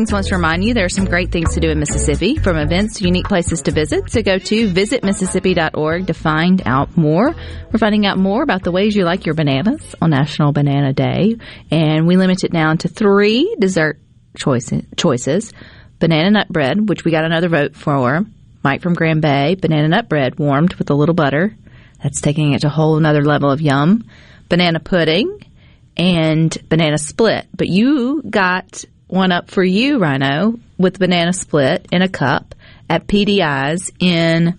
Good 0.00 0.06
Things 0.06 0.12
wants 0.14 0.28
to 0.30 0.36
remind 0.36 0.64
you 0.64 0.72
there 0.72 0.86
are 0.86 0.88
some 0.88 1.04
great 1.04 1.30
things 1.30 1.52
to 1.52 1.60
do 1.60 1.68
in 1.68 1.78
Mississippi, 1.78 2.36
from 2.36 2.56
events 2.56 2.94
to 2.94 3.04
unique 3.04 3.28
places 3.28 3.60
to 3.62 3.70
visit. 3.70 4.10
So 4.10 4.22
go 4.22 4.38
to 4.38 4.72
visitmississippi.org 4.72 6.06
to 6.06 6.14
find 6.14 6.62
out 6.64 6.96
more. 6.96 7.34
We're 7.70 7.78
finding 7.78 8.06
out 8.06 8.16
more 8.16 8.42
about 8.42 8.62
the 8.62 8.72
ways 8.72 8.96
you 8.96 9.04
like 9.04 9.26
your 9.26 9.34
bananas 9.34 9.94
on 10.00 10.08
National 10.08 10.52
Banana 10.52 10.94
Day, 10.94 11.36
and 11.70 12.06
we 12.06 12.16
limit 12.16 12.44
it 12.44 12.50
down 12.50 12.78
to 12.78 12.88
three 12.88 13.54
dessert 13.60 14.00
choices. 14.38 14.84
choices. 14.96 15.52
Banana 15.98 16.30
nut 16.30 16.48
bread, 16.48 16.88
which 16.88 17.04
we 17.04 17.10
got 17.10 17.26
another 17.26 17.50
vote 17.50 17.76
for. 17.76 18.24
Mike 18.64 18.80
from 18.80 18.94
Grand 18.94 19.20
Bay, 19.20 19.54
banana 19.54 19.88
nut 19.88 20.08
bread 20.08 20.38
warmed 20.38 20.72
with 20.76 20.88
a 20.88 20.94
little 20.94 21.14
butter. 21.14 21.54
That's 22.02 22.22
taking 22.22 22.54
it 22.54 22.62
to 22.62 22.68
a 22.68 22.70
whole 22.70 22.96
another 22.96 23.22
level 23.22 23.50
of 23.50 23.60
yum. 23.60 24.04
Banana 24.48 24.80
pudding, 24.80 25.40
and 25.94 26.56
banana 26.70 26.96
split. 26.96 27.48
But 27.54 27.68
you 27.68 28.22
got 28.22 28.86
one 29.12 29.32
up 29.32 29.50
for 29.50 29.62
you, 29.62 29.98
Rhino, 29.98 30.58
with 30.78 30.98
banana 30.98 31.32
split 31.32 31.86
in 31.92 32.02
a 32.02 32.08
cup 32.08 32.54
at 32.88 33.06
PDI's 33.06 33.90
in 33.98 34.58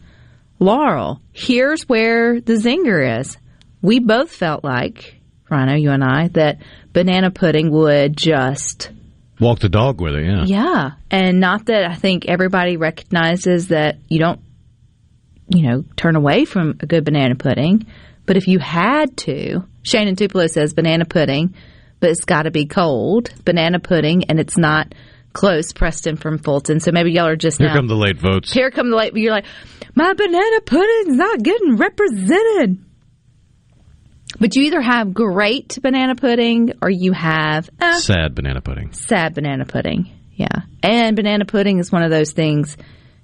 Laurel. 0.60 1.22
Here's 1.34 1.88
where 1.89 2.39
the 2.39 2.54
zinger 2.54 3.20
is. 3.20 3.38
We 3.82 3.99
both 3.99 4.32
felt 4.32 4.64
like, 4.64 5.16
Rhino, 5.49 5.76
you 5.76 5.91
and 5.91 6.04
I, 6.04 6.28
that 6.30 6.60
banana 6.93 7.32
pudding 7.32 7.72
would 7.72 8.16
just 8.16 8.91
Walk 9.41 9.58
the 9.58 9.70
dog 9.70 9.99
with 9.99 10.14
it, 10.14 10.24
yeah. 10.24 10.43
yeah. 10.45 10.91
And 11.10 11.39
not 11.39 11.66
that 11.66 11.89
I 11.89 11.95
think 11.95 12.28
everybody 12.28 12.78
recognizes 12.78 13.70
that 13.70 13.97
you 14.08 14.20
don't, 14.20 14.39
you 15.49 15.68
know, 15.68 15.84
turn 15.97 16.16
away 16.16 16.45
from 16.45 16.78
a 16.80 16.86
good 16.86 17.04
banana 17.04 17.34
pudding. 17.34 17.88
But 18.28 18.38
if 18.38 18.47
you 18.47 18.60
had 18.60 19.18
to, 19.18 19.64
Shannon 19.82 20.16
Tupelo 20.16 20.45
says 20.45 20.76
banana 20.76 21.06
pudding, 21.06 21.56
but 22.02 22.10
it's 22.10 22.26
got 22.26 22.43
to 22.43 22.52
be 22.52 22.66
cold. 22.66 23.32
Banana 23.45 23.80
pudding, 23.80 24.26
and 24.26 24.38
it's 24.39 24.58
not 24.58 24.93
close. 25.32 25.72
Preston 25.72 26.18
from 26.18 26.38
Fulton. 26.39 26.82
So 26.82 26.91
maybe 26.91 27.14
y'all 27.14 27.28
are 27.28 27.38
just 27.38 27.60
Here 27.60 27.70
now. 27.70 27.76
come 27.76 27.88
the 27.88 27.95
late 27.95 28.20
votes. 28.20 28.52
Here 28.52 28.70
come 28.70 28.89
the 28.89 28.97
late. 28.97 29.16
You're 29.16 29.32
like, 29.32 29.45
my 29.95 30.12
banana 30.14 30.62
pudding's 30.66 31.16
not 31.16 31.41
getting 31.41 31.78
represented. 31.78 32.78
But 34.39 34.56
you 34.56 34.64
either 34.64 34.82
have 34.82 35.14
great 35.14 35.78
banana 35.82 36.16
pudding 36.16 36.74
or 36.82 36.89
you 36.89 37.12
have 37.12 37.70
eh, 37.80 37.97
Sad 37.99 38.34
banana 38.34 38.62
pudding. 38.62 38.91
sad 38.93 39.36
banana 39.36 39.66
pudding. 39.66 40.10
Yeah. 40.34 40.62
And 40.82 41.16
banana 41.16 41.45
pudding 41.45 41.78
is 41.80 41.91
one 41.91 42.02
of 42.04 42.10
those 42.10 42.32
things 42.32 42.76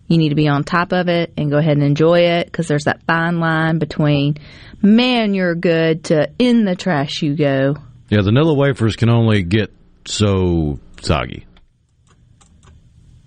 you 0.08 0.18
need 0.18 0.30
to 0.30 0.36
be 0.36 0.48
on 0.48 0.64
top 0.64 0.92
of 0.94 1.08
it 1.10 1.34
and 1.38 1.50
go 1.50 1.58
ahead 1.58 1.74
and 1.78 1.84
enjoy 1.84 2.20
it 2.20 2.46
because 2.46 2.68
there's 2.68 2.84
that 2.84 3.02
fine 3.08 3.40
line 3.40 3.80
between, 3.80 4.38
man, 4.82 5.34
you're 5.34 5.56
good 5.56 6.04
to 6.06 6.30
in 6.40 6.66
the 6.66 6.76
trash 6.76 7.22
you 7.24 7.36
go. 7.36 7.76
Yeah, 8.10 8.22
the 8.22 8.32
Nilla 8.32 8.56
wafers 8.56 8.96
can 8.96 9.10
only 9.10 9.44
get 9.44 9.74
so 10.06 10.80
soggy. 11.02 11.46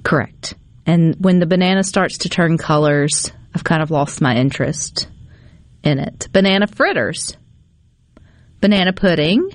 Correct. 0.03 0.55
And 0.87 1.15
when 1.19 1.39
the 1.39 1.47
banana 1.47 1.85
starts 1.85 2.19
to 2.19 2.29
turn 2.29 2.57
colors, 2.57 3.31
I've 3.55 3.65
kind 3.65 3.83
of 3.83 3.91
lost 3.91 4.21
my 4.21 4.37
interest 4.37 5.09
in 5.85 5.99
it. 5.99 6.29
Banana 6.33 6.67
fritters, 6.67 7.37
banana 8.61 8.93
pudding, 8.93 9.51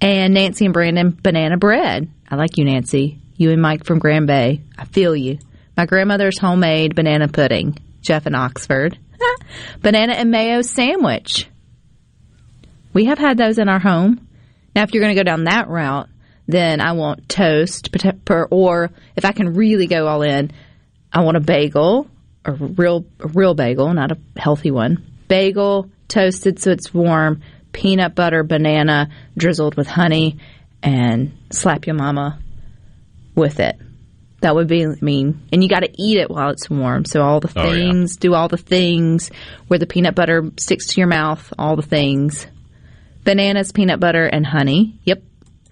and 0.00 0.34
Nancy 0.34 0.64
and 0.64 0.74
Brandon 0.74 1.10
banana 1.22 1.58
bread. 1.58 2.08
I 2.28 2.36
like 2.36 2.56
you, 2.56 2.64
Nancy. 2.64 3.20
You 3.36 3.50
and 3.50 3.60
Mike 3.60 3.84
from 3.84 3.98
Grand 3.98 4.26
Bay. 4.26 4.62
I 4.78 4.84
feel 4.84 5.14
you. 5.14 5.38
My 5.76 5.86
grandmother's 5.86 6.38
homemade 6.38 6.94
banana 6.94 7.28
pudding. 7.28 7.78
Jeff 8.00 8.26
in 8.26 8.34
Oxford. 8.34 8.98
banana 9.80 10.14
and 10.14 10.30
mayo 10.30 10.62
sandwich. 10.62 11.48
We 12.92 13.06
have 13.06 13.18
had 13.18 13.38
those 13.38 13.58
in 13.58 13.68
our 13.68 13.78
home. 13.78 14.26
Now, 14.74 14.82
if 14.82 14.92
you're 14.92 15.02
going 15.02 15.14
to 15.14 15.20
go 15.20 15.24
down 15.24 15.44
that 15.44 15.68
route, 15.68 16.08
then 16.46 16.80
I 16.80 16.92
want 16.92 17.28
toast, 17.28 17.88
or 18.50 18.90
if 19.16 19.24
I 19.24 19.32
can 19.32 19.54
really 19.54 19.86
go 19.86 20.06
all 20.06 20.22
in, 20.22 20.50
I 21.12 21.22
want 21.22 21.36
a 21.36 21.40
bagel, 21.40 22.08
a 22.44 22.52
real, 22.52 23.04
a 23.20 23.28
real 23.28 23.54
bagel, 23.54 23.92
not 23.94 24.12
a 24.12 24.18
healthy 24.36 24.70
one. 24.70 25.04
Bagel, 25.28 25.90
toasted 26.08 26.58
so 26.58 26.70
it's 26.70 26.92
warm, 26.92 27.42
peanut 27.72 28.14
butter, 28.14 28.42
banana, 28.42 29.08
drizzled 29.36 29.76
with 29.76 29.86
honey, 29.86 30.38
and 30.82 31.32
slap 31.50 31.86
your 31.86 31.96
mama 31.96 32.40
with 33.34 33.60
it. 33.60 33.76
That 34.40 34.54
would 34.54 34.68
be, 34.68 34.86
I 34.86 34.94
mean, 35.02 35.42
and 35.52 35.62
you 35.62 35.68
got 35.68 35.80
to 35.80 36.02
eat 36.02 36.16
it 36.16 36.30
while 36.30 36.50
it's 36.50 36.70
warm. 36.70 37.04
So 37.04 37.20
all 37.20 37.40
the 37.40 37.52
Oh, 37.54 37.64
yeah. 37.64 37.70
things, 37.70 38.16
do 38.16 38.34
all 38.34 38.48
the 38.48 38.56
things 38.56 39.30
where 39.68 39.78
the 39.78 39.86
peanut 39.86 40.14
butter 40.14 40.50
sticks 40.56 40.86
to 40.88 41.00
your 41.00 41.08
mouth, 41.08 41.52
all 41.58 41.76
the 41.76 41.82
things. 41.82 42.46
Bananas, 43.24 43.72
peanut 43.72 44.00
butter, 44.00 44.24
and 44.26 44.46
honey. 44.46 44.98
Yep. 45.04 45.22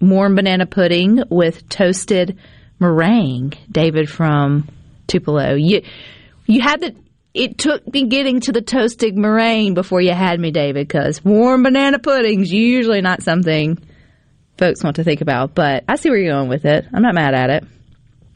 Warm 0.01 0.35
banana 0.35 0.65
pudding 0.65 1.23
with 1.29 1.67
toasted 1.67 2.37
meringue. 2.79 3.53
David 3.71 4.09
from 4.09 4.67
Tupelo. 5.07 5.55
You, 5.55 5.81
you 6.45 6.61
had 6.61 6.81
the, 6.81 6.95
it 7.33 7.57
took 7.57 7.91
me 7.91 8.05
getting 8.05 8.39
to 8.41 8.51
the 8.51 8.61
toasted 8.61 9.17
meringue 9.17 9.73
before 9.73 10.01
you 10.01 10.13
had 10.13 10.39
me, 10.39 10.51
David, 10.51 10.87
because 10.87 11.23
warm 11.23 11.63
banana 11.63 11.99
pudding's 11.99 12.51
usually 12.51 13.01
not 13.01 13.23
something 13.23 13.77
folks 14.59 14.83
want 14.83 14.97
to 14.97 15.03
think 15.03 15.21
about, 15.21 15.55
but 15.55 15.85
I 15.87 15.95
see 15.95 16.09
where 16.09 16.19
you're 16.19 16.33
going 16.33 16.49
with 16.49 16.65
it. 16.65 16.85
I'm 16.93 17.01
not 17.01 17.15
mad 17.15 17.33
at 17.33 17.49
it. 17.49 17.63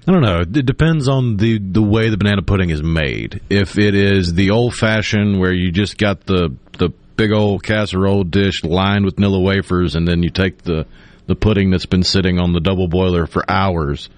I 0.07 0.11
don't 0.11 0.21
know. 0.21 0.39
It 0.41 0.65
depends 0.65 1.07
on 1.07 1.37
the 1.37 1.59
the 1.59 1.81
way 1.81 2.09
the 2.09 2.17
banana 2.17 2.41
pudding 2.41 2.71
is 2.71 2.83
made. 2.83 3.41
If 3.49 3.77
it 3.77 3.95
is 3.95 4.33
the 4.33 4.49
old 4.49 4.73
fashioned 4.73 5.39
where 5.39 5.53
you 5.53 5.71
just 5.71 5.97
got 5.97 6.25
the 6.25 6.55
the 6.77 6.89
big 7.15 7.31
old 7.31 7.63
casserole 7.63 8.23
dish 8.23 8.63
lined 8.63 9.05
with 9.05 9.17
Nilla 9.17 9.43
wafers, 9.43 9.95
and 9.95 10.07
then 10.07 10.23
you 10.23 10.29
take 10.29 10.63
the 10.63 10.85
the 11.25 11.35
pudding 11.35 11.69
that's 11.69 11.85
been 11.85 12.03
sitting 12.03 12.37
on 12.39 12.51
the 12.51 12.59
double 12.59 12.87
boiler 12.87 13.25
for 13.27 13.49
hours, 13.49 14.09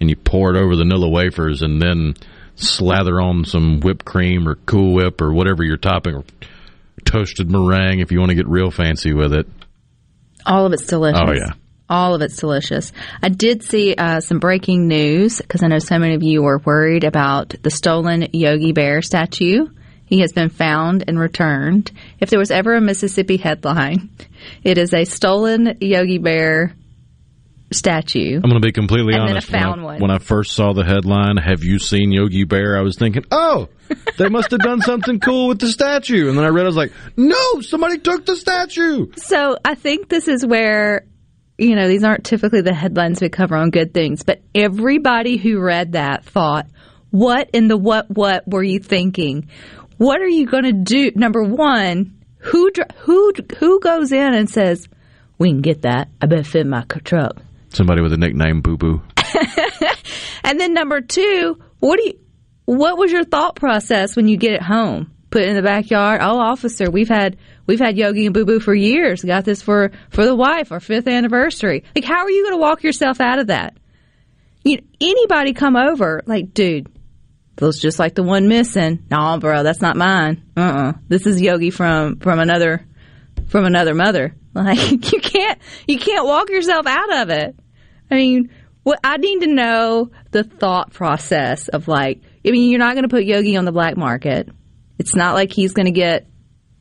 and 0.00 0.08
you 0.08 0.16
pour 0.16 0.54
it 0.54 0.58
over 0.58 0.76
the 0.76 0.84
Nilla 0.84 1.10
wafers, 1.10 1.62
and 1.62 1.80
then 1.80 2.14
slather 2.54 3.20
on 3.20 3.44
some 3.44 3.80
whipped 3.80 4.04
cream 4.04 4.48
or 4.48 4.56
Cool 4.66 4.94
Whip 4.94 5.20
or 5.20 5.32
whatever 5.32 5.62
you're 5.62 5.76
topping, 5.76 6.14
or 6.14 6.24
toasted 7.04 7.50
meringue 7.50 8.00
if 8.00 8.12
you 8.12 8.18
want 8.18 8.30
to 8.30 8.34
get 8.34 8.48
real 8.48 8.70
fancy 8.70 9.12
with 9.12 9.32
it. 9.32 9.46
All 10.46 10.66
of 10.66 10.72
it's 10.72 10.86
delicious. 10.86 11.20
Oh 11.22 11.32
yeah. 11.32 11.52
All 11.90 12.14
of 12.14 12.20
it's 12.20 12.36
delicious. 12.36 12.92
I 13.22 13.30
did 13.30 13.62
see 13.62 13.94
uh, 13.94 14.20
some 14.20 14.40
breaking 14.40 14.88
news 14.88 15.38
because 15.38 15.62
I 15.62 15.68
know 15.68 15.78
so 15.78 15.98
many 15.98 16.14
of 16.14 16.22
you 16.22 16.42
were 16.42 16.58
worried 16.58 17.04
about 17.04 17.54
the 17.62 17.70
stolen 17.70 18.28
Yogi 18.34 18.72
Bear 18.72 19.00
statue. 19.00 19.68
He 20.08 20.20
has 20.20 20.32
been 20.32 20.48
found 20.48 21.04
and 21.06 21.18
returned. 21.18 21.92
If 22.18 22.30
there 22.30 22.38
was 22.38 22.50
ever 22.50 22.74
a 22.74 22.80
Mississippi 22.80 23.36
headline, 23.36 24.08
it 24.64 24.78
is 24.78 24.94
a 24.94 25.04
stolen 25.04 25.76
Yogi 25.80 26.18
Bear 26.18 26.74
statue. 27.70 28.36
I'm 28.36 28.48
going 28.48 28.54
to 28.54 28.66
be 28.66 28.72
completely 28.72 29.12
And 29.14 29.22
then 29.24 29.30
honest. 29.32 29.52
I 29.54 29.58
found 29.60 29.82
when, 29.82 29.90
I, 29.90 29.92
one. 29.92 30.00
when 30.00 30.10
I 30.10 30.18
first 30.18 30.52
saw 30.52 30.72
the 30.72 30.84
headline, 30.84 31.36
"Have 31.36 31.62
you 31.62 31.78
seen 31.78 32.12
Yogi 32.12 32.44
Bear?" 32.44 32.78
I 32.78 32.80
was 32.80 32.96
thinking, 32.96 33.24
"Oh, 33.30 33.68
they 34.16 34.28
must 34.30 34.50
have 34.52 34.60
done 34.60 34.80
something 34.80 35.20
cool 35.20 35.48
with 35.48 35.58
the 35.58 35.68
statue." 35.68 36.28
And 36.28 36.38
then 36.38 36.44
I 36.44 36.48
read, 36.48 36.62
I 36.62 36.68
was 36.68 36.76
like, 36.76 36.92
"No, 37.16 37.60
somebody 37.60 37.98
took 37.98 38.24
the 38.24 38.36
statue." 38.36 39.08
So 39.16 39.58
I 39.64 39.74
think 39.74 40.08
this 40.08 40.28
is 40.28 40.46
where, 40.46 41.04
you 41.58 41.76
know, 41.76 41.88
these 41.88 42.04
aren't 42.04 42.24
typically 42.24 42.62
the 42.62 42.74
headlines 42.74 43.20
we 43.20 43.28
cover 43.28 43.56
on 43.56 43.68
good 43.70 43.92
things, 43.92 44.22
but 44.22 44.40
everybody 44.54 45.36
who 45.36 45.60
read 45.60 45.92
that 45.92 46.24
thought, 46.24 46.66
what 47.10 47.50
in 47.52 47.68
the 47.68 47.76
what 47.76 48.10
what 48.10 48.48
were 48.48 48.62
you 48.62 48.78
thinking? 48.78 49.48
What 49.98 50.20
are 50.20 50.28
you 50.28 50.46
going 50.46 50.64
to 50.64 50.72
do? 50.72 51.12
Number 51.14 51.42
one, 51.42 52.16
who 52.38 52.70
who 52.98 53.32
who 53.58 53.80
goes 53.80 54.12
in 54.12 54.34
and 54.34 54.48
says, 54.48 54.88
"We 55.38 55.50
can 55.50 55.60
get 55.60 55.82
that. 55.82 56.08
I 56.22 56.26
bet 56.26 56.46
fit 56.46 56.66
my 56.66 56.84
truck." 57.04 57.42
Somebody 57.70 58.00
with 58.00 58.12
a 58.12 58.16
nickname, 58.16 58.62
Boo 58.62 58.76
Boo. 58.76 59.02
And 60.48 60.58
then 60.58 60.72
number 60.72 61.02
two, 61.02 61.58
what 61.78 61.98
do 61.98 62.06
you? 62.06 62.18
What 62.64 62.96
was 62.96 63.12
your 63.12 63.24
thought 63.24 63.54
process 63.54 64.16
when 64.16 64.28
you 64.28 64.38
get 64.38 64.52
it 64.52 64.62
home? 64.62 65.12
Put 65.28 65.42
it 65.42 65.50
in 65.50 65.56
the 65.56 65.62
backyard. 65.62 66.22
Oh, 66.22 66.38
officer, 66.38 66.90
we've 66.90 67.08
had 67.08 67.36
we've 67.66 67.78
had 67.78 67.98
Yogi 67.98 68.24
and 68.24 68.32
Boo 68.32 68.46
Boo 68.46 68.58
for 68.58 68.74
years. 68.74 69.22
Got 69.22 69.44
this 69.44 69.60
for 69.60 69.90
for 70.08 70.24
the 70.24 70.34
wife, 70.34 70.72
our 70.72 70.80
fifth 70.80 71.06
anniversary. 71.06 71.84
Like, 71.94 72.04
how 72.04 72.24
are 72.24 72.30
you 72.30 72.44
going 72.44 72.54
to 72.54 72.62
walk 72.62 72.82
yourself 72.82 73.20
out 73.20 73.38
of 73.38 73.48
that? 73.48 73.76
You 74.64 74.78
anybody 75.02 75.52
come 75.52 75.76
over? 75.76 76.22
Like, 76.24 76.54
dude, 76.54 76.88
feels 77.58 77.78
just 77.78 77.98
like 77.98 78.14
the 78.14 78.22
one 78.22 78.48
missing. 78.48 79.04
No, 79.10 79.38
bro, 79.38 79.62
that's 79.62 79.80
not 79.80 79.96
mine. 79.96 80.42
Uh, 80.56 80.60
uh 80.60 80.92
This 81.08 81.26
is 81.26 81.40
Yogi 81.40 81.70
from 81.70 82.18
from 82.20 82.38
another 82.38 82.86
from 83.48 83.64
another 83.64 83.94
mother. 83.94 84.34
Like, 84.54 85.12
you 85.12 85.20
can't 85.20 85.60
you 85.86 86.00
can't 86.00 86.24
walk 86.24 86.50
yourself 86.50 86.84
out 86.84 87.18
of 87.18 87.30
it. 87.30 87.54
I 88.10 88.14
mean, 88.16 88.50
what 88.82 88.98
I 89.04 89.18
need 89.18 89.40
to 89.40 89.46
know 89.46 90.10
the 90.32 90.42
thought 90.42 90.92
process 90.92 91.68
of 91.68 91.86
like, 91.86 92.22
I 92.44 92.50
mean, 92.50 92.70
you're 92.70 92.80
not 92.80 92.94
going 92.94 93.04
to 93.04 93.08
put 93.08 93.24
Yogi 93.24 93.56
on 93.56 93.66
the 93.66 93.70
black 93.70 93.96
market. 93.96 94.48
It's 94.98 95.14
not 95.14 95.34
like 95.34 95.52
he's 95.52 95.74
going 95.74 95.86
to 95.86 95.92
get. 95.92 96.26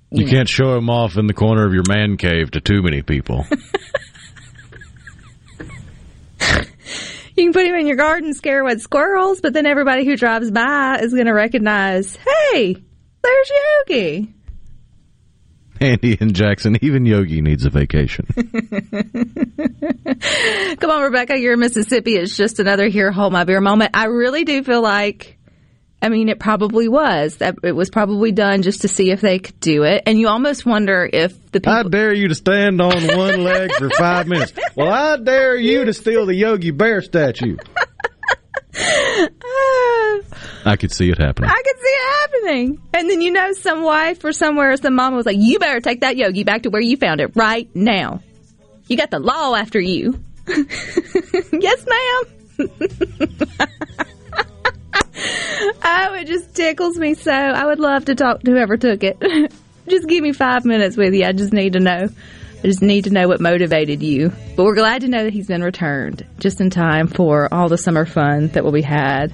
You 0.10 0.26
can't 0.26 0.50
show 0.50 0.76
him 0.76 0.90
off 0.90 1.18
in 1.18 1.28
the 1.28 1.34
corner 1.34 1.68
of 1.68 1.74
your 1.74 1.84
man 1.88 2.18
cave 2.18 2.52
to 2.52 2.62
too 2.62 2.82
many 2.82 3.04
people. 3.04 3.46
You 7.38 7.44
can 7.44 7.54
put 7.54 7.68
him 7.68 7.76
in 7.76 7.86
your 7.86 7.98
garden, 7.98 8.34
scare 8.34 8.62
away 8.62 8.78
squirrels, 8.80 9.42
but 9.42 9.54
then 9.54 9.68
everybody 9.68 10.04
who 10.06 10.18
drives 10.18 10.50
by 10.50 10.98
is 11.04 11.14
going 11.14 11.28
to 11.28 11.34
recognize, 11.34 12.16
hey, 12.16 12.76
there's 13.22 13.52
Yogi. 13.88 14.34
Andy 15.80 16.18
and 16.20 16.34
Jackson, 16.34 16.80
even 16.82 17.06
Yogi 17.06 17.44
needs 17.44 17.64
a 17.64 17.70
vacation. 17.70 18.26
Come 20.80 20.90
on, 20.90 21.04
Rebecca, 21.04 21.38
you're 21.38 21.54
in 21.54 21.60
Mississippi. 21.60 22.16
It's 22.16 22.36
just 22.36 22.60
another 22.60 22.88
here, 22.88 23.12
hold 23.12 23.34
my 23.34 23.44
beer 23.44 23.62
moment. 23.62 23.92
I 23.94 24.06
really 24.06 24.44
do 24.44 24.64
feel 24.64 24.82
like, 24.82 25.37
I 26.02 26.10
mean, 26.10 26.30
it 26.30 26.40
probably 26.40 26.88
was. 26.88 27.38
That 27.38 27.56
it 27.64 27.72
was 27.72 27.90
probably 27.90 28.32
done 28.32 28.62
just 28.62 28.82
to 28.82 28.88
see 28.88 29.10
if 29.12 29.22
they 29.22 29.40
could 29.40 29.60
do 29.60 29.84
it, 29.84 30.04
and 30.06 30.20
you 30.20 30.28
almost 30.28 30.66
wonder 30.66 31.10
if 31.12 31.34
the 31.52 31.60
people. 31.60 31.74
I 31.74 31.84
dare 31.84 32.14
you 32.14 32.28
to 32.28 32.36
stand 32.36 32.80
on 32.82 33.18
one 33.18 33.44
leg 33.44 33.72
for 33.74 33.90
five 33.90 34.28
minutes. 34.30 34.54
Well, 34.76 34.92
I 34.92 35.18
dare 35.18 35.56
you 35.56 35.86
to 35.86 35.94
steal 35.94 36.26
the 36.26 36.36
Yogi 36.36 36.72
Bear 36.72 37.02
statue. 37.02 37.58
I 40.66 40.76
could 40.78 40.92
see 40.92 41.10
it 41.10 41.18
happening. 41.18 41.50
I 41.50 41.62
could 41.66 41.80
see 41.80 41.88
it 41.88 42.20
happening. 42.20 42.82
And 42.94 43.10
then 43.10 43.22
you 43.22 43.32
know 43.32 43.54
some 43.54 43.84
wife 43.84 44.24
or 44.24 44.32
somewhere, 44.34 44.76
some 44.78 44.96
mama 44.96 45.16
was 45.16 45.26
like, 45.26 45.38
You 45.40 45.58
better 45.60 45.80
take 45.80 46.02
that 46.02 46.18
yogi 46.18 46.44
back 46.44 46.64
to 46.64 46.70
where 46.70 46.82
you 46.82 46.98
found 46.98 47.22
it 47.22 47.32
right 47.36 47.68
now. 47.76 48.22
You 48.88 48.98
got 48.98 49.10
the 49.10 49.20
law 49.20 49.56
after 49.56 49.80
you. 49.80 50.20
yes, 50.48 51.86
ma'am. 51.88 52.70
oh, 55.84 56.14
it 56.14 56.28
just 56.28 56.54
tickles 56.56 56.98
me 56.98 57.14
so. 57.14 57.32
I 57.32 57.66
would 57.66 57.80
love 57.80 58.06
to 58.06 58.16
talk 58.16 58.42
to 58.42 58.52
whoever 58.52 58.78
took 58.78 59.04
it. 59.04 59.18
just 59.88 60.08
give 60.08 60.24
me 60.24 60.34
five 60.34 60.66
minutes 60.66 60.98
with 60.98 61.14
you. 61.14 61.26
I 61.26 61.32
just 61.32 61.54
need 61.54 61.74
to 61.74 61.80
know. 61.80 62.08
I 62.58 62.62
just 62.62 62.82
need 62.82 63.06
to 63.06 63.12
know 63.12 63.28
what 63.28 63.40
motivated 63.40 64.04
you. 64.04 64.32
But 64.56 64.66
we're 64.66 64.76
glad 64.76 65.02
to 65.02 65.08
know 65.08 65.24
that 65.24 65.34
he's 65.34 65.48
been 65.48 65.64
returned 65.64 66.26
just 66.40 66.62
in 66.62 66.70
time 66.70 67.08
for 67.08 67.52
all 67.54 67.70
the 67.70 67.78
summer 67.78 68.06
fun 68.06 68.48
that 68.50 68.64
will 68.64 68.72
be 68.72 68.82
had 68.82 69.34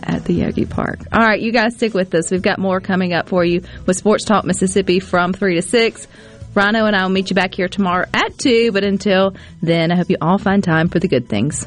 at 0.00 0.24
the 0.24 0.34
Yogi 0.34 0.66
Park. 0.66 1.00
All 1.12 1.22
right, 1.22 1.40
you 1.40 1.52
guys 1.52 1.76
stick 1.76 1.94
with 1.94 2.14
us. 2.14 2.30
We've 2.30 2.42
got 2.42 2.58
more 2.58 2.80
coming 2.80 3.12
up 3.12 3.28
for 3.28 3.44
you 3.44 3.62
with 3.86 3.96
Sports 3.96 4.24
Talk 4.24 4.44
Mississippi 4.44 5.00
from 5.00 5.32
3 5.32 5.56
to 5.56 5.62
6. 5.62 6.08
Rhino 6.54 6.86
and 6.86 6.94
I 6.94 7.02
will 7.02 7.10
meet 7.10 7.30
you 7.30 7.34
back 7.34 7.54
here 7.54 7.68
tomorrow 7.68 8.06
at 8.12 8.38
2, 8.38 8.70
but 8.72 8.84
until 8.84 9.34
then, 9.60 9.90
I 9.90 9.96
hope 9.96 10.10
you 10.10 10.16
all 10.20 10.38
find 10.38 10.62
time 10.62 10.88
for 10.88 11.00
the 11.00 11.08
good 11.08 11.28
things. 11.28 11.66